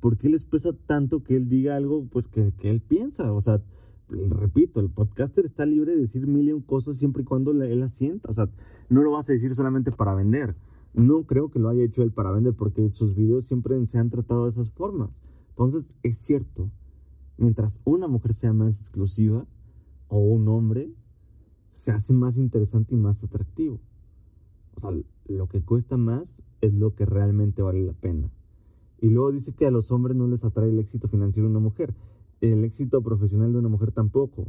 ¿por 0.00 0.16
qué 0.16 0.28
les 0.28 0.44
pesa 0.44 0.72
tanto 0.72 1.22
que 1.22 1.36
él 1.36 1.48
diga 1.48 1.76
algo 1.76 2.06
pues 2.06 2.28
que, 2.28 2.52
que 2.52 2.70
él 2.70 2.80
piensa? 2.80 3.32
O 3.32 3.40
sea, 3.40 3.62
repito, 4.08 4.80
el 4.80 4.90
podcaster 4.90 5.44
está 5.44 5.66
libre 5.66 5.94
de 5.94 6.02
decir 6.02 6.26
mil 6.26 6.48
y 6.48 6.52
un 6.52 6.62
cosas 6.62 6.96
siempre 6.96 7.22
y 7.22 7.24
cuando 7.24 7.50
él 7.50 7.80
las 7.80 7.92
sienta. 7.92 8.30
O 8.30 8.34
sea, 8.34 8.48
no 8.88 9.02
lo 9.02 9.12
vas 9.12 9.28
a 9.28 9.32
decir 9.32 9.54
solamente 9.54 9.90
para 9.92 10.14
vender. 10.14 10.54
No 10.94 11.24
creo 11.24 11.50
que 11.50 11.58
lo 11.58 11.68
haya 11.68 11.82
hecho 11.82 12.02
él 12.02 12.12
para 12.12 12.30
vender 12.30 12.54
porque 12.54 12.88
sus 12.92 13.14
videos 13.14 13.46
siempre 13.46 13.84
se 13.86 13.98
han 13.98 14.10
tratado 14.10 14.44
de 14.44 14.50
esas 14.50 14.70
formas. 14.70 15.20
Entonces, 15.50 15.88
es 16.02 16.18
cierto, 16.18 16.70
mientras 17.36 17.80
una 17.84 18.08
mujer 18.08 18.32
sea 18.32 18.52
más 18.52 18.80
exclusiva 18.80 19.46
o 20.08 20.18
un 20.18 20.48
hombre, 20.48 20.92
se 21.76 21.92
hace 21.92 22.14
más 22.14 22.38
interesante 22.38 22.94
y 22.94 22.96
más 22.96 23.22
atractivo. 23.22 23.78
O 24.76 24.80
sea, 24.80 24.90
lo 25.26 25.46
que 25.46 25.62
cuesta 25.62 25.98
más 25.98 26.42
es 26.62 26.72
lo 26.72 26.94
que 26.94 27.04
realmente 27.04 27.60
vale 27.60 27.82
la 27.82 27.92
pena. 27.92 28.30
Y 28.98 29.10
luego 29.10 29.30
dice 29.30 29.52
que 29.52 29.66
a 29.66 29.70
los 29.70 29.90
hombres 29.90 30.16
no 30.16 30.26
les 30.26 30.42
atrae 30.42 30.70
el 30.70 30.78
éxito 30.78 31.06
financiero 31.06 31.46
de 31.46 31.50
una 31.50 31.60
mujer, 31.60 31.94
el 32.40 32.64
éxito 32.64 33.02
profesional 33.02 33.52
de 33.52 33.58
una 33.58 33.68
mujer 33.68 33.92
tampoco. 33.92 34.46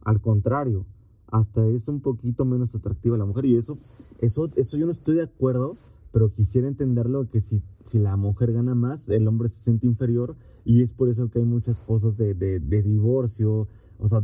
Al 0.00 0.22
contrario, 0.22 0.86
hasta 1.26 1.66
es 1.66 1.88
un 1.88 2.00
poquito 2.00 2.46
menos 2.46 2.74
atractiva 2.74 3.18
la 3.18 3.26
mujer. 3.26 3.44
Y 3.44 3.56
eso, 3.56 3.76
eso, 4.20 4.48
eso 4.56 4.78
yo 4.78 4.86
no 4.86 4.92
estoy 4.92 5.16
de 5.16 5.24
acuerdo, 5.24 5.74
pero 6.10 6.30
quisiera 6.30 6.68
entenderlo 6.68 7.28
que 7.28 7.40
si, 7.40 7.62
si 7.84 7.98
la 7.98 8.16
mujer 8.16 8.50
gana 8.54 8.74
más, 8.74 9.10
el 9.10 9.28
hombre 9.28 9.50
se 9.50 9.60
siente 9.60 9.86
inferior 9.86 10.36
y 10.64 10.80
es 10.80 10.94
por 10.94 11.10
eso 11.10 11.28
que 11.28 11.40
hay 11.40 11.44
muchas 11.44 11.80
cosas 11.80 12.16
de, 12.16 12.32
de, 12.32 12.60
de 12.60 12.82
divorcio, 12.82 13.68
o 14.02 14.08
sea, 14.08 14.20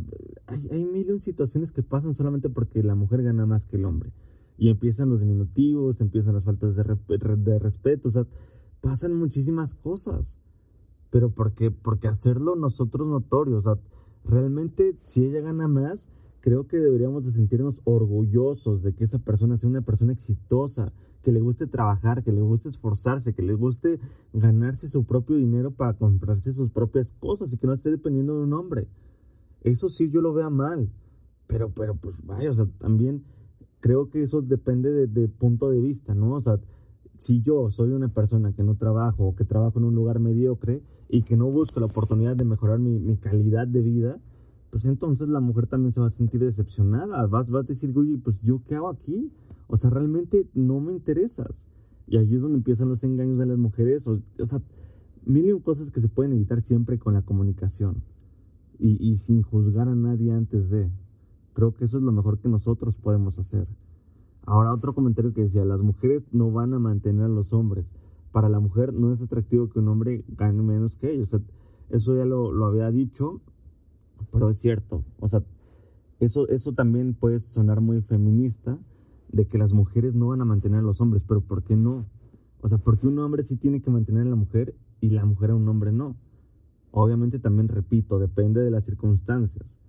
hay, 0.46 0.68
hay 0.72 0.84
mil 0.84 1.22
situaciones 1.22 1.70
que 1.70 1.84
pasan 1.84 2.12
solamente 2.12 2.50
porque 2.50 2.82
la 2.82 2.96
mujer 2.96 3.22
gana 3.22 3.46
más 3.46 3.64
que 3.64 3.76
el 3.76 3.84
hombre. 3.84 4.12
Y 4.56 4.70
empiezan 4.70 5.08
los 5.08 5.20
diminutivos, 5.20 6.00
empiezan 6.00 6.34
las 6.34 6.44
faltas 6.44 6.74
de, 6.74 7.58
respeto, 7.60 8.08
o 8.08 8.10
sea, 8.10 8.26
pasan 8.80 9.14
muchísimas 9.14 9.74
cosas. 9.74 10.36
Pero 11.10 11.32
porque, 11.32 11.70
porque 11.70 12.08
hacerlo 12.08 12.56
nosotros 12.56 13.06
notorios, 13.06 13.66
o 13.66 13.74
sea, 13.74 13.82
realmente 14.24 14.98
si 15.04 15.24
ella 15.24 15.42
gana 15.42 15.68
más, 15.68 16.10
creo 16.40 16.66
que 16.66 16.78
deberíamos 16.78 17.24
de 17.24 17.30
sentirnos 17.30 17.80
orgullosos 17.84 18.82
de 18.82 18.94
que 18.94 19.04
esa 19.04 19.20
persona 19.20 19.56
sea 19.58 19.70
una 19.70 19.82
persona 19.82 20.12
exitosa, 20.12 20.92
que 21.22 21.30
le 21.30 21.38
guste 21.38 21.68
trabajar, 21.68 22.24
que 22.24 22.32
le 22.32 22.40
guste 22.40 22.68
esforzarse, 22.68 23.32
que 23.32 23.42
le 23.42 23.54
guste 23.54 24.00
ganarse 24.32 24.88
su 24.88 25.04
propio 25.04 25.36
dinero 25.36 25.70
para 25.70 25.96
comprarse 25.96 26.52
sus 26.52 26.70
propias 26.70 27.12
cosas 27.12 27.52
y 27.52 27.58
que 27.58 27.68
no 27.68 27.74
esté 27.74 27.90
dependiendo 27.90 28.34
de 28.34 28.42
un 28.42 28.52
hombre. 28.54 28.88
Eso 29.62 29.88
sí 29.88 30.10
yo 30.10 30.20
lo 30.20 30.32
veo 30.32 30.50
mal. 30.50 30.90
Pero, 31.46 31.70
pero, 31.70 31.96
pues 31.96 32.24
vaya, 32.24 32.50
o 32.50 32.52
sea, 32.52 32.66
también 32.78 33.24
creo 33.80 34.10
que 34.10 34.22
eso 34.22 34.42
depende 34.42 35.06
de, 35.06 35.28
punto 35.28 35.70
de 35.70 35.80
vista, 35.80 36.14
¿no? 36.14 36.34
O 36.34 36.40
sea, 36.40 36.60
si 37.16 37.40
yo 37.42 37.70
soy 37.70 37.92
una 37.92 38.12
persona 38.12 38.52
que 38.52 38.62
no 38.62 38.76
trabajo 38.76 39.24
o 39.24 39.34
que 39.34 39.44
trabajo 39.44 39.78
en 39.78 39.86
un 39.86 39.94
lugar 39.94 40.20
mediocre 40.20 40.82
y 41.08 41.22
que 41.22 41.36
no 41.36 41.50
busco 41.50 41.80
la 41.80 41.86
oportunidad 41.86 42.36
de 42.36 42.44
mejorar 42.44 42.78
mi, 42.78 42.98
mi 42.98 43.16
calidad 43.16 43.66
de 43.66 43.80
vida, 43.80 44.20
pues 44.70 44.84
entonces 44.84 45.28
la 45.28 45.40
mujer 45.40 45.66
también 45.66 45.92
se 45.92 46.00
va 46.00 46.06
a 46.06 46.10
sentir 46.10 46.40
decepcionada. 46.40 47.26
Vas, 47.26 47.48
vas 47.48 47.64
a 47.64 47.66
decir, 47.66 47.96
oye, 47.96 48.18
pues 48.18 48.40
yo 48.42 48.62
qué 48.64 48.74
hago 48.74 48.90
aquí? 48.90 49.32
O 49.66 49.76
sea, 49.76 49.90
realmente 49.90 50.48
no 50.54 50.80
me 50.80 50.92
interesas. 50.92 51.66
Y 52.06 52.18
ahí 52.18 52.34
es 52.34 52.40
donde 52.40 52.58
empiezan 52.58 52.88
los 52.88 53.02
engaños 53.04 53.38
de 53.38 53.46
las 53.46 53.58
mujeres. 53.58 54.06
O, 54.06 54.12
o 54.12 54.44
sea, 54.44 54.60
mil 55.24 55.46
y 55.46 55.52
un 55.52 55.60
cosas 55.60 55.90
que 55.90 56.00
se 56.00 56.08
pueden 56.08 56.32
evitar 56.32 56.60
siempre 56.60 56.98
con 56.98 57.14
la 57.14 57.22
comunicación. 57.22 58.02
Y, 58.78 58.96
y 59.10 59.16
sin 59.16 59.42
juzgar 59.42 59.88
a 59.88 59.94
nadie 59.94 60.32
antes 60.32 60.70
de. 60.70 60.90
Creo 61.54 61.74
que 61.74 61.84
eso 61.84 61.98
es 61.98 62.04
lo 62.04 62.12
mejor 62.12 62.38
que 62.38 62.48
nosotros 62.48 62.98
podemos 62.98 63.38
hacer. 63.38 63.66
Ahora 64.46 64.72
otro 64.72 64.94
comentario 64.94 65.32
que 65.32 65.42
decía, 65.42 65.64
las 65.64 65.82
mujeres 65.82 66.24
no 66.32 66.50
van 66.50 66.72
a 66.74 66.78
mantener 66.78 67.24
a 67.24 67.28
los 67.28 67.52
hombres. 67.52 67.90
Para 68.32 68.48
la 68.48 68.60
mujer 68.60 68.94
no 68.94 69.12
es 69.12 69.20
atractivo 69.20 69.68
que 69.68 69.80
un 69.80 69.88
hombre 69.88 70.24
gane 70.28 70.62
menos 70.62 70.94
que 70.94 71.12
ella. 71.12 71.24
Eso 71.90 72.16
ya 72.16 72.24
lo, 72.24 72.52
lo 72.52 72.66
había 72.66 72.90
dicho 72.90 73.40
pero 74.30 74.50
es 74.50 74.58
cierto, 74.58 75.04
o 75.20 75.28
sea, 75.28 75.42
eso, 76.20 76.48
eso 76.48 76.72
también 76.72 77.14
puede 77.14 77.38
sonar 77.38 77.80
muy 77.80 78.02
feminista, 78.02 78.78
de 79.30 79.46
que 79.46 79.58
las 79.58 79.74
mujeres 79.74 80.14
no 80.14 80.28
van 80.28 80.40
a 80.40 80.46
mantener 80.46 80.78
a 80.78 80.82
los 80.82 81.00
hombres, 81.02 81.22
pero 81.26 81.42
¿por 81.42 81.62
qué 81.62 81.76
no? 81.76 82.06
O 82.60 82.68
sea, 82.68 82.78
¿por 82.78 82.98
qué 82.98 83.06
un 83.06 83.18
hombre 83.18 83.42
sí 83.42 83.56
tiene 83.56 83.82
que 83.82 83.90
mantener 83.90 84.22
a 84.22 84.30
la 84.30 84.36
mujer 84.36 84.74
y 85.00 85.10
la 85.10 85.26
mujer 85.26 85.50
a 85.50 85.54
un 85.54 85.68
hombre 85.68 85.92
no? 85.92 86.16
Obviamente 86.90 87.38
también 87.38 87.68
repito, 87.68 88.18
depende 88.18 88.60
de 88.62 88.70
las 88.70 88.84
circunstancias. 88.84 89.80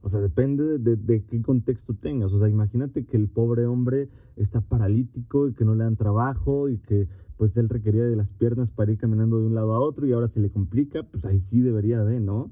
O 0.00 0.08
sea, 0.08 0.20
depende 0.20 0.78
de, 0.78 1.24
qué 1.24 1.42
contexto 1.42 1.94
tengas. 1.94 2.32
O 2.32 2.38
sea, 2.38 2.48
imagínate 2.48 3.04
que 3.06 3.16
el 3.16 3.28
pobre 3.28 3.66
hombre 3.66 4.08
está 4.36 4.60
paralítico 4.60 5.48
y 5.48 5.54
que 5.54 5.64
no 5.64 5.74
le 5.74 5.84
dan 5.84 5.96
trabajo 5.96 6.68
y 6.68 6.78
que 6.78 7.08
pues 7.36 7.56
él 7.56 7.68
requería 7.68 8.04
de 8.04 8.16
las 8.16 8.32
piernas 8.32 8.70
para 8.70 8.92
ir 8.92 8.98
caminando 8.98 9.38
de 9.38 9.46
un 9.46 9.54
lado 9.54 9.74
a 9.74 9.80
otro 9.80 10.06
y 10.06 10.12
ahora 10.12 10.28
se 10.28 10.40
le 10.40 10.50
complica, 10.50 11.02
pues 11.02 11.26
ahí 11.26 11.38
sí 11.38 11.60
debería 11.60 12.02
de, 12.02 12.20
¿no? 12.20 12.50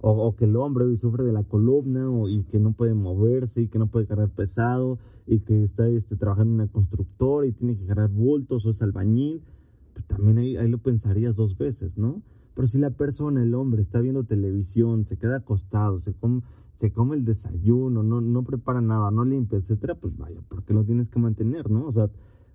o, 0.00 0.34
que 0.36 0.44
el 0.44 0.56
hombre 0.56 0.84
hoy 0.84 0.96
sufre 0.96 1.24
de 1.24 1.32
la 1.32 1.42
columna 1.42 2.06
y 2.28 2.44
que 2.44 2.60
no 2.60 2.72
puede 2.72 2.94
moverse 2.94 3.62
y 3.62 3.68
que 3.68 3.78
no 3.78 3.88
puede 3.88 4.06
cargar 4.06 4.30
pesado 4.30 4.98
y 5.26 5.40
que 5.40 5.62
está 5.62 5.88
este, 5.88 6.16
trabajando 6.16 6.52
en 6.52 6.60
una 6.60 6.70
constructora 6.70 7.46
y 7.46 7.52
tiene 7.52 7.76
que 7.76 7.86
cargar 7.86 8.08
bultos 8.08 8.64
o 8.64 8.70
es 8.70 8.80
albañil, 8.80 9.42
pues 9.92 10.06
también 10.06 10.38
ahí, 10.38 10.56
ahí 10.56 10.68
lo 10.68 10.78
pensarías 10.78 11.34
dos 11.36 11.58
veces, 11.58 11.98
¿no? 11.98 12.22
Pero 12.58 12.66
si 12.66 12.78
la 12.78 12.90
persona, 12.90 13.40
el 13.40 13.54
hombre, 13.54 13.80
está 13.80 14.00
viendo 14.00 14.24
televisión, 14.24 15.04
se 15.04 15.16
queda 15.16 15.36
acostado, 15.36 16.00
se 16.00 16.12
come, 16.12 16.42
se 16.74 16.90
come 16.90 17.14
el 17.14 17.24
desayuno, 17.24 18.02
no, 18.02 18.20
no 18.20 18.42
prepara 18.42 18.80
nada, 18.80 19.12
no 19.12 19.24
limpia, 19.24 19.60
etcétera, 19.60 19.94
pues 19.94 20.16
vaya, 20.16 20.40
porque 20.48 20.74
lo 20.74 20.84
tienes 20.84 21.08
que 21.08 21.20
mantener, 21.20 21.70
¿no? 21.70 21.86
O 21.86 21.92
sea, 21.92 22.10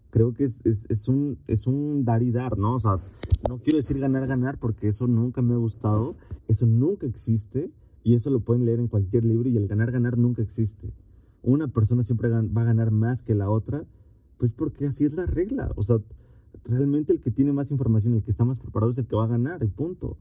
creo 0.10 0.34
que 0.34 0.44
es, 0.44 0.60
es, 0.66 0.88
es, 0.90 1.08
un, 1.08 1.40
es 1.48 1.68
un 1.68 2.04
dar 2.04 2.22
y 2.22 2.32
dar, 2.32 2.58
¿no? 2.58 2.76
O 2.76 2.80
sea, 2.80 2.98
no 3.48 3.60
quiero 3.60 3.78
decir 3.78 3.98
ganar, 3.98 4.28
ganar, 4.28 4.60
porque 4.60 4.90
eso 4.90 5.08
nunca 5.08 5.42
me 5.42 5.54
ha 5.54 5.58
gustado, 5.58 6.18
eso 6.50 6.66
nunca 6.66 7.08
existe, 7.08 7.72
y 8.04 8.16
eso 8.16 8.30
lo 8.30 8.42
pueden 8.42 8.66
leer 8.66 8.82
en 8.82 8.90
cualquier 8.90 9.24
libro, 9.24 9.48
y 9.48 9.56
el 9.56 9.70
ganar, 9.70 9.94
ganar 9.94 10.18
nunca 10.18 10.42
existe. 10.42 10.92
Una 11.44 11.70
persona 11.70 12.04
siempre 12.04 12.28
va 12.28 12.62
a 12.62 12.66
ganar 12.66 12.92
más 12.92 13.22
que 13.22 13.36
la 13.36 13.50
otra, 13.50 13.86
pues 14.38 14.52
porque 14.52 14.86
así 14.86 15.06
es 15.06 15.14
la 15.14 15.28
regla. 15.28 15.72
O 15.78 15.84
sea, 15.84 16.00
realmente 16.64 17.14
el 17.14 17.20
que 17.20 17.32
tiene 17.32 17.54
más 17.54 17.72
información, 17.72 18.14
el 18.14 18.24
que 18.24 18.32
está 18.32 18.46
más 18.46 18.60
preparado 18.60 18.92
es 18.92 18.98
el 18.98 19.08
que 19.08 19.16
va 19.16 19.26
a 19.26 19.28
ganar, 19.28 19.68
punto. 19.70 20.18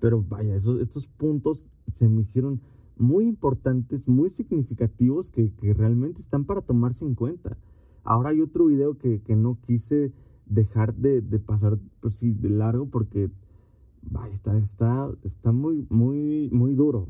Pero 0.00 0.22
vaya, 0.22 0.54
esos, 0.54 0.80
estos 0.80 1.06
puntos 1.06 1.68
se 1.92 2.08
me 2.08 2.22
hicieron 2.22 2.60
muy 2.96 3.26
importantes, 3.26 4.08
muy 4.08 4.30
significativos, 4.30 5.28
que, 5.28 5.52
que 5.54 5.74
realmente 5.74 6.20
están 6.20 6.44
para 6.44 6.60
tomarse 6.60 7.04
en 7.04 7.14
cuenta. 7.14 7.56
Ahora 8.04 8.30
hay 8.30 8.40
otro 8.40 8.66
video 8.66 8.98
que, 8.98 9.22
que 9.22 9.36
no 9.36 9.58
quise 9.60 10.12
dejar 10.46 10.94
de, 10.94 11.20
de 11.20 11.38
pasar 11.38 11.78
pues 12.00 12.16
sí, 12.16 12.34
de 12.34 12.50
largo 12.50 12.86
porque 12.86 13.30
está, 14.30 14.58
está, 14.58 15.10
está 15.22 15.52
muy, 15.52 15.86
muy, 15.88 16.50
muy 16.52 16.74
duro. 16.74 17.08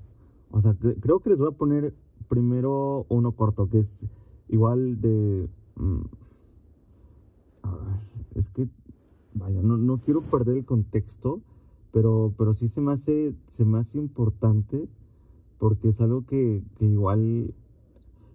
O 0.50 0.60
sea, 0.60 0.74
creo 0.74 1.20
que 1.20 1.30
les 1.30 1.38
voy 1.38 1.48
a 1.48 1.56
poner 1.56 1.94
primero 2.28 3.06
uno 3.08 3.32
corto, 3.32 3.68
que 3.68 3.78
es 3.78 4.06
igual 4.48 5.00
de... 5.00 5.48
Mm, 5.76 6.02
es 8.35 8.48
que, 8.48 8.68
vaya, 9.35 9.62
no, 9.62 9.77
no 9.77 9.98
quiero 9.98 10.20
perder 10.31 10.59
el 10.59 10.64
contexto, 10.64 11.40
pero, 11.92 12.35
pero 12.37 12.55
sí 12.55 12.68
se 12.68 12.81
me 12.81 12.92
hace, 12.92 13.35
se 13.46 13.64
importante 13.98 14.88
porque 15.59 15.88
es 15.88 16.01
algo 16.01 16.25
que, 16.27 16.64
que 16.77 16.87
igual 16.87 17.55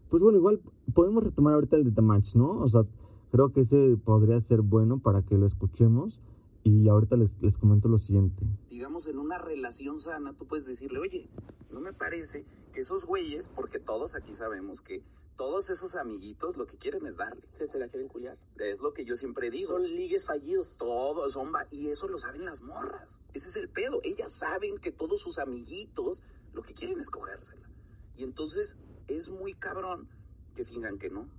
pues 0.09 0.23
bueno, 0.23 0.37
igual 0.37 0.61
podemos 0.93 1.23
retomar 1.23 1.53
ahorita 1.53 1.75
el 1.75 1.83
de 1.83 1.91
Tamach, 1.91 2.35
¿no? 2.35 2.59
O 2.59 2.69
sea, 2.69 2.83
creo 3.31 3.51
que 3.51 3.61
ese 3.61 3.97
podría 3.97 4.39
ser 4.39 4.61
bueno 4.61 4.99
para 4.99 5.21
que 5.21 5.37
lo 5.37 5.45
escuchemos. 5.45 6.19
Y 6.63 6.89
ahorita 6.89 7.15
les, 7.15 7.41
les 7.41 7.57
comento 7.57 7.87
lo 7.87 7.97
siguiente. 7.97 8.45
Digamos, 8.69 9.07
en 9.07 9.19
una 9.19 9.37
relación 9.37 9.99
sana, 9.99 10.33
tú 10.33 10.45
puedes 10.45 10.65
decirle, 10.65 10.99
oye, 10.99 11.25
no 11.71 11.79
me 11.79 11.91
parece 11.97 12.45
que 12.73 12.81
esos 12.81 13.05
güeyes, 13.05 13.47
porque 13.47 13.79
todos 13.79 14.15
aquí 14.15 14.33
sabemos 14.33 14.81
que 14.81 15.01
todos 15.37 15.69
esos 15.69 15.95
amiguitos 15.95 16.57
lo 16.57 16.65
que 16.65 16.77
quieren 16.77 17.05
es 17.05 17.15
darle. 17.15 17.47
Se 17.53 17.67
te 17.67 17.77
la 17.77 17.87
quieren 17.87 18.09
culiar. 18.09 18.37
Es 18.57 18.79
lo 18.79 18.91
que 18.93 19.05
yo 19.05 19.15
siempre 19.15 19.49
digo. 19.49 19.69
Son 19.69 19.83
ligues 19.83 20.25
fallidos. 20.25 20.75
Todos 20.77 21.31
son, 21.31 21.53
y 21.71 21.87
eso 21.87 22.07
lo 22.07 22.17
saben 22.17 22.43
las 22.43 22.63
morras. 22.63 23.21
Ese 23.33 23.47
es 23.47 23.55
el 23.57 23.69
pedo. 23.69 24.01
Ellas 24.03 24.39
saben 24.39 24.79
que 24.79 24.91
todos 24.91 25.21
sus 25.21 25.37
amiguitos 25.37 26.23
lo 26.53 26.63
que 26.63 26.73
quieren 26.73 26.99
es 26.99 27.09
cogérsela. 27.09 27.69
Y 28.17 28.23
entonces 28.23 28.77
es 29.07 29.29
muy 29.29 29.53
cabrón 29.53 30.09
que 30.55 30.65
finjan 30.65 30.97
que 30.97 31.11
no. 31.11 31.29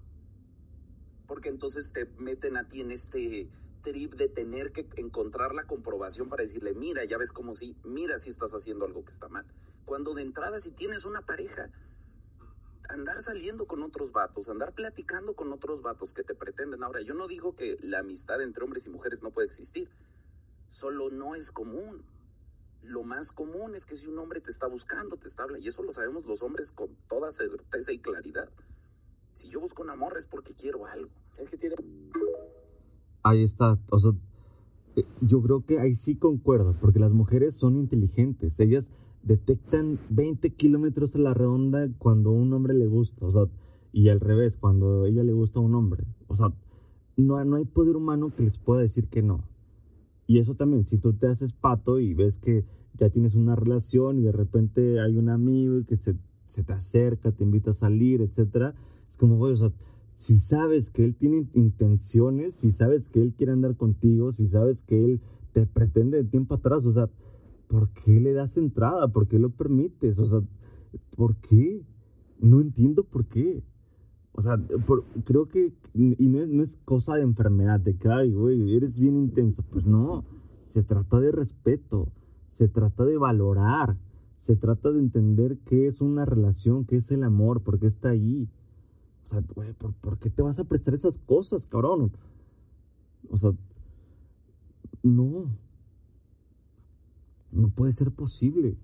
Porque 1.26 1.48
entonces 1.48 1.90
te 1.92 2.06
meten 2.06 2.56
a 2.56 2.68
ti 2.68 2.80
en 2.80 2.92
este 2.92 3.50
trip 3.82 4.14
de 4.14 4.28
tener 4.28 4.70
que 4.70 4.87
encontrar 4.96 5.54
la 5.54 5.64
comprobación 5.64 6.28
para 6.28 6.44
decirle, 6.44 6.72
mira, 6.74 7.04
ya 7.04 7.18
ves 7.18 7.32
como 7.32 7.52
si, 7.52 7.76
mira 7.84 8.16
si 8.16 8.30
estás 8.30 8.52
haciendo 8.52 8.84
algo 8.84 9.04
que 9.04 9.12
está 9.12 9.28
mal. 9.28 9.44
Cuando 9.84 10.14
de 10.14 10.22
entrada 10.22 10.58
si 10.58 10.70
tienes 10.70 11.04
una 11.04 11.22
pareja, 11.22 11.70
andar 12.88 13.20
saliendo 13.20 13.66
con 13.66 13.83
otros 13.83 14.12
vatos, 14.12 14.48
andar 14.48 14.72
platicando 14.72 15.35
con 15.35 15.53
otros 15.53 15.83
vatos 15.83 16.12
que 16.12 16.22
te 16.22 16.35
pretenden. 16.35 16.83
Ahora, 16.83 17.01
yo 17.03 17.14
no 17.14 17.29
digo 17.29 17.55
que 17.55 17.79
la 17.81 18.01
amistad 18.01 18.42
entre 18.42 18.64
hombres 18.64 18.87
y 18.87 18.90
mujeres 18.90 19.22
no 19.22 19.31
puede 19.31 19.46
existir, 19.46 19.88
solo 20.68 21.11
no 21.11 21.35
es 21.35 21.51
común 21.51 22.05
lo 22.83 23.03
más 23.03 23.33
común 23.33 23.74
es 23.74 23.85
que 23.85 23.94
si 23.94 24.07
un 24.07 24.18
hombre 24.18 24.40
te 24.40 24.51
está 24.51 24.66
buscando, 24.66 25.16
te 25.16 25.27
está 25.27 25.42
hablando, 25.42 25.64
y 25.64 25.68
eso 25.68 25.83
lo 25.83 25.92
sabemos 25.92 26.24
los 26.27 26.42
hombres 26.42 26.72
con 26.72 26.88
toda 27.09 27.31
certeza 27.31 27.92
y 27.92 27.98
claridad. 27.98 28.48
Si 29.35 29.48
yo 29.48 29.61
busco 29.61 29.83
un 29.83 29.90
amor 29.90 30.16
es 30.16 30.27
porque 30.27 30.55
quiero 30.55 30.87
algo. 30.87 31.11
Es 31.38 31.51
que 31.51 31.57
tiene... 31.57 31.77
Ahí 33.22 33.42
está, 33.42 33.79
o 33.90 33.98
sea, 33.98 34.12
eh, 34.96 35.05
yo 35.22 35.42
creo 35.42 35.64
que 35.64 35.79
ahí 35.81 35.94
sí 35.94 36.16
concuerdo, 36.16 36.74
porque 36.81 36.98
las 36.98 37.12
mujeres 37.12 37.57
son 37.57 37.77
inteligentes, 37.77 38.59
ellas 38.61 38.90
detectan 39.22 39.96
20 40.11 40.50
kilómetros 40.54 41.14
a 41.14 41.18
la 41.18 41.35
redonda 41.35 41.88
cuando 41.98 42.31
un 42.31 42.52
hombre 42.52 42.74
le 42.74 42.87
gusta, 42.87 43.26
o 43.26 43.31
sea, 43.31 43.42
y 43.92 44.09
al 44.11 44.20
revés, 44.20 44.57
cuando 44.57 45.07
ella 45.07 45.24
le 45.24 45.33
gusta 45.33 45.59
a 45.59 45.62
un 45.62 45.74
hombre. 45.74 46.04
O 46.26 46.37
sea, 46.37 46.52
no, 47.16 47.44
no 47.44 47.57
hay 47.57 47.64
poder 47.64 47.96
humano 47.96 48.28
que 48.35 48.42
les 48.44 48.59
pueda 48.59 48.83
decir 48.83 49.09
que 49.09 49.22
no. 49.22 49.44
Y 50.26 50.38
eso 50.38 50.54
también, 50.54 50.85
si 50.85 50.98
tú 50.98 51.14
te 51.14 51.26
haces 51.26 51.54
pato 51.54 51.98
y 51.98 52.14
ves 52.14 52.38
que 52.38 52.64
ya 52.98 53.11
tienes 53.11 53.35
una 53.35 53.57
relación 53.57 54.18
y 54.18 54.24
de 54.24 54.33
repente 54.33 55.00
hay 55.00 55.16
un 55.16 55.31
amigo 55.31 55.85
que 55.87 55.96
se, 55.96 56.16
se 56.46 56.64
te 56.64 56.72
acerca, 56.72 57.33
te 57.33 57.44
invita 57.44 57.70
a 57.70 57.74
salir, 57.74 58.20
etcétera, 58.20 58.74
es 59.09 59.16
como, 59.16 59.40
o 59.40 59.57
sea, 59.57 59.72
si 60.16 60.37
sabes 60.37 60.90
que 60.90 61.04
él 61.04 61.16
tiene 61.16 61.48
intenciones, 61.54 62.57
si 62.57 62.72
sabes 62.72 63.09
que 63.09 63.22
él 63.22 63.35
quiere 63.35 63.52
andar 63.52 63.76
contigo, 63.76 64.33
si 64.33 64.48
sabes 64.48 64.83
que 64.83 65.04
él 65.04 65.20
te 65.52 65.66
pretende 65.66 66.18
de 66.18 66.28
tiempo 66.28 66.54
atrás, 66.54 66.85
o 66.85 66.90
sea, 66.92 67.09
¿por 67.68 67.90
qué 67.90 68.18
le 68.18 68.33
das 68.33 68.57
entrada? 68.57 69.09
¿Por 69.09 69.28
qué 69.28 69.38
lo 69.38 69.50
permites? 69.50 70.18
O 70.18 70.26
sea, 70.26 70.40
¿por 71.16 71.37
qué? 71.37 71.85
No 72.40 72.61
entiendo 72.61 73.04
por 73.04 73.26
qué. 73.26 73.62
O 74.33 74.42
sea, 74.42 74.57
creo 75.24 75.48
que, 75.48 75.74
y 75.94 76.28
no 76.28 76.40
es, 76.40 76.48
no 76.48 76.62
es, 76.62 76.76
cosa 76.85 77.16
de 77.16 77.22
enfermedad, 77.22 77.81
de 77.81 77.96
que, 77.96 78.09
ay, 78.09 78.33
güey, 78.33 78.76
eres 78.76 78.98
bien 78.98 79.16
intenso. 79.16 79.64
Pues 79.68 79.85
no, 79.85 80.24
se 80.64 80.83
trata 80.83 81.20
de 81.20 81.33
respeto, 81.33 82.12
se 82.50 82.68
trata 82.68 83.04
de 83.04 83.18
valorar, 83.18 83.98
se 84.37 84.54
trata 84.57 84.92
de 84.92 85.00
entender 85.00 85.59
qué 85.64 85.88
es 85.88 86.00
una 86.00 86.24
relación, 86.24 86.85
qué 86.85 86.96
es 86.96 87.11
el 87.11 87.24
amor, 87.24 87.62
por 87.62 87.78
qué 87.81 87.87
está 87.87 88.11
ahí. 88.11 88.48
O 89.24 89.26
sea, 89.26 89.42
güey, 89.54 89.74
¿por, 89.74 89.92
¿por 89.94 90.18
qué 90.18 90.31
te 90.31 90.42
vas 90.42 90.59
a 90.61 90.64
prestar 90.64 90.94
esas 90.94 91.18
cosas, 91.18 91.66
cabrón? 91.66 92.12
O 93.28 93.37
sea, 93.37 93.50
no. 95.02 95.50
No 97.50 97.70
puede 97.70 97.92
ser 97.92 98.12
posible. 98.12 98.78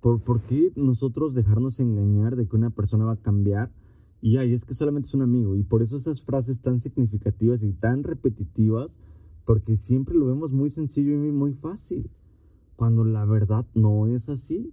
¿Por, 0.00 0.22
¿Por 0.22 0.42
qué 0.42 0.72
nosotros 0.76 1.34
dejarnos 1.34 1.80
engañar 1.80 2.36
de 2.36 2.46
que 2.46 2.56
una 2.56 2.70
persona 2.70 3.06
va 3.06 3.12
a 3.12 3.22
cambiar? 3.22 3.72
Y 4.20 4.38
ay, 4.38 4.54
es 4.54 4.64
que 4.64 4.74
solamente 4.74 5.08
es 5.08 5.14
un 5.14 5.22
amigo. 5.22 5.54
Y 5.56 5.64
por 5.64 5.82
eso 5.82 5.96
esas 5.96 6.22
frases 6.22 6.60
tan 6.60 6.80
significativas 6.80 7.62
y 7.62 7.72
tan 7.72 8.02
repetitivas, 8.02 8.98
porque 9.44 9.76
siempre 9.76 10.14
lo 10.14 10.26
vemos 10.26 10.52
muy 10.52 10.70
sencillo 10.70 11.12
y 11.12 11.32
muy 11.32 11.52
fácil. 11.52 12.10
Cuando 12.76 13.04
la 13.04 13.24
verdad 13.24 13.66
no 13.74 14.06
es 14.06 14.28
así. 14.28 14.72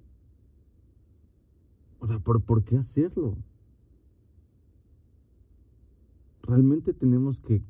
O 1.99 2.05
sea, 2.05 2.19
¿por, 2.19 2.43
¿por 2.43 2.63
qué 2.63 2.77
hacerlo? 2.77 3.37
Realmente 6.43 6.93
tenemos 6.93 7.39
que 7.39 7.61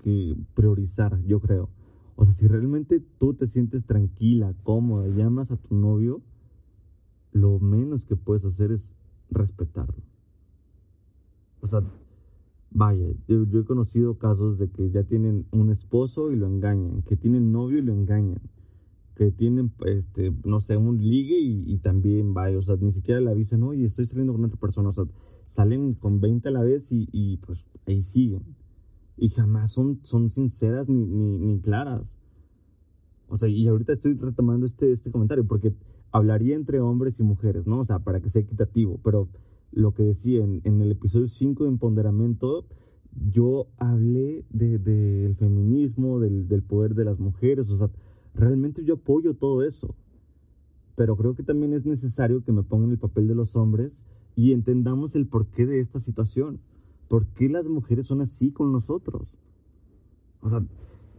priorizar, 0.53 1.21
yo 1.23 1.39
creo. 1.39 1.69
O 2.21 2.23
sea, 2.23 2.35
si 2.35 2.47
realmente 2.47 2.99
tú 2.99 3.33
te 3.33 3.47
sientes 3.47 3.83
tranquila, 3.83 4.53
cómoda, 4.61 5.07
llamas 5.07 5.49
a 5.49 5.57
tu 5.57 5.73
novio, 5.73 6.21
lo 7.31 7.57
menos 7.57 8.05
que 8.05 8.15
puedes 8.15 8.45
hacer 8.45 8.71
es 8.71 8.93
respetarlo. 9.31 10.03
O 11.61 11.65
sea, 11.65 11.81
vaya, 12.69 13.07
yo, 13.27 13.41
he 13.59 13.65
conocido 13.65 14.19
casos 14.19 14.59
de 14.59 14.69
que 14.69 14.91
ya 14.91 15.01
tienen 15.01 15.47
un 15.49 15.71
esposo 15.71 16.31
y 16.31 16.35
lo 16.35 16.45
engañan, 16.45 17.01
que 17.01 17.17
tienen 17.17 17.51
novio 17.51 17.79
y 17.79 17.81
lo 17.81 17.93
engañan, 17.93 18.39
que 19.15 19.31
tienen, 19.31 19.73
este, 19.87 20.31
no 20.45 20.61
sé, 20.61 20.77
un 20.77 21.01
ligue 21.01 21.39
y, 21.39 21.75
también 21.79 22.35
vaya, 22.35 22.55
o 22.55 22.61
sea, 22.61 22.75
ni 22.75 22.91
siquiera 22.91 23.19
le 23.19 23.31
avisan, 23.31 23.63
oye, 23.63 23.83
estoy 23.83 24.05
saliendo 24.05 24.33
con 24.33 24.45
otra 24.45 24.59
persona, 24.59 24.89
o 24.89 24.93
sea, 24.93 25.05
salen 25.47 25.95
con 25.95 26.21
20 26.21 26.49
a 26.49 26.51
la 26.51 26.61
vez 26.61 26.91
y, 26.91 27.09
y 27.11 27.37
pues 27.37 27.65
ahí 27.87 28.03
siguen. 28.03 28.60
Y 29.21 29.29
jamás 29.29 29.71
son, 29.71 29.99
son 30.01 30.31
sinceras 30.31 30.89
ni, 30.89 31.05
ni, 31.05 31.37
ni 31.37 31.59
claras. 31.61 32.17
O 33.27 33.37
sea, 33.37 33.47
y 33.47 33.67
ahorita 33.67 33.93
estoy 33.93 34.15
retomando 34.15 34.65
este, 34.65 34.91
este 34.91 35.11
comentario 35.11 35.45
porque 35.45 35.75
hablaría 36.11 36.55
entre 36.55 36.79
hombres 36.79 37.19
y 37.19 37.23
mujeres, 37.23 37.67
¿no? 37.67 37.81
O 37.81 37.85
sea, 37.85 37.99
para 37.99 38.19
que 38.19 38.29
sea 38.29 38.41
equitativo, 38.41 38.99
pero 39.03 39.29
lo 39.71 39.93
que 39.93 40.01
decía 40.01 40.43
en, 40.43 40.61
en 40.63 40.81
el 40.81 40.91
episodio 40.91 41.27
5 41.27 41.65
de 41.65 41.69
Empoderamiento, 41.69 42.65
yo 43.29 43.67
hablé 43.77 44.43
del 44.49 44.83
de, 44.83 45.35
feminismo, 45.37 46.19
del, 46.19 46.47
del 46.47 46.63
poder 46.63 46.95
de 46.95 47.05
las 47.05 47.19
mujeres, 47.19 47.69
o 47.69 47.77
sea, 47.77 47.91
realmente 48.33 48.83
yo 48.83 48.95
apoyo 48.95 49.35
todo 49.35 49.61
eso. 49.61 49.93
Pero 50.95 51.15
creo 51.15 51.35
que 51.35 51.43
también 51.43 51.73
es 51.73 51.85
necesario 51.85 52.43
que 52.43 52.51
me 52.51 52.63
pongan 52.63 52.89
el 52.89 52.97
papel 52.97 53.27
de 53.27 53.35
los 53.35 53.55
hombres 53.55 54.03
y 54.35 54.53
entendamos 54.53 55.15
el 55.15 55.27
porqué 55.27 55.67
de 55.67 55.79
esta 55.79 55.99
situación. 55.99 56.59
¿Por 57.11 57.27
qué 57.33 57.49
las 57.49 57.67
mujeres 57.67 58.05
son 58.05 58.21
así 58.21 58.53
con 58.53 58.71
nosotros? 58.71 59.35
O 60.39 60.47
sea, 60.47 60.65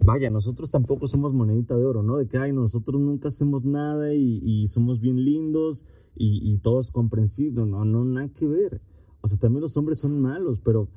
vaya, 0.06 0.30
nosotros 0.30 0.70
tampoco 0.70 1.06
somos 1.06 1.34
monedita 1.34 1.76
de 1.76 1.84
oro, 1.84 2.02
¿no? 2.02 2.16
De 2.16 2.26
que, 2.26 2.38
ay, 2.38 2.50
nosotros 2.50 2.98
nunca 2.98 3.28
hacemos 3.28 3.66
nada 3.66 4.14
y, 4.14 4.66
somos 4.68 5.02
bien 5.02 5.22
lindos 5.22 5.84
y, 6.16 6.50
y 6.50 6.56
todos 6.56 6.90
comprensibles. 6.92 7.66
No, 7.66 7.84
no, 7.84 8.06
nada 8.06 8.32
que 8.32 8.48
ver. 8.48 8.80
O 9.20 9.28
sea, 9.28 9.36
también 9.36 9.60
los 9.60 9.76
hombres 9.76 9.98
son 9.98 10.18
malos, 10.18 10.62
pero, 10.64 10.88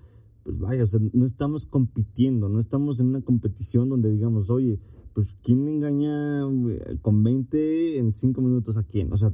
pues 0.44 0.58
vaya, 0.60 0.86
o 0.86 0.88
sea, 0.88 1.02
no 1.12 1.26
estamos 1.26 1.66
compitiendo, 1.66 2.48
no 2.48 2.62
estamos 2.62 3.02
en 3.02 3.08
una 3.08 3.22
competición 3.22 3.90
donde 3.90 4.10
digamos, 4.10 4.50
oye, 4.50 4.80
pues, 5.14 5.36
¿quién 5.44 5.68
engaña 5.68 6.48
eh, 6.70 7.00
con 7.02 7.22
20 7.22 7.98
en 7.98 8.16
5 8.16 8.42
minutos 8.42 8.78
a 8.78 8.84
quién? 8.84 9.12
O 9.12 9.18
sea, 9.18 9.34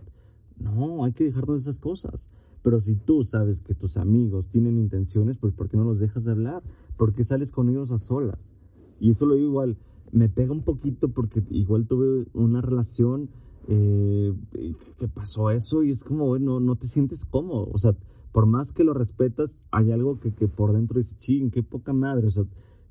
no, 0.58 1.06
hay 1.06 1.13
que 1.13 1.26
dejarnos 1.26 1.62
esas 1.62 1.78
cosas. 1.78 2.28
Pero 2.62 2.80
si 2.80 2.95
tú 2.95 3.24
sabes 3.24 3.62
que 3.62 3.74
tus 3.74 3.97
amigos 3.97 4.47
tienen 4.50 4.78
intenciones, 4.78 5.38
pues 5.39 5.54
¿por 5.54 5.69
qué 5.69 5.78
no 5.78 5.84
los 5.84 6.00
dejas 6.00 6.24
de 6.24 6.32
hablar? 6.32 6.62
¿Por 6.97 7.13
qué 7.13 7.24
sales 7.24 7.52
con 7.52 7.69
ellos 7.69 7.91
a 7.91 7.97
solas? 7.97 8.52
Y 9.00 9.10
esto 9.10 9.26
lo 9.26 9.36
digo 9.36 9.47
igual, 9.47 9.78
me 10.12 10.30
pega 10.30 10.52
un 10.52 10.63
poquito 10.63 11.10
porque 11.10 11.43
igual 11.50 11.88
tuve 11.88 12.28
una 12.34 12.62
relación 12.62 13.30
eh, 13.67 14.34
que 15.00 15.08
pasó 15.08 15.50
eso 15.50 15.84
y 15.84 15.91
es 15.91 16.04
como, 16.04 16.28
bueno, 16.28 16.60
no 16.60 16.76
te 16.76 16.88
sientes 16.88 17.26
cómodo. 17.26 17.69
O 17.74 17.78
sea, 17.78 17.95
por 18.32 18.45
más 18.45 18.71
que 18.71 18.84
lo 18.84 18.93
respetas, 18.93 19.58
hay 19.71 19.91
algo 19.91 20.19
que, 20.19 20.34
que 20.34 20.47
por 20.47 20.74
dentro 20.74 21.00
dice, 21.00 21.15
ching, 21.17 21.52
qué 21.52 21.63
poca 21.63 21.93
madre. 21.93 22.28
O 22.28 22.32
sea, 22.32 22.45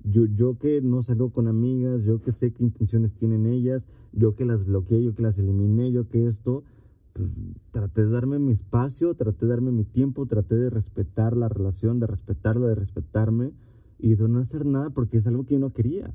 yo, 0.04 0.24
yo 0.26 0.59
que 0.59 0.80
no 0.80 1.02
salgo 1.02 1.30
con 1.30 1.46
amigas, 1.46 2.04
yo 2.04 2.20
que 2.20 2.33
sé 2.33 2.52
qué 2.52 2.64
intenciones 2.64 3.14
tienen 3.14 3.46
ellas, 3.46 3.87
yo 4.12 4.35
que 4.35 4.44
las 4.44 4.64
bloqueé, 4.64 5.02
yo 5.02 5.14
que 5.14 5.22
las 5.22 5.38
eliminé, 5.38 5.92
yo 5.92 6.09
que 6.09 6.26
esto, 6.26 6.64
pues, 7.12 7.29
traté 7.70 8.05
de 8.05 8.11
darme 8.11 8.38
mi 8.38 8.53
espacio, 8.53 9.14
traté 9.14 9.46
de 9.46 9.51
darme 9.51 9.73
mi 9.73 9.85
tiempo, 9.85 10.27
traté 10.27 10.57
de 10.57 10.70
respetar 10.70 11.37
la 11.37 11.49
relación, 11.49 11.99
de 12.01 12.07
respetarla, 12.07 12.68
de 12.68 12.75
respetarme 12.75 13.53
y 13.99 14.14
de 14.14 14.29
no 14.29 14.38
hacer 14.38 14.66
nada 14.66 14.90
porque 14.90 15.18
es 15.18 15.27
algo 15.27 15.44
que 15.44 15.55
yo 15.55 15.61
no 15.61 15.73
quería. 15.73 16.12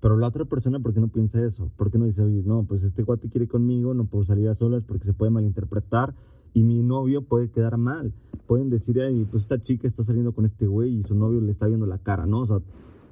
Pero 0.00 0.16
la 0.16 0.28
otra 0.28 0.44
persona, 0.44 0.78
¿por 0.78 0.94
qué 0.94 1.00
no 1.00 1.08
piensa 1.08 1.44
eso? 1.44 1.70
¿Por 1.76 1.90
qué 1.90 1.98
no 1.98 2.04
dice, 2.04 2.22
oye, 2.22 2.42
no, 2.44 2.64
pues 2.64 2.84
este 2.84 3.02
guate 3.02 3.28
quiere 3.28 3.48
conmigo, 3.48 3.94
no 3.94 4.06
puedo 4.06 4.24
salir 4.24 4.48
a 4.48 4.54
solas 4.54 4.84
porque 4.84 5.04
se 5.04 5.12
puede 5.12 5.30
malinterpretar 5.30 6.14
y 6.54 6.62
mi 6.62 6.82
novio 6.82 7.22
puede 7.22 7.50
quedar 7.50 7.78
mal? 7.78 8.14
Pueden 8.46 8.70
decir, 8.70 9.00
ay, 9.00 9.14
pues 9.30 9.42
esta 9.42 9.60
chica 9.60 9.86
está 9.86 10.02
saliendo 10.02 10.32
con 10.32 10.44
este 10.44 10.66
güey 10.66 10.98
y 10.98 11.02
su 11.02 11.16
novio 11.16 11.40
le 11.40 11.50
está 11.50 11.66
viendo 11.66 11.86
la 11.86 11.98
cara, 11.98 12.26
¿no? 12.26 12.40
O 12.40 12.46
sea, 12.46 12.60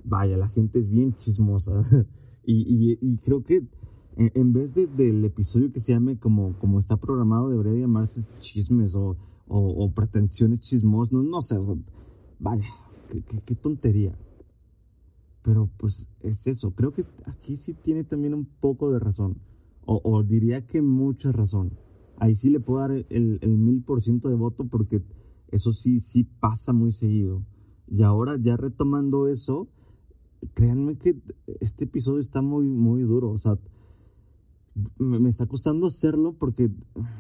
vaya, 0.05 0.37
la 0.37 0.49
gente 0.49 0.79
es 0.79 0.89
bien 0.89 1.13
chismosa. 1.13 1.83
y, 2.45 3.19
creo 3.19 3.43
que 3.43 3.67
en, 4.17 4.53
vez 4.53 4.75
de, 4.75 4.87
del 4.87 5.25
episodio 5.25 5.71
que 5.71 5.81
se 5.81 5.93
llame 5.93 6.19
como, 6.19 6.55
como 6.59 6.79
está 6.79 6.97
programado, 6.97 7.51
debería 7.51 7.81
llamarse 7.81 8.23
chismes 8.41 8.95
o, 8.95 9.17
o, 9.47 9.93
pretensiones 9.93 10.61
chismosas, 10.61 11.13
no, 11.13 11.23
no 11.23 11.41
sé, 11.43 11.59
o 11.59 11.63
sea, 11.63 11.75
vaya, 12.39 12.65
qué, 13.45 13.55
tontería. 13.55 14.19
Pero 15.43 15.71
pues 15.77 16.11
es 16.21 16.47
eso, 16.47 16.73
creo 16.75 16.93
que 16.93 17.05
aquí 17.27 17.57
sí 17.57 17.75
tiene 17.75 18.05
también 18.05 18.33
un 18.33 18.47
poco 18.47 18.91
de 18.91 18.99
razón, 18.99 19.43
o, 19.85 20.23
diría 20.25 20.67
que 20.67 20.83
mucha 20.83 21.31
razón. 21.31 21.79
Ahí 22.19 22.35
sí 22.35 22.49
le 22.49 22.59
puedo 22.59 22.81
dar 22.81 23.07
el, 23.11 23.39
mil 23.59 23.85
por 23.85 24.03
ciento 24.03 24.29
de 24.29 24.35
voto 24.35 24.67
porque 24.67 25.05
eso 25.49 25.73
sí, 25.73 26.01
sí 26.01 26.25
pasa 26.25 26.73
muy 26.73 26.93
seguido. 26.93 27.45
Y 27.87 28.03
ahora 28.03 28.37
ya 28.41 28.57
retomando 28.57 29.29
eso, 29.29 29.69
créanme 30.55 30.97
que 30.97 31.23
este 31.61 31.85
episodio 31.85 32.19
está 32.19 32.43
muy, 32.43 32.67
muy 32.67 33.03
duro. 33.03 33.31
O 33.31 33.39
sea, 33.39 33.61
me, 34.99 35.29
está 35.29 35.47
costando 35.47 35.87
hacerlo 35.87 36.35
porque 36.39 36.71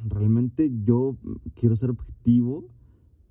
realmente 0.09 0.71
yo 0.85 1.16
quiero 1.55 1.77
ser 1.77 1.90
objetivo 1.90 2.69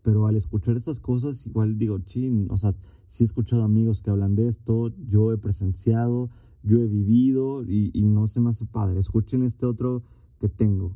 pero 0.06 0.28
al 0.28 0.36
escuchar 0.36 0.78
estas 0.78 1.00
cosas, 1.00 1.48
igual 1.48 1.80
digo, 1.80 1.98
chin, 1.98 2.48
o 2.52 2.58
sea, 2.58 2.76
sí 3.08 3.24
he 3.24 3.26
escuchado 3.26 3.64
amigos 3.64 4.04
que 4.04 4.12
hablan 4.12 4.36
de 4.36 4.48
esto, 4.48 4.94
yo 5.08 5.32
he 5.32 5.38
presenciado, 5.40 6.30
yo 6.62 6.78
he 6.78 6.86
vivido 6.86 7.64
y, 7.64 8.04
no 8.04 8.28
se 8.28 8.40
me 8.40 8.52
hace 8.52 8.68
padre. 8.68 9.00
Escuchen 9.00 9.42
este 9.42 9.66
otro 9.66 10.04
que 10.40 10.48
tengo. 10.48 10.92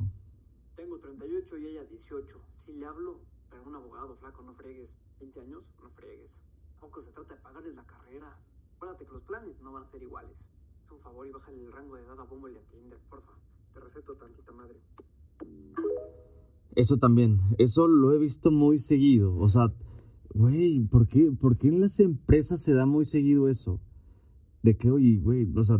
Tengo 0.76 1.00
38 1.00 1.58
y 1.58 1.66
ella 1.66 1.84
18. 1.86 2.40
Si 2.52 2.74
le 2.74 2.86
hablo, 2.86 3.20
pero 3.50 3.64
un 3.66 3.76
abogado, 3.76 4.16
flaco, 4.16 4.44
no 4.44 4.54
fregues. 4.54 4.94
20 5.20 5.42
años, 5.42 5.64
no 5.82 5.90
fregues. 5.90 6.44
Tampoco 6.80 7.02
se 7.02 7.12
trata 7.12 7.34
de 7.34 7.42
pagarles 7.42 7.74
la 7.76 7.86
carrera. 7.86 8.38
Acuérdate 8.76 9.08
que 9.08 9.12
los 9.12 9.24
planes 9.24 9.60
no 9.62 9.72
van 9.74 9.86
a 9.86 9.88
ser 9.88 10.04
iguales. 10.04 10.46
Haz 10.90 10.96
un 10.96 11.02
favor 11.02 11.28
y 11.28 11.32
bájale 11.32 11.62
el 11.62 11.72
rango 11.72 11.96
de 11.96 12.02
edad 12.02 12.20
a 12.20 12.24
y 12.24 12.58
a 12.58 12.64
Tinder, 12.64 13.00
porfa. 13.12 13.34
Te 13.74 13.80
receto 13.80 14.16
tantita 14.16 14.52
madre. 14.54 14.80
Eso 16.76 16.98
también, 16.98 17.38
eso 17.60 17.88
lo 17.88 18.12
he 18.12 18.18
visto 18.18 18.50
muy 18.50 18.80
seguido. 18.80 19.38
O 19.38 19.50
sea, 19.50 19.72
güey, 20.34 20.80
¿por 20.88 21.08
qué, 21.08 21.32
¿por 21.32 21.58
qué 21.58 21.68
en 21.68 21.82
las 21.82 22.00
empresas 22.00 22.64
se 22.64 22.74
da 22.74 22.88
muy 22.88 23.06
seguido 23.06 23.50
eso? 23.50 23.80
De 24.64 24.78
que, 24.78 24.90
oye, 24.90 25.20
güey, 25.20 25.48
o 25.56 25.64
sea, 25.64 25.78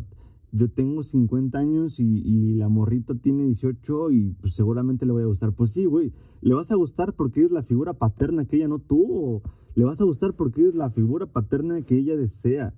yo 0.52 0.70
tengo 0.70 1.02
50 1.02 1.58
años 1.58 2.00
y, 2.00 2.54
la 2.56 2.70
morrita 2.70 3.16
tiene 3.16 3.46
18 3.46 4.12
y 4.12 4.34
pues 4.34 4.54
seguramente 4.54 5.08
le 5.08 5.14
voy 5.14 5.24
a 5.24 5.28
gustar. 5.28 5.54
Pues 5.54 5.72
sí, 5.72 5.86
güey, 5.86 6.14
le 6.42 6.54
vas 6.54 6.70
a 6.70 6.76
gustar 6.76 7.16
porque 7.16 7.46
es 7.46 7.52
la 7.52 7.64
figura 7.64 7.94
paterna 7.94 8.46
que 8.46 8.58
ella 8.58 8.68
no 8.68 8.78
tuvo. 8.78 9.42
Le 9.74 9.86
vas 9.86 10.02
a 10.02 10.06
gustar 10.06 10.36
porque 10.36 10.68
es 10.68 10.76
la 10.76 10.92
figura 10.92 11.26
paterna 11.26 11.82
que 11.82 11.98
ella 11.98 12.16
desea. 12.16 12.76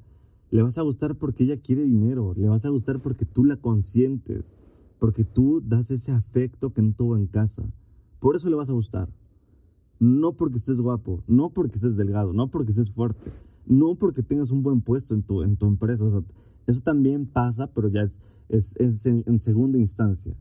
Le 0.52 0.62
vas 0.62 0.78
a 0.78 0.84
gustar 0.84 1.16
porque 1.16 1.46
ella 1.46 1.58
quiere 1.58 1.84
dinero. 1.84 2.34
Le 2.36 2.48
vas 2.48 2.66
a 2.66 2.70
gustar 2.70 3.00
porque 3.00 3.26
tú 3.26 3.46
la 3.46 3.56
consientes. 3.56 4.56
Porque 5.00 5.24
tú 5.24 5.62
das 5.66 5.90
ese 5.90 6.12
afecto 6.12 6.74
que 6.74 6.82
no 6.82 6.94
tuvo 6.94 7.18
en 7.18 7.26
casa. 7.26 7.64
Por 8.20 8.36
eso 8.36 8.50
le 8.50 8.56
vas 8.56 8.70
a 8.70 8.74
gustar. 8.74 9.10
No 10.00 10.34
porque 10.34 10.58
estés 10.58 10.82
guapo, 10.82 11.24
no 11.28 11.52
porque 11.52 11.76
estés 11.76 11.96
delgado, 11.96 12.34
no 12.34 12.50
porque 12.50 12.72
estés 12.72 12.90
fuerte, 12.90 13.30
no 13.68 13.94
porque 13.94 14.24
tengas 14.24 14.50
un 14.50 14.64
buen 14.64 14.82
puesto 14.82 15.14
en 15.14 15.22
tu, 15.22 15.44
en 15.44 15.58
tu 15.58 15.68
empresa. 15.68 16.06
Eso 16.66 16.82
también 16.82 17.28
pasa, 17.28 17.68
pero 17.68 17.88
ya 17.88 18.02
es, 18.02 18.20
es, 18.50 19.06
en, 19.06 19.40
segunda 19.40 19.78
instancia. 19.78 20.36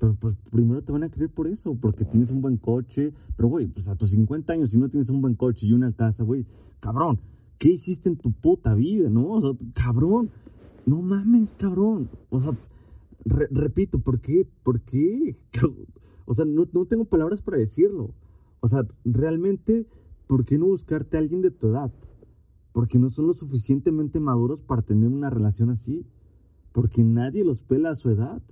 Pero 0.00 0.14
pues 0.14 0.36
primero 0.50 0.82
te 0.82 0.90
van 0.90 1.04
a 1.04 1.10
creer 1.10 1.30
por 1.30 1.46
eso, 1.46 1.76
porque 1.76 2.04
tienes 2.04 2.32
un 2.32 2.40
buen 2.40 2.56
coche. 2.56 3.12
Pero 3.36 3.48
güey, 3.48 3.68
pues 3.68 3.88
a 3.88 3.94
tus 3.94 4.10
50 4.10 4.52
años, 4.52 4.72
si 4.72 4.78
no 4.78 4.88
tienes 4.88 5.10
un 5.10 5.20
buen 5.20 5.34
coche 5.34 5.66
y 5.66 5.72
una 5.72 5.92
casa, 5.92 6.24
güey, 6.24 6.44
cabrón, 6.80 7.20
¿qué 7.58 7.70
hiciste 7.70 8.08
en 8.08 8.16
tu 8.16 8.32
puta 8.32 8.74
vida, 8.74 9.10
no? 9.10 9.40
Cabrón, 9.74 10.30
no 10.86 11.02
mames, 11.02 11.50
cabrón. 11.58 12.08
O 12.30 12.40
sea, 12.40 12.50
repito, 13.24 13.98
¿por 13.98 14.20
qué? 14.20 14.48
¿Por 14.62 14.80
qué? 14.82 15.36
O 16.30 16.34
sea, 16.34 16.44
no, 16.44 16.66
tengo 16.66 17.06
palabras 17.06 17.40
para 17.40 17.56
decirlo. 17.56 18.14
O 18.60 18.68
sea, 18.68 18.80
realmente, 19.02 19.86
¿por 20.26 20.44
qué 20.44 20.58
no 20.58 20.66
buscarte 20.66 21.16
a 21.16 21.20
alguien 21.20 21.40
de 21.40 21.50
tu 21.50 21.68
edad? 21.68 21.90
Porque 22.72 22.98
no 22.98 23.08
son 23.08 23.28
lo 23.28 23.32
suficientemente 23.32 24.20
maduros 24.20 24.60
para 24.60 24.82
tener 24.82 25.08
una 25.08 25.30
relación 25.30 25.70
así. 25.70 26.04
Porque 26.72 27.02
nadie 27.02 27.44
los 27.44 27.62
pela 27.62 27.92
a 27.92 27.94
su 27.94 28.10
edad. 28.10 28.42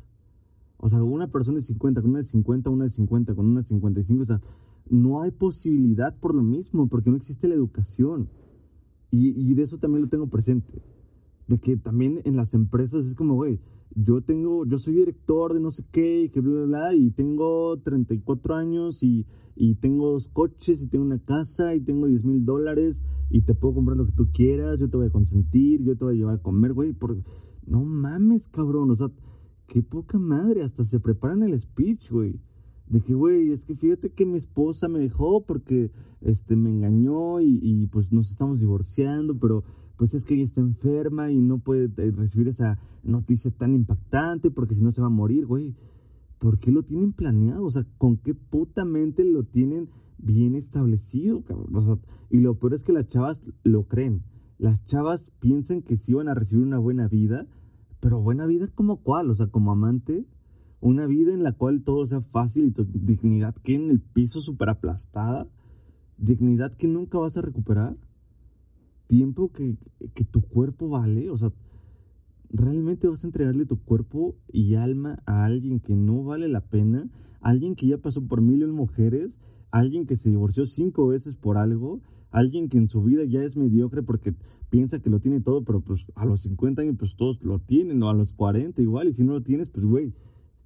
O 0.78 0.88
sea, 0.88 1.02
una 1.02 1.30
persona 1.30 1.58
de 1.58 1.64
50, 1.64 2.00
con 2.00 2.12
una 2.12 2.20
de 2.20 2.24
50, 2.24 2.70
una 2.70 2.84
de 2.84 2.90
50, 2.90 3.34
con 3.34 3.44
una 3.44 3.60
de 3.60 3.66
55, 3.66 4.22
o 4.22 4.24
sea, 4.24 4.40
no 4.88 5.20
hay 5.20 5.30
posibilidad 5.30 6.18
por 6.18 6.34
lo 6.34 6.42
mismo, 6.42 6.88
porque 6.88 7.10
no 7.10 7.16
existe 7.16 7.46
la 7.46 7.56
educación. 7.56 8.30
Y, 9.10 9.50
y 9.50 9.54
de 9.54 9.62
eso 9.62 9.78
también 9.78 10.02
lo 10.02 10.08
tengo 10.08 10.28
presente. 10.28 10.82
De 11.46 11.58
que 11.58 11.76
también 11.76 12.20
en 12.24 12.36
las 12.36 12.54
empresas 12.54 13.06
es 13.06 13.14
como, 13.14 13.34
güey, 13.34 13.60
yo 13.94 14.20
tengo, 14.20 14.66
yo 14.66 14.78
soy 14.78 14.94
director 14.94 15.54
de 15.54 15.60
no 15.60 15.70
sé 15.70 15.84
qué, 15.90 16.24
y 16.24 16.28
que 16.28 16.40
bla, 16.40 16.52
bla, 16.52 16.66
bla, 16.66 16.94
y 16.94 17.10
tengo 17.12 17.78
34 17.80 18.54
años 18.54 19.02
y, 19.02 19.26
y 19.54 19.76
tengo 19.76 20.12
dos 20.12 20.28
coches 20.28 20.82
y 20.82 20.88
tengo 20.88 21.04
una 21.04 21.22
casa 21.22 21.74
y 21.74 21.80
tengo 21.80 22.06
10 22.06 22.24
mil 22.24 22.44
dólares 22.44 23.02
y 23.30 23.42
te 23.42 23.54
puedo 23.54 23.74
comprar 23.74 23.96
lo 23.96 24.06
que 24.06 24.12
tú 24.12 24.28
quieras, 24.32 24.80
yo 24.80 24.90
te 24.90 24.96
voy 24.98 25.06
a 25.06 25.10
consentir, 25.10 25.82
yo 25.82 25.96
te 25.96 26.04
voy 26.04 26.14
a 26.14 26.18
llevar 26.18 26.34
a 26.36 26.42
comer, 26.42 26.74
güey, 26.74 26.92
por... 26.92 27.16
no 27.66 27.84
mames, 27.84 28.48
cabrón, 28.48 28.90
o 28.90 28.94
sea, 28.94 29.08
qué 29.66 29.82
poca 29.82 30.18
madre, 30.18 30.62
hasta 30.62 30.84
se 30.84 31.00
preparan 31.00 31.42
el 31.42 31.58
speech, 31.58 32.10
güey. 32.10 32.40
De 32.88 33.00
que, 33.00 33.14
güey, 33.14 33.50
es 33.50 33.64
que 33.64 33.74
fíjate 33.74 34.10
que 34.10 34.26
mi 34.26 34.36
esposa 34.36 34.88
me 34.88 35.00
dejó 35.00 35.44
porque 35.44 35.90
este, 36.20 36.56
me 36.56 36.70
engañó 36.70 37.40
y, 37.40 37.58
y 37.62 37.86
pues 37.88 38.12
nos 38.12 38.30
estamos 38.30 38.60
divorciando, 38.60 39.38
pero 39.38 39.64
pues 39.96 40.14
es 40.14 40.24
que 40.24 40.34
ella 40.34 40.44
está 40.44 40.60
enferma 40.60 41.30
y 41.30 41.40
no 41.40 41.58
puede 41.58 41.86
eh, 41.86 42.12
recibir 42.12 42.48
esa 42.48 42.78
noticia 43.02 43.50
tan 43.50 43.74
impactante 43.74 44.50
porque 44.50 44.74
si 44.74 44.84
no 44.84 44.90
se 44.90 45.00
va 45.00 45.08
a 45.08 45.10
morir, 45.10 45.46
güey. 45.46 45.74
¿Por 46.38 46.58
qué 46.58 46.70
lo 46.70 46.82
tienen 46.82 47.14
planeado? 47.14 47.64
O 47.64 47.70
sea, 47.70 47.84
¿con 47.96 48.18
qué 48.18 48.34
puta 48.34 48.84
mente 48.84 49.24
lo 49.24 49.44
tienen 49.44 49.88
bien 50.18 50.54
establecido, 50.54 51.42
cabrón? 51.42 51.74
O 51.74 51.80
sea, 51.80 51.98
y 52.30 52.40
lo 52.40 52.58
peor 52.58 52.74
es 52.74 52.84
que 52.84 52.92
las 52.92 53.06
chavas 53.06 53.42
lo 53.64 53.88
creen. 53.88 54.22
Las 54.58 54.84
chavas 54.84 55.32
piensan 55.40 55.80
que 55.80 55.96
sí 55.96 56.12
van 56.12 56.28
a 56.28 56.34
recibir 56.34 56.64
una 56.64 56.78
buena 56.78 57.08
vida, 57.08 57.46
pero 58.00 58.20
buena 58.20 58.46
vida 58.46 58.68
como 58.74 59.02
cuál, 59.02 59.30
o 59.30 59.34
sea, 59.34 59.46
como 59.46 59.72
amante, 59.72 60.26
una 60.86 61.06
vida 61.06 61.34
en 61.34 61.42
la 61.42 61.52
cual 61.52 61.82
todo 61.82 62.06
sea 62.06 62.20
fácil 62.20 62.66
y 62.66 62.70
tu 62.70 62.84
dignidad 62.84 63.54
quede 63.56 63.76
en 63.76 63.90
el 63.90 64.00
piso 64.00 64.40
súper 64.40 64.68
aplastada, 64.68 65.48
dignidad 66.16 66.72
que 66.74 66.86
nunca 66.86 67.18
vas 67.18 67.36
a 67.36 67.42
recuperar 67.42 67.96
tiempo 69.08 69.50
que, 69.52 69.76
que 70.14 70.24
tu 70.24 70.42
cuerpo 70.42 70.88
vale, 70.88 71.28
o 71.30 71.36
sea, 71.36 71.52
realmente 72.50 73.08
vas 73.08 73.24
a 73.24 73.26
entregarle 73.26 73.66
tu 73.66 73.82
cuerpo 73.82 74.36
y 74.52 74.76
alma 74.76 75.22
a 75.26 75.44
alguien 75.44 75.80
que 75.80 75.96
no 75.96 76.22
vale 76.22 76.48
la 76.48 76.60
pena, 76.60 77.10
alguien 77.40 77.74
que 77.74 77.88
ya 77.88 77.98
pasó 77.98 78.24
por 78.24 78.40
mil 78.40 78.66
mujeres, 78.68 79.40
alguien 79.72 80.06
que 80.06 80.14
se 80.14 80.30
divorció 80.30 80.66
cinco 80.66 81.08
veces 81.08 81.36
por 81.36 81.58
algo, 81.58 82.00
alguien 82.30 82.68
que 82.68 82.78
en 82.78 82.88
su 82.88 83.02
vida 83.02 83.24
ya 83.24 83.42
es 83.42 83.56
mediocre 83.56 84.04
porque 84.04 84.34
piensa 84.70 85.00
que 85.00 85.10
lo 85.10 85.18
tiene 85.18 85.40
todo, 85.40 85.64
pero 85.64 85.80
pues 85.80 86.04
a 86.14 86.24
los 86.24 86.42
50 86.42 86.82
años 86.82 86.96
pues 86.96 87.16
todos 87.16 87.42
lo 87.42 87.58
tienen, 87.58 88.02
o 88.04 88.08
a 88.08 88.14
los 88.14 88.32
40 88.32 88.80
igual, 88.82 89.08
y 89.08 89.12
si 89.12 89.24
no 89.24 89.32
lo 89.32 89.42
tienes, 89.42 89.68
pues 89.68 89.84
güey, 89.84 90.12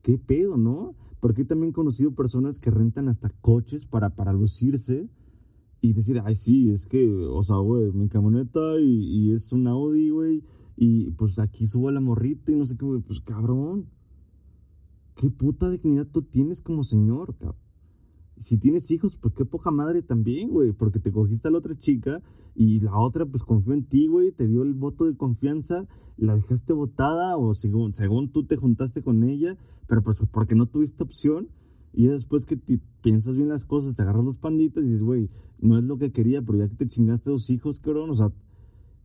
qué 0.03 0.19
pedo, 0.19 0.57
¿no? 0.57 0.95
Porque 1.21 1.43
he 1.43 1.45
también 1.45 1.73
conocido 1.73 2.15
personas 2.15 2.59
que 2.59 2.71
rentan 2.71 3.09
hasta 3.09 3.31
coches 3.41 3.87
para, 3.87 4.15
para 4.17 4.33
lucirse 4.33 5.09
y 5.81 5.93
decir, 5.93 6.21
ay, 6.25 6.35
sí, 6.35 6.71
es 6.71 6.87
que, 6.87 7.11
o 7.11 7.43
sea, 7.43 7.57
güey, 7.57 7.93
mi 7.93 8.09
camioneta 8.09 8.81
y, 8.81 9.29
y 9.29 9.33
es 9.33 9.53
un 9.53 9.67
Audi, 9.67 10.11
güey, 10.11 10.45
y 10.77 11.11
pues 11.13 11.39
aquí 11.39 11.67
subo 11.67 11.89
a 11.89 11.93
la 11.93 12.01
morrita 12.01 12.53
y 12.53 12.57
no 12.57 12.65
sé 12.65 12.77
qué, 12.77 12.85
güey, 12.85 13.01
pues 13.01 13.21
cabrón. 13.21 13.87
¿Qué 15.15 15.31
puta 15.31 15.69
dignidad 15.71 16.07
tú 16.07 16.23
tienes 16.23 16.63
como 16.63 16.83
señor, 16.83 17.37
cabrón? 17.37 17.70
Si 18.41 18.57
tienes 18.57 18.91
hijos, 18.91 19.19
pues 19.21 19.35
qué 19.35 19.45
poca 19.45 19.71
madre 19.71 20.03
también, 20.03 20.49
güey, 20.49 20.73
porque 20.73 20.99
te 20.99 21.13
cogiste 21.13 21.49
a 21.49 21.51
la 21.51 21.59
otra 21.59 21.77
chica 21.77 22.23
y 22.55 22.81
la 22.81 22.99
otra 22.99 23.27
pues 23.27 23.43
confió 23.43 23.75
en 23.75 23.85
ti, 23.85 24.07
güey, 24.07 24.33
te 24.33 24.49
dio 24.49 24.63
el 24.63 24.73
voto 24.73 25.05
de 25.05 25.15
confianza, 25.15 25.87
la 26.17 26.37
dejaste 26.37 26.73
votada 26.73 27.37
o 27.37 27.53
según, 27.53 27.93
según 27.93 28.33
tú 28.33 28.47
te 28.47 28.57
juntaste 28.57 29.03
con 29.03 29.25
ella, 29.25 29.59
pero 29.87 30.03
pues 30.03 30.23
porque 30.33 30.55
no 30.55 30.65
tuviste 30.65 31.03
opción 31.03 31.49
y 31.93 32.07
después 32.07 32.47
que 32.47 32.57
te 32.57 32.81
piensas 33.03 33.37
bien 33.37 33.51
las 33.51 33.67
cosas, 33.67 33.95
te 33.95 34.01
agarras 34.01 34.25
los 34.25 34.39
panditas 34.39 34.85
y 34.85 34.87
dices, 34.87 35.03
güey, 35.03 35.29
no 35.61 35.79
es 35.79 35.85
lo 35.85 35.99
que 35.99 36.11
quería, 36.11 36.41
pero 36.41 36.59
ya 36.59 36.69
que 36.69 36.77
te 36.77 36.89
chingaste 36.89 37.29
dos 37.29 37.51
hijos, 37.51 37.79
cabrón, 37.79 38.09
o 38.09 38.15
sea, 38.15 38.33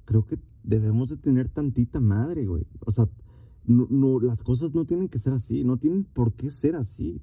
creo 0.05 0.23
que 0.23 0.39
debemos 0.63 1.09
de 1.09 1.17
tener 1.17 1.49
tantita 1.49 1.99
madre, 1.99 2.45
güey. 2.45 2.65
O 2.85 2.91
sea, 2.91 3.05
no, 3.65 3.85
no, 3.89 4.19
las 4.21 4.43
cosas 4.43 4.73
no 4.73 4.85
tienen 4.85 5.09
que 5.09 5.19
ser 5.19 5.33
así, 5.33 5.65
no 5.65 5.77
tienen 5.77 6.05
por 6.05 6.33
qué 6.33 6.49
ser 6.49 6.75
así. 6.75 7.21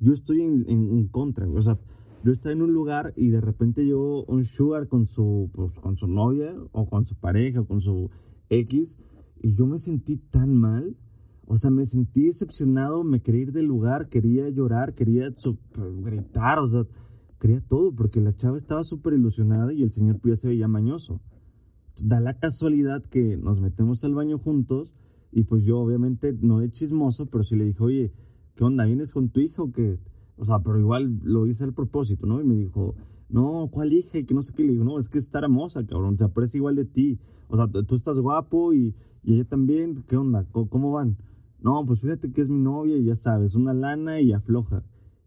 Yo 0.00 0.12
estoy 0.12 0.42
en, 0.42 0.64
en, 0.68 1.08
contra, 1.08 1.46
güey. 1.46 1.58
O 1.58 1.62
sea, 1.62 1.74
yo 2.24 2.32
estoy 2.32 2.52
en 2.52 2.62
un 2.62 2.72
lugar 2.72 3.12
y 3.16 3.28
de 3.28 3.40
repente 3.40 3.86
yo, 3.86 4.24
un 4.26 4.44
sugar 4.44 4.88
con 4.88 5.06
su, 5.06 5.50
pues, 5.52 5.72
con 5.80 5.96
su 5.96 6.06
novia 6.08 6.54
o 6.72 6.86
con 6.86 7.06
su 7.06 7.14
pareja 7.16 7.60
o 7.60 7.66
con 7.66 7.80
su 7.80 8.10
X, 8.48 8.98
y 9.42 9.54
yo 9.54 9.66
me 9.66 9.78
sentí 9.78 10.16
tan 10.16 10.54
mal 10.56 10.96
o 11.46 11.56
sea, 11.56 11.70
me 11.70 11.84
sentí 11.84 12.24
decepcionado, 12.24 13.04
me 13.04 13.20
quería 13.20 13.42
ir 13.42 13.52
del 13.52 13.66
lugar, 13.66 14.08
quería 14.08 14.48
llorar, 14.48 14.94
quería 14.94 15.34
gritar, 16.02 16.58
o 16.58 16.66
sea, 16.66 16.86
quería 17.38 17.60
todo, 17.60 17.94
porque 17.94 18.20
la 18.20 18.34
chava 18.34 18.56
estaba 18.56 18.82
súper 18.82 19.14
ilusionada 19.14 19.72
y 19.72 19.82
el 19.82 19.92
señor 19.92 20.20
pues 20.20 20.36
ya 20.36 20.40
se 20.42 20.48
veía 20.48 20.68
mañoso. 20.68 21.20
Da 22.02 22.18
la 22.20 22.38
casualidad 22.38 23.02
que 23.04 23.36
nos 23.36 23.60
metemos 23.60 24.02
al 24.04 24.14
baño 24.14 24.38
juntos 24.38 24.94
y 25.30 25.44
pues 25.44 25.64
yo 25.64 25.78
obviamente 25.78 26.32
no 26.32 26.60
de 26.60 26.70
chismoso, 26.70 27.26
pero 27.26 27.44
sí 27.44 27.56
le 27.56 27.64
dije, 27.64 27.82
oye, 27.82 28.12
¿qué 28.54 28.64
onda? 28.64 28.84
¿Vienes 28.84 29.12
con 29.12 29.28
tu 29.28 29.40
hija 29.40 29.62
o 29.62 29.72
qué? 29.72 29.98
O 30.36 30.44
sea, 30.44 30.60
pero 30.60 30.78
igual 30.78 31.20
lo 31.22 31.46
hice 31.46 31.64
al 31.64 31.72
propósito, 31.72 32.26
¿no? 32.26 32.40
Y 32.40 32.44
me 32.44 32.54
dijo, 32.54 32.94
no, 33.28 33.68
¿cuál 33.70 33.92
hija? 33.92 34.18
Y 34.18 34.24
que 34.24 34.34
no 34.34 34.42
sé 34.42 34.52
qué. 34.54 34.64
Le 34.64 34.72
digo, 34.72 34.84
no, 34.84 34.98
es 34.98 35.08
que 35.08 35.18
está 35.18 35.38
hermosa, 35.38 35.84
cabrón, 35.86 36.16
se 36.18 36.24
aprecia 36.24 36.58
igual 36.58 36.76
de 36.76 36.84
ti. 36.84 37.18
O 37.48 37.56
sea, 37.56 37.66
tú 37.68 37.94
estás 37.94 38.18
guapo 38.18 38.72
y, 38.72 38.94
y 39.22 39.34
ella 39.34 39.44
también, 39.44 40.04
¿qué 40.08 40.16
onda? 40.16 40.46
¿Cómo 40.52 40.92
van? 40.92 41.16
No, 41.60 41.84
pues 41.86 42.00
fíjate 42.00 42.30
que 42.30 42.40
es 42.42 42.48
mi 42.48 42.58
novia 42.58 42.96
y 42.96 43.04
ya 43.04 43.14
sabes, 43.14 43.54
una 43.54 43.72
lana 43.72 44.20
y 44.20 44.32
afloja. 44.32 44.84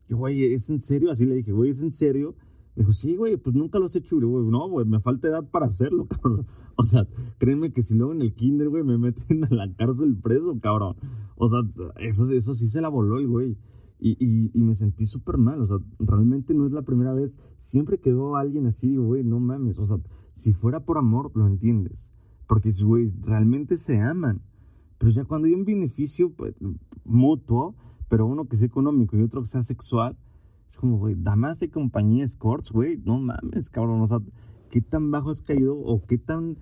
Yo, 0.07 0.17
güey, 0.17 0.53
¿es 0.53 0.69
en 0.69 0.81
serio? 0.81 1.11
Así 1.11 1.25
le 1.25 1.35
dije, 1.35 1.51
güey, 1.51 1.71
¿es 1.71 1.81
en 1.81 1.91
serio? 1.91 2.35
Me 2.77 2.81
dijo, 2.83 2.93
sí, 2.93 3.15
güey, 3.15 3.37
pues 3.37 3.55
nunca 3.55 3.79
lo 3.79 3.85
has 3.85 3.95
hecho. 3.95 4.19
güey, 4.19 4.45
no, 4.45 4.69
güey, 4.69 4.85
me 4.85 4.99
falta 4.99 5.27
edad 5.27 5.49
para 5.49 5.65
hacerlo, 5.65 6.05
cabrón. 6.21 6.45
O 6.75 6.83
sea, 6.83 7.07
créeme 7.39 7.73
que 7.73 7.81
si 7.81 7.95
luego 7.95 8.13
en 8.13 8.21
el 8.21 8.35
kinder, 8.35 8.69
güey, 8.69 8.83
me 8.83 8.99
meten 8.99 9.43
a 9.49 9.49
la 9.49 9.73
cárcel 9.73 10.15
preso, 10.15 10.59
cabrón. 10.61 10.95
O 11.37 11.47
sea, 11.47 11.61
eso, 11.97 12.29
eso 12.29 12.53
sí 12.53 12.67
se 12.67 12.79
la 12.79 12.89
voló 12.89 13.17
el 13.17 13.27
güey. 13.27 13.57
Y, 13.99 14.11
y, 14.23 14.51
y 14.53 14.61
me 14.61 14.75
sentí 14.75 15.07
súper 15.07 15.39
mal, 15.39 15.59
o 15.59 15.65
sea, 15.65 15.77
realmente 15.97 16.53
no 16.53 16.67
es 16.67 16.71
la 16.71 16.83
primera 16.83 17.15
vez. 17.15 17.39
Siempre 17.57 17.99
que 17.99 18.13
veo 18.13 18.35
a 18.35 18.41
alguien 18.41 18.67
así, 18.67 18.95
güey, 18.95 19.23
no 19.23 19.39
mames. 19.39 19.79
O 19.79 19.85
sea, 19.85 19.97
si 20.33 20.53
fuera 20.53 20.85
por 20.85 20.99
amor, 20.99 21.31
lo 21.33 21.47
entiendes. 21.47 22.11
Porque, 22.47 22.71
güey, 22.83 23.11
realmente 23.23 23.77
se 23.77 23.99
aman. 23.99 24.43
Pero 24.99 25.11
ya 25.11 25.25
cuando 25.25 25.47
hay 25.47 25.55
un 25.55 25.65
beneficio 25.65 26.31
pues, 26.31 26.53
mutuo, 27.05 27.75
pero 28.07 28.27
uno 28.27 28.47
que 28.47 28.55
sea 28.55 28.67
económico 28.67 29.17
y 29.17 29.23
otro 29.23 29.41
que 29.41 29.47
sea 29.47 29.63
sexual, 29.63 30.15
es 30.69 30.77
como, 30.77 30.97
güey, 30.97 31.15
damas 31.17 31.59
de 31.59 31.69
compañía 31.69 32.25
escorts, 32.25 32.71
güey, 32.71 32.97
no 32.97 33.19
mames, 33.19 33.69
cabrón, 33.69 34.01
o 34.01 34.07
sea, 34.07 34.19
qué 34.71 34.81
tan 34.81 35.11
bajo 35.11 35.29
has 35.29 35.41
caído 35.41 35.77
o 35.77 36.01
qué 36.01 36.17
tan 36.17 36.57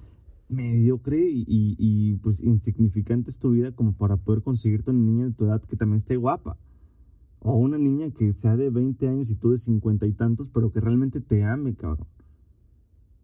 mediocre 0.48 1.20
y, 1.20 1.46
y, 1.48 2.18
pues 2.18 2.42
insignificante 2.44 3.32
es 3.32 3.40
tu 3.40 3.52
vida 3.52 3.72
como 3.72 3.94
para 3.94 4.18
poder 4.18 4.44
conseguirte 4.44 4.92
una 4.92 5.02
niña 5.02 5.26
de 5.26 5.34
tu 5.34 5.46
edad 5.46 5.62
que 5.62 5.76
también 5.76 5.98
esté 5.98 6.18
guapa. 6.18 6.58
O 7.40 7.58
una 7.58 7.78
niña 7.78 8.10
que 8.12 8.34
sea 8.34 8.56
de 8.56 8.70
20 8.70 9.08
años 9.08 9.30
y 9.30 9.36
tú 9.36 9.52
de 9.52 9.58
50 9.58 10.08
y 10.08 10.14
tantos, 10.14 10.50
pero 10.50 10.72
que 10.72 10.82
realmente 10.82 11.22
te 11.22 11.44
ame, 11.44 11.76
cabrón. 11.76 12.08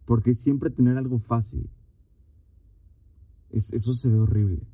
Porque 0.04 0.34
siempre 0.34 0.70
tener 0.70 0.96
algo 0.96 1.18
fácil. 1.18 1.70
Es, 3.50 3.72
eso 3.72 3.94
se 3.94 4.10
ve 4.10 4.18
horrible. 4.18 4.68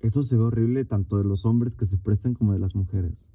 Eso 0.00 0.22
se 0.22 0.36
ve 0.36 0.42
horrible 0.42 0.84
tanto 0.84 1.18
de 1.18 1.24
los 1.24 1.44
hombres 1.44 1.74
que 1.74 1.86
se 1.86 1.98
prestan 1.98 2.34
como 2.34 2.52
de 2.52 2.58
las 2.58 2.74
mujeres. 2.74 3.28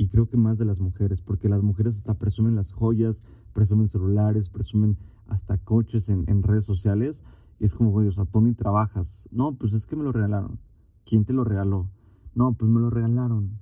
Y 0.00 0.08
creo 0.08 0.28
que 0.28 0.36
más 0.36 0.58
de 0.58 0.64
las 0.64 0.78
mujeres, 0.78 1.20
porque 1.20 1.48
las 1.48 1.60
mujeres 1.60 1.96
hasta 1.96 2.14
presumen 2.14 2.54
las 2.54 2.72
joyas, 2.72 3.24
presumen 3.52 3.88
celulares, 3.88 4.48
presumen 4.48 4.96
hasta 5.26 5.58
coches 5.58 6.08
en, 6.08 6.42
redes 6.44 6.64
sociales. 6.64 7.24
Y 7.58 7.64
es 7.64 7.74
como, 7.74 7.90
güey, 7.90 8.06
o 8.06 8.12
sea, 8.12 8.24
tú 8.24 8.54
trabajas. 8.54 9.28
No, 9.32 9.56
pues 9.56 9.72
es 9.72 9.86
que 9.86 9.96
me 9.96 10.04
lo 10.04 10.12
regalaron. 10.12 10.60
¿Quién 11.04 11.24
te 11.24 11.32
lo 11.32 11.42
regaló? 11.42 11.90
No, 12.32 12.54
pues 12.54 12.70
me 12.70 12.80
lo 12.80 12.90
regalaron. 12.90 13.58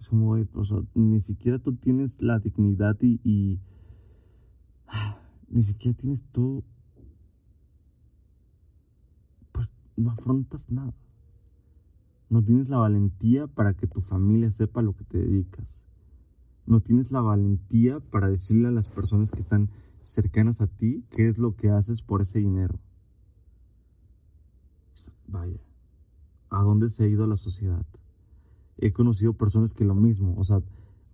Es 0.00 0.08
como, 0.08 0.28
güey, 0.28 0.48
o 0.54 0.64
sea, 0.64 0.78
ni 0.94 1.20
siquiera 1.20 1.58
tú 1.58 1.76
tienes 1.76 2.22
la 2.22 2.38
dignidad 2.38 2.96
y 3.02 3.60
ni 5.48 5.62
siquiera 5.62 5.94
tienes 5.94 6.24
tú, 6.32 6.64
pues 9.52 9.70
no 9.94 10.10
afrontas 10.10 10.70
nada. 10.70 10.94
No 12.28 12.42
tienes 12.42 12.68
la 12.68 12.78
valentía 12.78 13.46
para 13.46 13.74
que 13.74 13.86
tu 13.86 14.00
familia 14.00 14.50
sepa 14.50 14.82
lo 14.82 14.94
que 14.94 15.04
te 15.04 15.18
dedicas. 15.18 15.82
No 16.66 16.80
tienes 16.80 17.12
la 17.12 17.20
valentía 17.20 18.00
para 18.00 18.28
decirle 18.28 18.68
a 18.68 18.72
las 18.72 18.88
personas 18.88 19.30
que 19.30 19.40
están 19.40 19.70
cercanas 20.02 20.60
a 20.60 20.66
ti 20.66 21.04
qué 21.10 21.28
es 21.28 21.38
lo 21.38 21.54
que 21.54 21.70
haces 21.70 22.02
por 22.02 22.22
ese 22.22 22.40
dinero. 22.40 22.80
Vaya, 25.28 25.60
¿a 26.50 26.62
dónde 26.62 26.88
se 26.88 27.04
ha 27.04 27.08
ido 27.08 27.26
la 27.26 27.36
sociedad? 27.36 27.86
He 28.78 28.92
conocido 28.92 29.32
personas 29.32 29.72
que 29.72 29.84
lo 29.84 29.94
mismo, 29.94 30.34
o 30.36 30.44
sea, 30.44 30.62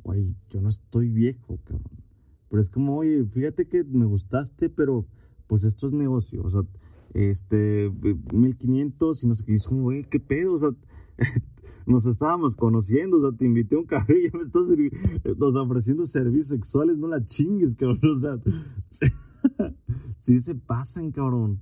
güey, 0.03 0.35
yo 0.51 0.61
no 0.61 0.69
estoy 0.69 1.11
viejo, 1.11 1.59
cabrón. 1.65 2.03
Pero 2.49 2.61
es 2.61 2.69
como, 2.69 2.97
oye, 2.97 3.25
fíjate 3.25 3.67
que 3.67 3.85
me 3.85 4.05
gustaste, 4.05 4.69
pero 4.69 5.07
pues 5.47 5.65
esto 5.65 5.87
es 5.87 5.93
negocio, 5.93 6.43
o 6.43 6.51
sea, 6.51 6.63
este, 7.15 7.91
1500 8.35 9.25
y 9.25 9.27
no 9.27 9.35
sé 9.35 9.45
qué, 9.45 9.53
y 9.53 9.57
es 9.57 9.67
como, 9.67 9.83
güey, 9.83 10.05
qué 10.05 10.21
pedo, 10.21 10.55
o 10.55 10.59
sea, 10.59 10.71
nos 11.87 12.07
estábamos 12.07 12.55
conociendo, 12.55 13.19
o 13.19 13.21
sea, 13.21 13.37
te 13.37 13.45
invité 13.45 13.77
a 13.77 13.81
un 13.81 13.87
café 13.87 14.19
y 14.19 14.31
ya 14.31 14.39
me 14.39 14.45
estás 14.45 14.67
nos 15.39 15.57
ofreciendo 15.57 16.07
servicios 16.07 16.49
sexuales, 16.49 16.99
no 16.99 17.09
la 17.09 17.25
chingues, 17.25 17.75
cabrón, 17.75 17.99
o 18.17 18.21
sea, 18.21 18.39
sí 20.21 20.41
se 20.41 20.55
pasan, 20.55 21.11
cabrón. 21.11 21.61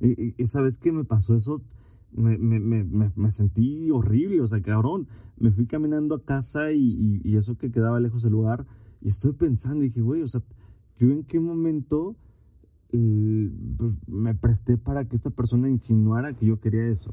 Y, 0.00 0.34
¿sabes 0.46 0.78
qué 0.78 0.92
me 0.92 1.04
pasó 1.04 1.34
eso? 1.34 1.60
Me, 2.12 2.38
me, 2.38 2.60
me, 2.60 2.84
me, 2.84 3.30
sentí 3.30 3.90
horrible, 3.90 4.40
o 4.40 4.46
sea, 4.46 4.62
cabrón. 4.62 5.08
Me 5.36 5.50
fui 5.50 5.66
caminando 5.66 6.14
a 6.14 6.24
casa 6.24 6.72
y, 6.72 7.20
y, 7.24 7.36
eso 7.36 7.56
que 7.58 7.72
quedaba 7.72 8.00
lejos 8.00 8.22
del 8.22 8.32
lugar. 8.32 8.64
Y 9.00 9.08
estoy 9.08 9.32
pensando, 9.32 9.82
y 9.82 9.88
dije, 9.88 10.00
güey, 10.00 10.22
o 10.22 10.28
sea, 10.28 10.40
yo 10.96 11.10
en 11.10 11.24
qué 11.24 11.40
momento 11.40 12.16
eh, 12.90 13.50
pues, 13.76 13.94
me 14.06 14.34
presté 14.34 14.78
para 14.78 15.06
que 15.06 15.16
esta 15.16 15.30
persona 15.30 15.68
insinuara 15.68 16.32
que 16.32 16.46
yo 16.46 16.60
quería 16.60 16.86
eso. 16.86 17.12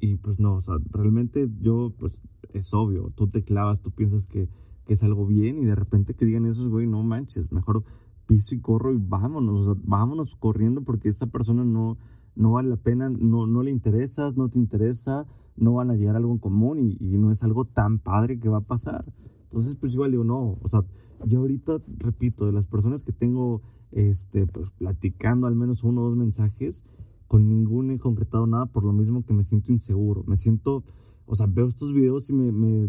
Y 0.00 0.16
pues 0.16 0.38
no, 0.38 0.54
o 0.54 0.60
sea, 0.60 0.76
realmente 0.90 1.48
yo, 1.60 1.92
pues 1.98 2.22
es 2.52 2.72
obvio, 2.72 3.12
tú 3.16 3.28
te 3.28 3.42
clavas, 3.42 3.82
tú 3.82 3.90
piensas 3.90 4.26
que, 4.26 4.48
que 4.86 4.94
es 4.94 5.02
algo 5.02 5.26
bien 5.26 5.58
y 5.58 5.64
de 5.64 5.74
repente 5.74 6.14
que 6.14 6.24
digan 6.24 6.46
eso, 6.46 6.68
güey, 6.70 6.86
no 6.86 7.02
manches, 7.02 7.50
mejor 7.50 7.84
piso 8.26 8.54
y 8.54 8.60
corro 8.60 8.92
y 8.92 8.98
vámonos, 8.98 9.66
o 9.66 9.74
sea, 9.74 9.82
vámonos 9.84 10.36
corriendo 10.36 10.82
porque 10.82 11.08
esta 11.08 11.26
persona 11.26 11.64
no, 11.64 11.98
no 12.36 12.52
vale 12.52 12.68
la 12.68 12.76
pena, 12.76 13.10
no, 13.10 13.46
no 13.46 13.62
le 13.62 13.72
interesas, 13.72 14.36
no 14.36 14.48
te 14.48 14.58
interesa, 14.58 15.26
no 15.56 15.74
van 15.74 15.90
a 15.90 15.96
llegar 15.96 16.14
a 16.14 16.18
algo 16.18 16.32
en 16.32 16.38
común 16.38 16.78
y, 16.78 16.96
y 17.00 17.18
no 17.18 17.32
es 17.32 17.42
algo 17.42 17.64
tan 17.64 17.98
padre 17.98 18.38
que 18.38 18.48
va 18.48 18.58
a 18.58 18.66
pasar. 18.66 19.04
Entonces, 19.44 19.76
pues 19.76 19.94
igual 19.94 20.12
digo, 20.12 20.24
no, 20.24 20.58
o 20.62 20.68
sea, 20.68 20.84
yo 21.26 21.40
ahorita, 21.40 21.78
repito, 21.98 22.46
de 22.46 22.52
las 22.52 22.66
personas 22.66 23.02
que 23.02 23.12
tengo, 23.12 23.62
este, 23.90 24.46
pues 24.46 24.70
platicando 24.72 25.46
al 25.46 25.56
menos 25.56 25.82
uno 25.82 26.02
o 26.02 26.04
dos 26.04 26.16
mensajes, 26.16 26.84
con 27.28 27.48
ninguno 27.48 27.92
he 27.92 27.98
concretado 27.98 28.46
nada 28.46 28.66
por 28.66 28.84
lo 28.84 28.92
mismo 28.92 29.24
que 29.24 29.34
me 29.34 29.44
siento 29.44 29.72
inseguro, 29.72 30.24
me 30.26 30.36
siento, 30.36 30.82
o 31.26 31.34
sea, 31.36 31.46
veo 31.46 31.68
estos 31.68 31.92
videos 31.92 32.28
y 32.30 32.32
me, 32.32 32.50
me, 32.50 32.88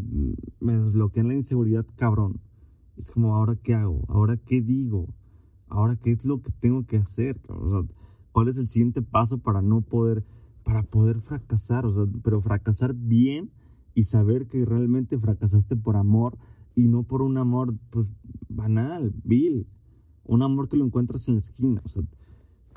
me 0.60 0.78
desbloquean 0.78 1.28
la 1.28 1.36
inseguridad 1.36 1.86
cabrón. 1.96 2.42
Es 2.98 3.12
como, 3.12 3.36
¿ahora 3.36 3.56
qué 3.62 3.76
hago? 3.76 4.04
¿Ahora 4.08 4.38
qué 4.38 4.62
digo? 4.62 5.14
ahora 5.70 5.96
qué 5.96 6.12
es 6.12 6.26
lo 6.26 6.42
que 6.42 6.52
tengo 6.52 6.86
que 6.86 6.98
hacer, 6.98 7.40
o 7.48 7.70
sea, 7.70 7.96
cuál 8.32 8.48
es 8.50 8.58
el 8.58 8.68
siguiente 8.68 9.02
paso 9.02 9.38
para 9.38 9.62
no 9.62 9.82
poder, 9.82 10.26
para 10.64 10.84
poder 10.84 11.22
fracasar, 11.22 11.86
o 11.86 11.92
sea, 11.92 12.04
pero 12.24 12.42
fracasar 12.42 12.94
bien 12.96 13.52
y 13.94 14.04
saber 14.04 14.48
que 14.48 14.66
realmente 14.66 15.18
fracasaste 15.18 15.76
por 15.76 15.96
amor 15.96 16.38
y 16.76 16.88
no 16.88 17.04
por 17.04 17.22
un 17.22 17.38
amor, 17.38 17.76
pues, 17.92 18.12
banal, 18.50 19.14
vil, 19.24 19.68
un 20.24 20.42
amor 20.42 20.70
que 20.70 20.78
lo 20.78 20.86
encuentras 20.86 21.28
en 21.28 21.36
la 21.36 21.40
esquina, 21.40 21.82
o 21.86 21.90
sea, 21.90 22.04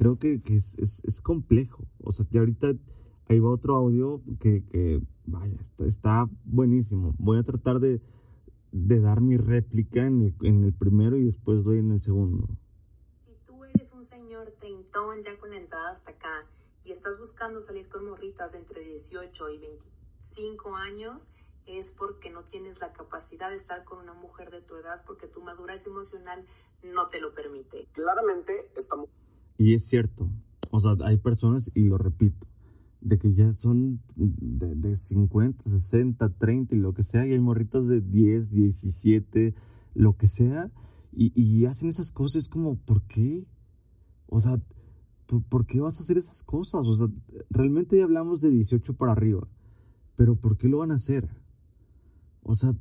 creo 0.02 0.18
que, 0.18 0.40
que 0.40 0.56
es, 0.56 0.76
es, 0.80 1.04
es, 1.04 1.20
complejo, 1.20 1.86
o 2.02 2.10
sea, 2.10 2.26
y 2.28 2.36
ahorita 2.36 2.72
ahí 3.28 3.38
va 3.38 3.50
otro 3.50 3.76
audio 3.76 4.20
que, 4.40 4.64
que 4.64 5.00
vaya, 5.26 5.54
está, 5.62 5.84
está 5.84 6.28
buenísimo, 6.44 7.14
voy 7.18 7.38
a 7.38 7.44
tratar 7.44 7.78
de, 7.78 8.02
de 8.72 9.00
dar 9.00 9.20
mi 9.20 9.36
réplica 9.36 10.04
en 10.04 10.22
el, 10.22 10.34
en 10.42 10.64
el 10.64 10.72
primero 10.72 11.16
y 11.16 11.22
después 11.22 11.62
doy 11.62 11.78
en 11.78 11.92
el 11.92 12.00
segundo. 12.00 12.48
Eres 13.74 13.92
un 13.94 14.04
señor 14.04 14.52
treintón 14.58 15.22
ya 15.22 15.38
con 15.38 15.50
la 15.50 15.56
entrada 15.56 15.92
hasta 15.92 16.10
acá 16.10 16.46
y 16.84 16.90
estás 16.90 17.16
buscando 17.20 17.60
salir 17.60 17.88
con 17.88 18.04
morritas 18.04 18.56
entre 18.56 18.80
18 18.80 19.50
y 19.50 19.58
25 19.58 20.74
años, 20.74 21.32
es 21.64 21.92
porque 21.92 22.28
no 22.28 22.42
tienes 22.42 22.80
la 22.80 22.92
capacidad 22.92 23.50
de 23.50 23.56
estar 23.56 23.84
con 23.84 24.00
una 24.00 24.14
mujer 24.14 24.50
de 24.50 24.62
tu 24.62 24.74
edad 24.74 25.04
porque 25.06 25.28
tu 25.28 25.42
madurez 25.42 25.86
emocional 25.86 26.44
no 26.82 27.08
te 27.08 27.20
lo 27.20 27.32
permite. 27.32 27.86
Claramente 27.92 28.68
estamos... 28.76 29.08
Y 29.62 29.74
es 29.74 29.86
cierto, 29.86 30.28
o 30.72 30.80
sea, 30.80 30.96
hay 31.04 31.18
personas, 31.18 31.70
y 31.72 31.84
lo 31.84 31.96
repito, 31.96 32.48
de 33.00 33.16
que 33.16 33.32
ya 33.32 33.52
son 33.52 34.02
de, 34.16 34.74
de 34.74 34.96
50, 34.96 35.62
60, 35.62 36.28
30 36.30 36.74
y 36.74 36.78
lo 36.78 36.92
que 36.92 37.04
sea, 37.04 37.24
y 37.24 37.32
hay 37.32 37.38
morritas 37.38 37.86
de 37.86 38.00
10, 38.00 38.50
17, 38.50 39.54
lo 39.94 40.16
que 40.16 40.26
sea, 40.26 40.72
y, 41.12 41.32
y 41.40 41.64
hacen 41.66 41.88
esas 41.90 42.10
cosas 42.10 42.48
como, 42.48 42.76
¿por 42.76 43.02
qué? 43.02 43.46
O 44.26 44.40
sea, 44.40 44.60
¿por 45.48 45.64
qué 45.64 45.80
vas 45.80 46.00
a 46.00 46.02
hacer 46.02 46.18
esas 46.18 46.42
cosas? 46.42 46.84
O 46.84 46.96
sea, 46.96 47.06
realmente 47.48 47.98
ya 47.98 48.02
hablamos 48.02 48.40
de 48.40 48.50
18 48.50 48.96
para 48.96 49.12
arriba, 49.12 49.46
pero 50.16 50.34
¿por 50.34 50.56
qué 50.56 50.68
lo 50.68 50.78
van 50.78 50.90
a 50.90 50.96
hacer? 50.96 51.28
O 52.42 52.54
sea, 52.54 52.72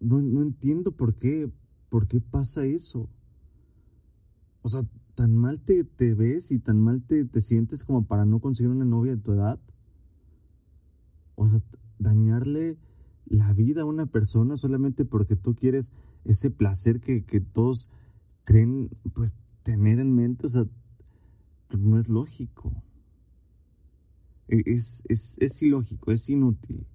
no, 0.00 0.40
entiendo 0.40 0.92
por 0.92 1.16
qué, 1.16 1.52
por 1.90 2.06
qué 2.06 2.22
pasa 2.22 2.64
eso. 2.64 3.10
O 4.62 4.68
sea, 4.70 4.82
tan 5.20 5.36
mal 5.36 5.60
te, 5.60 5.84
te 5.84 6.14
ves 6.14 6.50
y 6.50 6.60
tan 6.60 6.80
mal 6.80 7.02
te, 7.02 7.26
te, 7.26 7.42
sientes 7.42 7.84
como 7.84 8.06
para 8.06 8.24
no 8.24 8.40
conseguir 8.40 8.70
una 8.70 8.86
novia 8.86 9.16
de 9.16 9.20
tu 9.20 9.32
edad. 9.32 9.60
O 11.34 11.46
sea, 11.46 11.60
dañarle 11.98 12.78
la 13.26 13.52
vida 13.52 13.82
a 13.82 13.84
una 13.84 14.06
persona 14.06 14.56
solamente 14.56 15.04
porque 15.04 15.36
tú 15.36 15.54
quieres 15.54 15.92
ese 16.24 16.50
placer 16.50 17.00
que, 17.00 17.26
que 17.26 17.38
todos 17.38 17.90
creen, 18.44 18.88
pues 19.12 19.34
tener 19.62 19.98
en 19.98 20.14
mente, 20.14 20.46
o 20.46 20.48
sea, 20.48 20.64
no 21.78 21.98
es 21.98 22.08
lógico. 22.08 22.72
E, 24.48 24.62
es, 24.64 25.02
es, 25.06 25.36
es 25.38 25.60
ilógico, 25.60 26.12
es 26.12 26.30
inútil. 26.30 26.86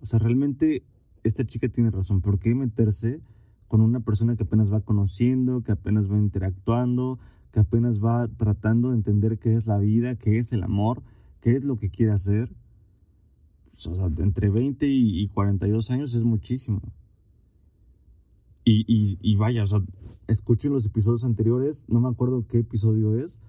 O 0.00 0.06
sea, 0.06 0.18
realmente 0.18 0.84
esta 1.22 1.44
chica 1.44 1.68
tiene 1.68 1.90
razón. 1.90 2.22
¿Por 2.22 2.38
qué 2.38 2.54
meterse 2.54 3.20
con 3.68 3.82
una 3.82 4.00
persona 4.00 4.36
que 4.36 4.44
apenas 4.44 4.72
va 4.72 4.80
conociendo, 4.80 5.62
que 5.62 5.72
apenas 5.72 6.10
va 6.10 6.16
interactuando, 6.16 7.18
que 7.52 7.60
apenas 7.60 8.02
va 8.02 8.28
tratando 8.28 8.90
de 8.90 8.96
entender 8.96 9.38
qué 9.38 9.54
es 9.54 9.66
la 9.66 9.78
vida, 9.78 10.16
qué 10.16 10.38
es 10.38 10.52
el 10.52 10.62
amor, 10.62 11.02
qué 11.40 11.56
es 11.56 11.64
lo 11.64 11.76
que 11.76 11.90
quiere 11.90 12.12
hacer? 12.12 12.52
Pues, 13.72 13.86
o 13.86 13.94
sea, 13.94 14.06
entre 14.24 14.50
20 14.50 14.86
y 14.86 15.28
42 15.28 15.90
años 15.90 16.14
es 16.14 16.24
muchísimo. 16.24 16.80
Y, 18.64 19.18
y, 19.20 19.36
vaya, 19.36 19.64
o 19.64 19.66
sea, 19.66 19.80
escuchen 20.28 20.72
los 20.72 20.86
episodios 20.86 21.24
anteriores, 21.24 21.84
no 21.88 22.00
me 22.00 22.08
acuerdo 22.08 22.46
qué 22.46 22.58
episodio 22.58 23.18
es, 23.18 23.40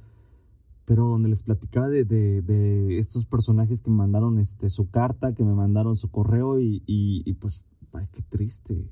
pero 0.86 1.08
donde 1.08 1.30
les 1.30 1.44
platicaba 1.44 1.88
de, 1.88 2.04
de, 2.04 2.42
de 2.42 2.98
estos 2.98 3.28
personajes 3.28 3.82
que 3.82 3.92
me 3.92 3.98
mandaron 3.98 4.40
este, 4.40 4.70
su 4.70 4.90
carta, 4.90 5.36
que 5.36 5.44
me 5.44 5.54
mandaron 5.54 5.98
su 5.98 6.10
correo 6.10 6.60
y, 6.60 6.82
y, 6.88 7.32
pues, 7.36 7.64
ay, 7.94 8.08
qué 8.12 8.24
triste. 8.24 8.90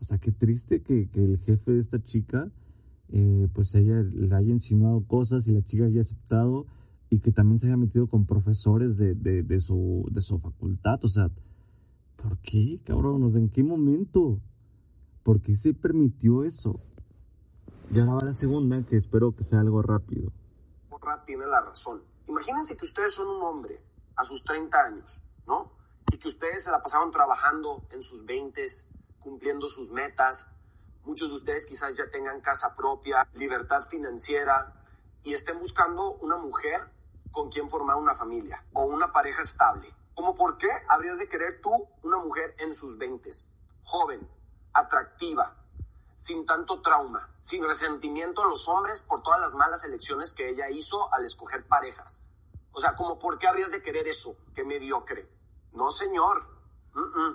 O 0.00 0.04
sea, 0.04 0.18
qué 0.18 0.30
triste 0.30 0.82
que, 0.82 1.08
que 1.08 1.24
el 1.24 1.38
jefe 1.38 1.72
de 1.72 1.80
esta 1.80 2.00
chica, 2.00 2.52
eh, 3.10 3.48
pues 3.54 3.74
ella 3.74 4.02
le 4.02 4.34
haya 4.34 4.52
insinuado 4.52 5.04
cosas 5.06 5.46
y 5.48 5.52
la 5.52 5.62
chica 5.62 5.84
haya 5.84 6.00
aceptado 6.00 6.66
y 7.10 7.20
que 7.20 7.32
también 7.32 7.58
se 7.58 7.66
haya 7.66 7.76
metido 7.76 8.06
con 8.06 8.26
profesores 8.26 8.98
de, 8.98 9.14
de, 9.14 9.60
su, 9.60 10.06
de 10.10 10.22
su 10.22 10.38
facultad. 10.38 11.02
O 11.04 11.08
sea, 11.08 11.30
¿por 12.16 12.38
qué, 12.38 12.80
cabrón? 12.84 13.24
¿en 13.36 13.48
qué 13.48 13.62
momento? 13.62 14.40
¿Por 15.22 15.40
qué 15.40 15.54
se 15.54 15.74
permitió 15.74 16.44
eso? 16.44 16.74
Ya 17.90 18.02
ahora 18.02 18.16
va 18.16 18.24
la 18.26 18.34
segunda, 18.34 18.82
que 18.84 18.96
espero 18.96 19.34
que 19.34 19.44
sea 19.44 19.60
algo 19.60 19.80
rápido. 19.80 20.30
Porra 20.90 21.24
tiene 21.24 21.46
la 21.46 21.62
razón. 21.62 22.02
Imagínense 22.28 22.76
que 22.76 22.84
ustedes 22.84 23.14
son 23.14 23.28
un 23.36 23.42
hombre 23.42 23.82
a 24.16 24.24
sus 24.24 24.44
30 24.44 24.78
años, 24.78 25.24
¿no? 25.46 25.72
Y 26.12 26.18
que 26.18 26.28
ustedes 26.28 26.64
se 26.64 26.70
la 26.70 26.82
pasaron 26.82 27.10
trabajando 27.10 27.86
en 27.90 28.02
sus 28.02 28.26
20, 28.26 28.62
cumpliendo 29.20 29.66
sus 29.66 29.92
metas. 29.92 30.54
Muchos 31.08 31.30
de 31.30 31.36
ustedes 31.36 31.64
quizás 31.64 31.96
ya 31.96 32.10
tengan 32.10 32.42
casa 32.42 32.74
propia, 32.74 33.26
libertad 33.32 33.80
financiera 33.80 34.74
y 35.22 35.32
estén 35.32 35.58
buscando 35.58 36.12
una 36.16 36.36
mujer 36.36 36.86
con 37.32 37.50
quien 37.50 37.70
formar 37.70 37.96
una 37.96 38.14
familia 38.14 38.62
o 38.74 38.84
una 38.84 39.10
pareja 39.10 39.40
estable. 39.40 39.90
¿Cómo 40.12 40.34
por 40.34 40.58
qué 40.58 40.68
habrías 40.86 41.16
de 41.16 41.26
querer 41.26 41.62
tú 41.62 41.70
una 42.02 42.18
mujer 42.18 42.54
en 42.58 42.74
sus 42.74 42.98
20, 42.98 43.30
joven, 43.84 44.30
atractiva, 44.74 45.56
sin 46.18 46.44
tanto 46.44 46.82
trauma, 46.82 47.34
sin 47.40 47.64
resentimiento 47.64 48.44
a 48.44 48.48
los 48.48 48.68
hombres 48.68 49.02
por 49.02 49.22
todas 49.22 49.40
las 49.40 49.54
malas 49.54 49.82
elecciones 49.84 50.34
que 50.34 50.50
ella 50.50 50.68
hizo 50.68 51.10
al 51.14 51.24
escoger 51.24 51.66
parejas. 51.66 52.20
O 52.72 52.80
sea, 52.80 52.94
como 52.96 53.18
por 53.18 53.38
qué 53.38 53.48
habrías 53.48 53.70
de 53.70 53.80
querer 53.80 54.06
eso, 54.06 54.36
qué 54.54 54.62
mediocre. 54.62 55.26
No, 55.72 55.90
señor. 55.90 56.46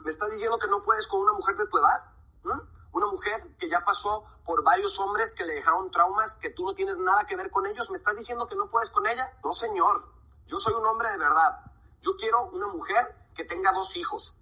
¿Me 0.03 0.11
estás 0.11 0.29
diciendo 0.29 0.59
que 0.59 0.67
no 0.67 0.83
puedes 0.83 1.07
con 1.07 1.21
una 1.21 1.33
mujer 1.33 1.57
de 1.57 1.65
tu 1.65 1.79
edad? 1.79 2.13
¿Mm? 2.43 2.72
Una 2.93 3.07
mujer 3.07 3.55
que 3.57 3.67
ya 3.67 3.83
pasó 3.83 4.23
por 4.45 4.63
varios 4.63 4.99
hombres 4.99 5.33
que 5.33 5.45
le 5.45 5.55
dejaron 5.55 5.91
traumas, 5.91 6.35
que 6.35 6.51
tú 6.51 6.63
no 6.63 6.73
tienes 6.73 6.97
nada 6.99 7.25
que 7.25 7.35
ver 7.35 7.49
con 7.49 7.65
ellos. 7.65 7.89
¿Me 7.89 7.97
estás 7.97 8.15
diciendo 8.15 8.47
que 8.47 8.55
no 8.55 8.69
puedes 8.69 8.91
con 8.91 9.05
ella? 9.07 9.33
No, 9.43 9.51
señor. 9.51 10.07
Yo 10.45 10.57
soy 10.57 10.73
un 10.73 10.85
hombre 10.85 11.09
de 11.09 11.17
verdad. 11.17 11.59
Yo 12.01 12.15
quiero 12.17 12.45
una 12.51 12.67
mujer 12.67 13.15
que 13.35 13.45
tenga 13.45 13.71
dos 13.71 13.97
hijos. 13.97 14.35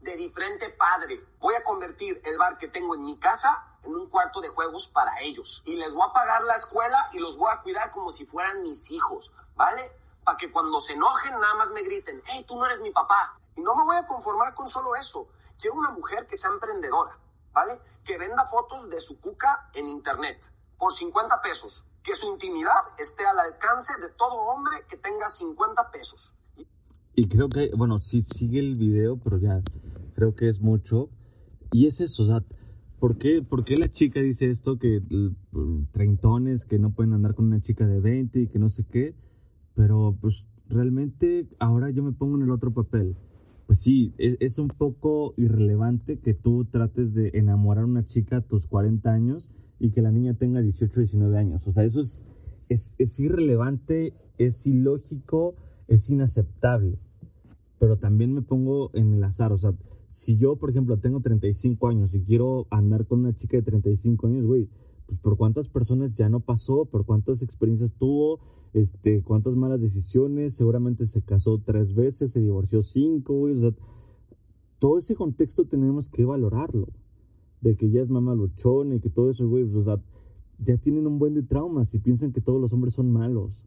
De 0.00 0.16
diferente 0.16 0.70
padre. 0.70 1.22
Voy 1.38 1.54
a 1.54 1.62
convertir 1.62 2.20
el 2.24 2.38
bar 2.38 2.56
que 2.56 2.68
tengo 2.68 2.94
en 2.94 3.04
mi 3.04 3.18
casa 3.18 3.76
en 3.82 3.94
un 3.94 4.08
cuarto 4.08 4.40
de 4.40 4.48
juegos 4.48 4.88
para 4.88 5.20
ellos. 5.20 5.62
Y 5.66 5.76
les 5.76 5.94
voy 5.94 6.08
a 6.08 6.12
pagar 6.12 6.42
la 6.44 6.56
escuela 6.56 7.10
y 7.12 7.18
los 7.18 7.36
voy 7.36 7.50
a 7.52 7.60
cuidar 7.60 7.90
como 7.90 8.10
si 8.10 8.24
fueran 8.24 8.62
mis 8.62 8.90
hijos, 8.90 9.32
¿vale? 9.54 9.92
Para 10.24 10.36
que 10.36 10.50
cuando 10.50 10.80
se 10.80 10.94
enojen 10.94 11.38
nada 11.38 11.54
más 11.54 11.70
me 11.72 11.82
griten, 11.82 12.22
hey, 12.26 12.44
tú 12.48 12.56
no 12.56 12.66
eres 12.66 12.80
mi 12.80 12.90
papá. 12.90 13.38
Y 13.54 13.60
no 13.60 13.74
me 13.74 13.84
voy 13.84 13.96
a 13.96 14.06
conformar 14.06 14.54
con 14.54 14.68
solo 14.68 14.96
eso. 14.96 15.28
Quiero 15.58 15.76
una 15.76 15.90
mujer 15.90 16.26
que 16.26 16.36
sea 16.36 16.50
emprendedora, 16.50 17.18
¿vale? 17.56 17.80
Que 18.04 18.18
venda 18.18 18.44
fotos 18.44 18.90
de 18.90 19.00
su 19.00 19.18
cuca 19.18 19.70
en 19.74 19.88
internet 19.88 20.38
por 20.78 20.92
50 20.92 21.40
pesos. 21.40 21.86
Que 22.04 22.14
su 22.14 22.30
intimidad 22.30 22.82
esté 22.98 23.24
al 23.24 23.38
alcance 23.40 23.94
de 24.00 24.10
todo 24.10 24.34
hombre 24.52 24.76
que 24.88 24.98
tenga 24.98 25.26
50 25.26 25.90
pesos. 25.90 26.34
Y 27.14 27.28
creo 27.28 27.48
que, 27.48 27.70
bueno, 27.74 28.02
sí 28.02 28.20
sigue 28.20 28.60
el 28.60 28.76
video, 28.76 29.16
pero 29.16 29.38
ya 29.38 29.62
creo 30.14 30.34
que 30.34 30.50
es 30.50 30.60
mucho. 30.60 31.08
Y 31.72 31.86
es 31.86 32.00
eso, 32.00 32.24
o 32.24 32.26
sea, 32.26 32.44
¿por 33.00 33.16
qué, 33.16 33.40
por 33.42 33.64
qué 33.64 33.76
la 33.76 33.88
chica 33.88 34.20
dice 34.20 34.50
esto? 34.50 34.78
Que 34.78 35.00
mm, 35.00 35.86
treintones, 35.92 36.66
que 36.66 36.78
no 36.78 36.92
pueden 36.92 37.14
andar 37.14 37.34
con 37.34 37.46
una 37.46 37.62
chica 37.62 37.86
de 37.86 38.00
20 38.00 38.38
y 38.38 38.46
que 38.48 38.58
no 38.58 38.68
sé 38.68 38.84
qué. 38.84 39.14
Pero 39.74 40.14
pues 40.20 40.46
realmente 40.68 41.48
ahora 41.58 41.88
yo 41.88 42.02
me 42.02 42.12
pongo 42.12 42.36
en 42.36 42.42
el 42.42 42.50
otro 42.50 42.70
papel. 42.70 43.16
Pues 43.66 43.80
sí, 43.80 44.14
es, 44.18 44.58
un 44.60 44.68
poco 44.68 45.34
irrelevante 45.36 46.18
que 46.20 46.34
tú 46.34 46.66
trates 46.66 47.14
de 47.14 47.32
enamorar 47.34 47.82
a 47.82 47.88
una 47.88 48.06
chica 48.06 48.36
a 48.36 48.40
tus 48.40 48.66
40 48.66 49.12
años 49.12 49.48
y 49.80 49.90
que 49.90 50.02
la 50.02 50.12
niña 50.12 50.34
tenga 50.34 50.62
18 50.62 51.00
o 51.00 51.02
19 51.02 51.36
años. 51.36 51.66
O 51.66 51.72
sea, 51.72 51.82
eso 51.82 52.00
es, 52.00 52.22
es, 52.68 52.94
es 52.98 53.18
irrelevante, 53.18 54.14
es 54.38 54.66
ilógico, 54.66 55.56
es 55.88 56.08
inaceptable. 56.10 56.98
Pero 57.80 57.98
también 57.98 58.32
me 58.32 58.42
pongo 58.42 58.90
en 58.94 59.14
el 59.14 59.24
azar, 59.24 59.52
o 59.52 59.58
sea, 59.58 59.74
si 60.10 60.38
yo, 60.38 60.56
por 60.56 60.70
ejemplo, 60.70 60.98
tengo 60.98 61.20
35 61.20 61.88
años 61.88 62.14
y 62.14 62.22
quiero 62.22 62.68
andar 62.70 63.06
con 63.06 63.20
una 63.20 63.36
chica 63.36 63.58
de 63.58 63.62
35 63.64 64.28
años, 64.28 64.46
güey, 64.46 64.68
pues 65.06 65.18
por 65.20 65.36
cuántas 65.36 65.68
personas 65.68 66.14
ya 66.14 66.28
no 66.28 66.40
pasó, 66.40 66.84
por 66.84 67.04
cuántas 67.06 67.42
experiencias 67.42 67.94
tuvo, 67.94 68.40
este, 68.72 69.22
cuántas 69.22 69.56
malas 69.56 69.80
decisiones, 69.80 70.54
seguramente 70.54 71.06
se 71.06 71.22
casó 71.22 71.58
tres 71.64 71.94
veces, 71.94 72.32
se 72.32 72.40
divorció 72.40 72.82
cinco, 72.82 73.40
o 73.40 73.56
sea, 73.56 73.72
todo 74.78 74.98
ese 74.98 75.14
contexto 75.14 75.66
tenemos 75.66 76.08
que 76.08 76.24
valorarlo, 76.24 76.88
de 77.60 77.76
que 77.76 77.90
ya 77.90 78.02
es 78.02 78.08
mamá 78.08 78.34
luchona 78.34 78.96
y 78.96 79.00
que 79.00 79.10
todo 79.10 79.30
eso, 79.30 79.48
güey, 79.48 79.62
o 79.62 79.80
sea, 79.80 80.02
ya 80.58 80.76
tienen 80.78 81.06
un 81.06 81.18
buen 81.18 81.34
de 81.34 81.42
traumas 81.42 81.94
y 81.94 81.98
piensan 81.98 82.32
que 82.32 82.40
todos 82.40 82.60
los 82.60 82.72
hombres 82.72 82.94
son 82.94 83.10
malos. 83.10 83.64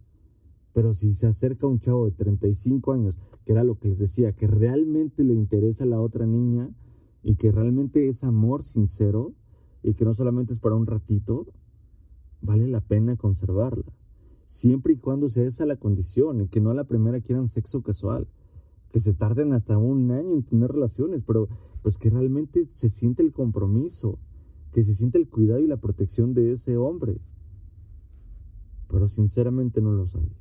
Pero 0.73 0.93
si 0.93 1.13
se 1.13 1.27
acerca 1.27 1.67
un 1.67 1.79
chavo 1.79 2.05
de 2.05 2.11
35 2.11 2.91
años, 2.93 3.17
que 3.45 3.53
era 3.53 3.63
lo 3.63 3.79
que 3.79 3.89
les 3.89 3.99
decía, 3.99 4.33
que 4.33 4.47
realmente 4.47 5.23
le 5.23 5.33
interesa 5.33 5.83
a 5.83 5.87
la 5.87 5.99
otra 5.99 6.27
niña 6.27 6.69
y 7.23 7.35
que 7.35 7.51
realmente 7.51 8.07
es 8.07 8.23
amor 8.23 8.63
sincero 8.63 9.33
y 9.83 9.93
que 9.93 10.05
no 10.05 10.13
solamente 10.13 10.53
es 10.53 10.59
para 10.59 10.75
un 10.75 10.85
ratito, 10.85 11.47
vale 12.41 12.67
la 12.67 12.81
pena 12.81 13.15
conservarla. 13.15 13.85
Siempre 14.47 14.93
y 14.93 14.97
cuando 14.97 15.29
sea 15.29 15.45
esa 15.45 15.65
la 15.65 15.75
condición 15.75 16.41
y 16.41 16.47
que 16.47 16.61
no 16.61 16.71
a 16.71 16.73
la 16.73 16.85
primera 16.85 17.21
quieran 17.21 17.47
sexo 17.47 17.81
casual. 17.81 18.27
Que 18.89 18.99
se 18.99 19.13
tarden 19.13 19.53
hasta 19.53 19.77
un 19.77 20.09
año 20.09 20.33
en 20.33 20.43
tener 20.43 20.71
relaciones, 20.71 21.21
pero 21.21 21.47
pues 21.83 21.97
que 21.99 22.09
realmente 22.09 22.67
se 22.73 22.89
siente 22.89 23.21
el 23.21 23.31
compromiso, 23.31 24.17
que 24.73 24.81
se 24.81 24.95
siente 24.95 25.19
el 25.19 25.29
cuidado 25.29 25.59
y 25.59 25.67
la 25.67 25.77
protección 25.77 26.33
de 26.33 26.51
ese 26.51 26.75
hombre. 26.77 27.21
Pero 28.87 29.07
sinceramente 29.07 29.79
no 29.81 29.91
los 29.91 30.15
hay 30.15 30.31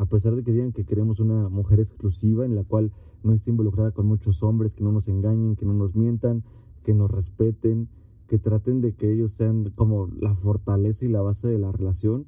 a 0.00 0.06
pesar 0.06 0.34
de 0.34 0.42
que 0.42 0.52
digan 0.52 0.72
que 0.72 0.86
queremos 0.86 1.20
una 1.20 1.50
mujer 1.50 1.78
exclusiva 1.78 2.46
en 2.46 2.54
la 2.54 2.64
cual 2.64 2.90
no 3.22 3.34
esté 3.34 3.50
involucrada 3.50 3.90
con 3.90 4.06
muchos 4.06 4.42
hombres, 4.42 4.74
que 4.74 4.82
no 4.82 4.92
nos 4.92 5.08
engañen, 5.08 5.56
que 5.56 5.66
no 5.66 5.74
nos 5.74 5.94
mientan, 5.94 6.42
que 6.82 6.94
nos 6.94 7.10
respeten, 7.10 7.88
que 8.26 8.38
traten 8.38 8.80
de 8.80 8.94
que 8.94 9.12
ellos 9.12 9.32
sean 9.32 9.70
como 9.76 10.06
la 10.06 10.34
fortaleza 10.34 11.04
y 11.04 11.08
la 11.08 11.22
base 11.22 11.48
de 11.48 11.58
la 11.58 11.72
relación, 11.72 12.26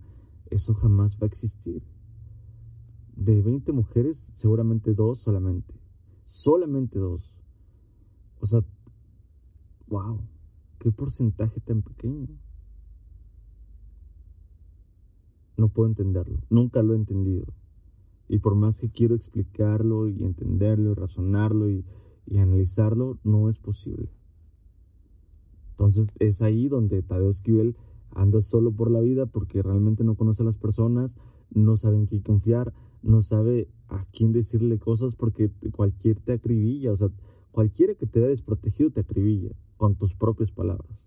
eso 0.51 0.75
jamás 0.75 1.17
va 1.17 1.25
a 1.25 1.29
existir. 1.29 1.83
De 3.17 3.43
20 3.43 3.73
mujeres, 3.73 4.33
seguramente 4.35 4.95
dos 4.95 5.21
solamente. 5.21 5.75
Solamente 6.27 6.99
dos. 6.99 7.37
O 8.41 8.47
sea, 8.47 8.61
wow, 9.87 10.21
qué 10.79 10.91
porcentaje 10.91 11.61
tan 11.61 11.83
pequeño. 11.83 12.29
No 15.57 15.69
puedo 15.69 15.89
entenderlo, 15.89 16.41
nunca 16.51 16.83
lo 16.83 16.95
he 16.95 16.97
entendido. 16.97 17.47
Y 18.29 18.39
por 18.39 18.55
más 18.55 18.81
que 18.81 18.91
quiero 18.91 19.15
explicarlo 19.15 20.09
y 20.09 20.25
entenderlo 20.25 20.91
y 20.91 20.95
razonarlo 20.95 21.71
y, 21.71 21.85
analizarlo, 22.37 23.19
no 23.25 23.49
es 23.49 23.61
posible. 23.61 24.11
Entonces 25.83 26.13
es 26.21 26.43
ahí 26.43 26.69
donde 26.69 27.03
Tadeo 27.03 27.29
Esquivel 27.29 27.77
anda 28.11 28.41
solo 28.41 28.71
por 28.71 28.89
la 28.89 29.01
vida 29.01 29.27
porque 29.27 29.63
realmente 29.63 30.05
no 30.05 30.15
conoce 30.15 30.45
a 30.45 30.47
las 30.47 30.57
personas, 30.57 31.17
no 31.51 31.77
sabe 31.77 31.97
en 31.97 32.07
quién 32.07 32.23
confiar, 32.23 32.73
no 33.03 33.21
sabe 33.21 33.69
a 33.89 34.05
quién 34.13 34.31
decirle 34.31 34.79
cosas 34.79 35.17
porque 35.17 35.51
cualquier 35.75 36.21
te 36.21 36.35
acribilla, 36.35 36.93
o 36.93 36.97
sea, 36.97 37.09
cualquiera 37.51 37.97
que 37.97 38.07
te 38.07 38.21
da 38.21 38.29
desprotegido 38.29 38.93
te 38.93 39.01
acribilla 39.01 39.57
con 39.77 39.97
tus 39.97 40.15
propias 40.15 40.53
palabras. 40.53 41.05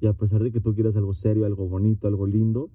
Y 0.00 0.08
a 0.08 0.12
pesar 0.12 0.42
de 0.42 0.50
que 0.50 0.60
tú 0.60 0.74
quieras 0.74 0.96
algo 0.96 1.14
serio, 1.14 1.46
algo 1.46 1.68
bonito, 1.68 2.08
algo 2.08 2.26
lindo, 2.26 2.68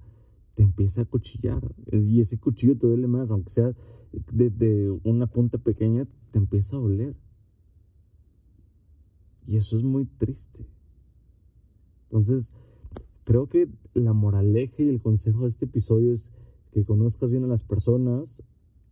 te 0.54 0.62
empieza 0.62 1.02
a 1.02 1.04
cuchillar. 1.04 1.60
Y 1.92 2.18
ese 2.20 2.38
cuchillo 2.38 2.78
te 2.78 2.86
duele 2.86 3.08
más, 3.08 3.30
aunque 3.30 3.50
sea 3.50 3.74
de, 4.32 4.98
una 5.04 5.26
punta 5.26 5.58
pequeña, 5.58 6.08
te 6.30 6.38
empieza 6.38 6.76
a 6.76 6.80
doler. 6.80 7.14
Y 9.46 9.56
eso 9.56 9.76
es 9.76 9.82
muy 9.82 10.06
triste. 10.06 10.66
Entonces, 12.10 12.52
creo 13.24 13.48
que 13.48 13.68
la 13.94 14.12
moraleja 14.12 14.82
y 14.82 14.88
el 14.88 15.00
consejo 15.00 15.42
de 15.42 15.48
este 15.48 15.66
episodio 15.66 16.12
es 16.12 16.32
que 16.72 16.84
conozcas 16.84 17.30
bien 17.30 17.44
a 17.44 17.48
las 17.48 17.64
personas 17.64 18.42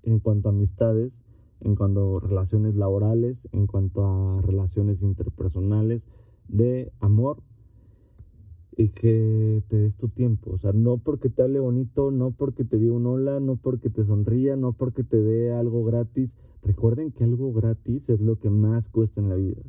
en 0.03 0.21
cuanto 0.21 0.49
a 0.49 0.53
amistades, 0.53 1.23
en 1.61 1.75
cuanto 1.75 2.19
a 2.19 2.21
relaciones 2.21 2.77
laborales, 2.77 3.49
en 3.53 3.67
cuanto 3.67 4.05
a 4.05 4.43
relaciones 4.43 5.03
interpersonales, 5.03 6.09
de 6.49 6.93
amor, 7.01 7.43
y 8.77 8.91
que 8.91 9.65
te 9.69 9.79
des 9.79 9.97
tu 9.97 10.09
tiempo. 10.09 10.53
O 10.53 10.59
sea, 10.59 10.73
no 10.73 10.99
porque 10.99 11.31
te 11.31 11.43
hable 11.43 11.61
bonito, 11.61 12.11
no 12.11 12.33
porque 12.33 12.65
te 12.65 12.79
diga 12.79 12.93
un 12.93 13.07
hola, 13.07 13.41
no 13.41 13.57
porque 13.57 13.89
te 13.89 14.05
sonría, 14.05 14.57
no 14.57 14.75
porque 14.75 15.03
te 15.03 15.17
dé 15.17 15.53
algo 15.53 15.83
gratis. 15.83 16.37
Recuerden 16.63 17.11
que 17.11 17.25
algo 17.25 17.53
gratis 17.53 18.11
es 18.11 18.21
lo 18.21 18.39
que 18.39 18.51
más 18.51 18.91
cuesta 18.91 19.21
en 19.21 19.31
la 19.31 19.37
vida. 19.37 19.63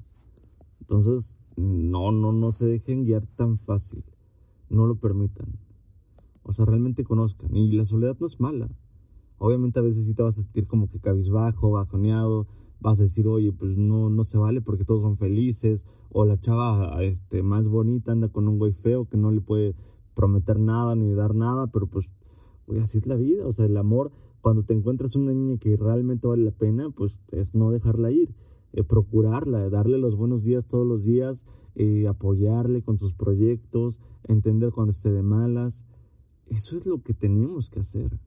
Entonces, 0.81 1.37
no, 1.57 2.11
no, 2.11 2.31
no 2.31 2.51
se 2.51 2.65
dejen 2.65 3.03
guiar 3.03 3.25
tan 3.35 3.57
fácil. 3.57 4.05
No 4.69 4.85
lo 4.85 4.95
permitan. 4.95 5.59
O 6.43 6.53
sea, 6.53 6.65
realmente 6.65 7.03
conozcan. 7.03 7.55
Y 7.55 7.71
la 7.71 7.83
soledad 7.83 8.15
no 8.19 8.27
es 8.27 8.39
mala. 8.39 8.69
Obviamente 9.39 9.79
a 9.79 9.83
veces 9.83 10.05
sí 10.05 10.13
te 10.13 10.23
vas 10.23 10.37
a 10.39 10.43
sentir 10.43 10.67
como 10.67 10.87
que 10.87 10.99
cabizbajo, 10.99 11.71
bajoneado, 11.71 12.47
vas 12.79 12.99
a 12.99 13.03
decir, 13.03 13.27
oye, 13.27 13.51
pues 13.51 13.77
no, 13.77 14.09
no 14.09 14.23
se 14.23 14.37
vale 14.37 14.61
porque 14.61 14.85
todos 14.85 15.01
son 15.01 15.17
felices, 15.17 15.85
o 16.09 16.25
la 16.25 16.39
chava 16.39 17.03
este, 17.03 17.43
más 17.43 17.67
bonita 17.67 18.11
anda 18.11 18.29
con 18.29 18.47
un 18.47 18.57
güey 18.57 18.73
feo 18.73 19.05
que 19.05 19.17
no 19.17 19.31
le 19.31 19.41
puede 19.41 19.75
prometer 20.15 20.59
nada 20.59 20.95
ni 20.95 21.13
dar 21.13 21.35
nada, 21.35 21.67
pero 21.67 21.87
pues, 21.87 22.11
oye, 22.65 22.81
así 22.81 22.97
es 22.97 23.07
la 23.07 23.15
vida, 23.15 23.45
o 23.45 23.51
sea, 23.51 23.65
el 23.65 23.77
amor, 23.77 24.11
cuando 24.41 24.63
te 24.63 24.73
encuentras 24.73 25.15
una 25.15 25.33
niña 25.33 25.57
que 25.57 25.75
realmente 25.77 26.27
vale 26.27 26.43
la 26.43 26.51
pena, 26.51 26.89
pues 26.89 27.19
es 27.31 27.53
no 27.53 27.71
dejarla 27.71 28.11
ir, 28.11 28.33
eh, 28.77 28.83
procurarla, 28.83 29.71
darle 29.71 29.97
los 29.97 30.15
buenos 30.15 30.43
días 30.43 30.67
todos 30.67 30.85
los 30.85 31.03
días, 31.03 31.47
eh, 31.73 32.07
apoyarle 32.07 32.83
con 32.83 32.99
sus 32.99 33.15
proyectos, 33.15 33.99
entender 34.25 34.71
cuando 34.71 34.91
esté 34.91 35.11
de 35.11 35.23
malas, 35.23 35.87
eso 36.45 36.77
es 36.77 36.85
lo 36.85 37.01
que 37.01 37.15
tenemos 37.15 37.71
que 37.71 37.79
hacer. 37.79 38.19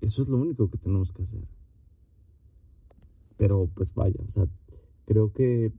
Eso 0.00 0.22
es 0.22 0.30
lo 0.30 0.38
único 0.38 0.70
que 0.70 0.78
tenemos 0.78 1.12
que 1.12 1.24
hacer. 1.24 1.46
Pero 3.36 3.68
pues 3.74 3.92
vaya, 3.92 4.18
o 4.26 4.30
sea, 4.30 4.48
creo 5.04 5.30
que 5.34 5.74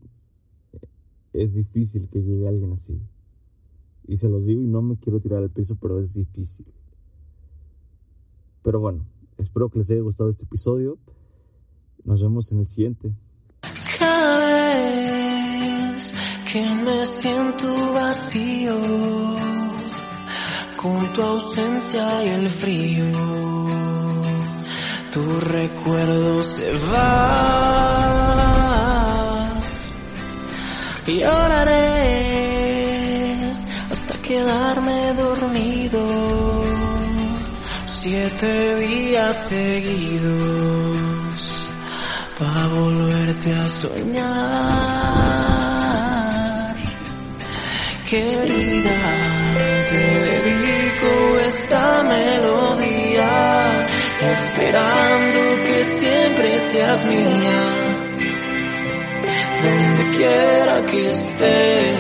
es 1.34 1.56
difícil 1.56 2.08
que 2.08 2.22
llegue 2.22 2.48
alguien 2.48 2.74
así. 2.74 3.02
Y 4.08 4.18
se 4.18 4.30
los 4.30 4.46
digo 4.46 4.62
y 4.62 4.68
no 4.68 4.84
me 4.84 4.98
quiero 4.98 5.20
tirar 5.20 5.42
al 5.42 5.50
piso, 5.50 5.76
pero 5.82 6.00
es 6.00 6.14
difícil. 6.14 6.68
Pero 8.62 8.80
bueno, 8.80 9.08
espero 9.38 9.70
que 9.70 9.80
les 9.80 9.90
haya 9.90 10.02
gustado 10.02 10.30
este 10.30 10.46
episodio. 10.46 11.00
Nos 12.06 12.22
vemos 12.22 12.52
en 12.52 12.60
el 12.60 12.68
siguiente. 12.68 13.12
Cada 14.00 14.38
vez 14.40 16.14
que 16.52 16.62
me 16.62 17.06
siento 17.06 17.94
vacío, 17.94 18.78
con 20.76 21.14
tu 21.14 21.22
ausencia 21.22 22.26
y 22.26 22.28
el 22.30 22.50
frío 22.50 23.54
tu 25.14 25.40
recuerdo 25.40 26.42
se 26.42 26.72
va. 26.92 27.94
Y 31.06 31.20
lloraré 31.20 31.76
hasta 33.92 34.18
quedarme 34.24 35.14
dormido. 35.14 36.02
Siete 37.86 38.76
días 38.78 39.38
seguidos 39.50 41.03
para 42.44 42.68
volverte 42.68 43.54
a 43.54 43.70
soñar. 43.70 44.34
Querida, 48.10 49.00
te 49.90 50.04
dedico 50.28 51.12
esta 51.46 52.04
melodía, 52.04 53.32
esperando 54.36 55.40
que 55.66 55.84
siempre 55.84 56.60
seas 56.60 57.06
mía, 57.06 57.62
donde 59.64 60.04
quiera 60.18 60.76
que 60.86 61.12
estés. 61.12 61.98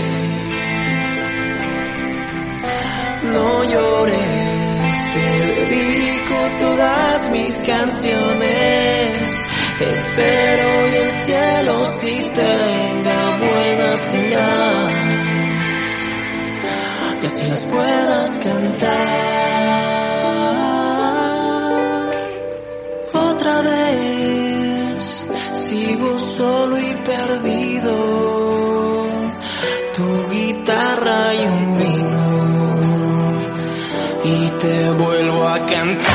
No 3.23 3.63
llores, 3.63 4.93
te 5.13 5.25
dedico 5.47 6.35
todas 6.59 7.29
mis 7.29 7.55
canciones 7.61 9.42
Espero 9.79 10.87
y 10.87 10.95
el 10.95 11.11
cielo 11.11 11.85
si 11.85 12.29
tenga 12.29 13.37
buena 13.37 13.97
señal 13.97 14.93
y 17.21 17.25
así 17.25 17.47
las 17.47 17.65
puedas 17.65 18.37
cantar 18.37 19.33
otra 23.13 23.61
vez. 23.61 25.25
Sigo 25.53 26.19
solo 26.19 26.77
y 26.77 26.95
perdido, 27.03 27.95
tu 29.95 30.29
guitarra 30.29 31.33
y 31.33 31.45
un 31.47 31.77
vino 31.79 32.23
y 34.23 34.49
te 34.59 34.91
vuelvo 34.91 35.47
a 35.47 35.59
cantar. 35.65 36.12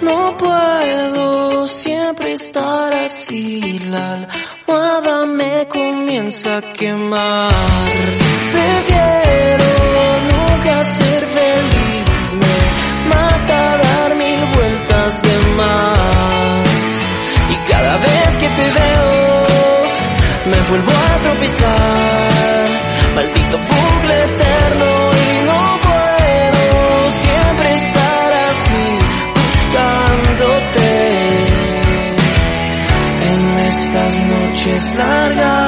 No 0.00 0.36
puedo 0.36 1.66
siempre 1.66 2.32
estar 2.32 2.92
así, 2.92 3.80
la 3.90 4.14
almohada 4.14 5.26
me 5.26 5.66
comienza 5.68 6.58
a 6.58 6.72
quemar. 6.72 7.50
Prefiero 8.52 9.70
nunca 10.32 10.84
ser 10.84 11.22
feliz, 11.38 12.34
me 12.42 13.08
mata 13.08 13.76
dar 13.78 14.14
mil 14.14 14.40
vueltas 14.54 15.22
de 15.22 15.36
más. 15.56 16.68
Y 17.50 17.56
cada 17.70 17.96
vez 17.96 18.36
que 18.40 18.48
te 18.48 18.66
veo, 18.78 19.46
me 20.46 20.60
vuelvo 20.68 20.92
a 20.92 21.18
tropezar. 21.24 22.68
Maldito 23.16 23.58
bucle 23.58 24.47
noches 34.68 34.94
largas. 34.96 35.67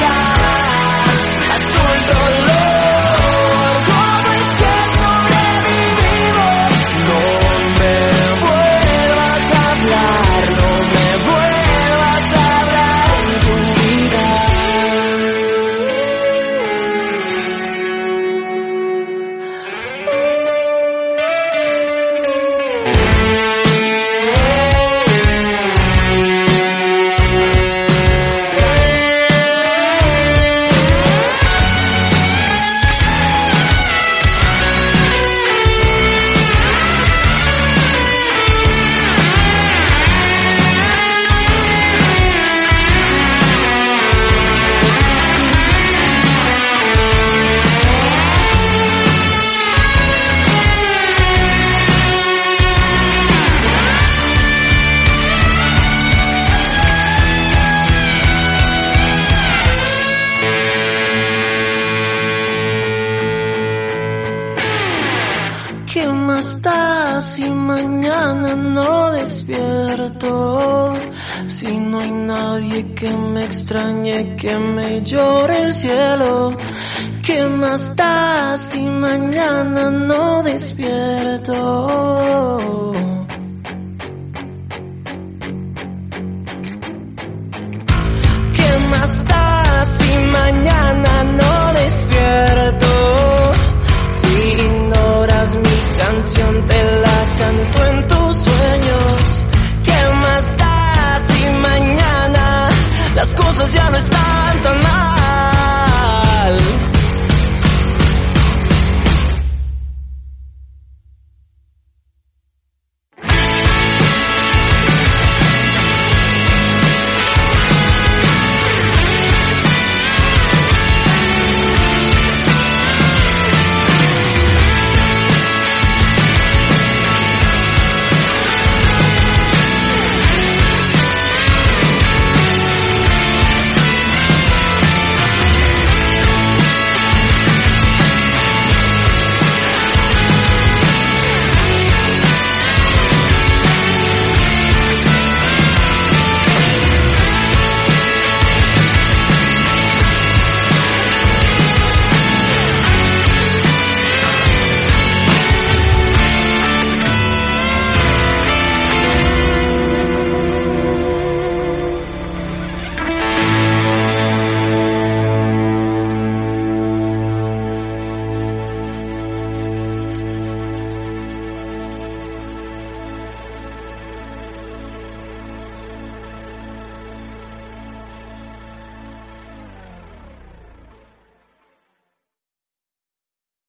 gastasse 89.01 90.10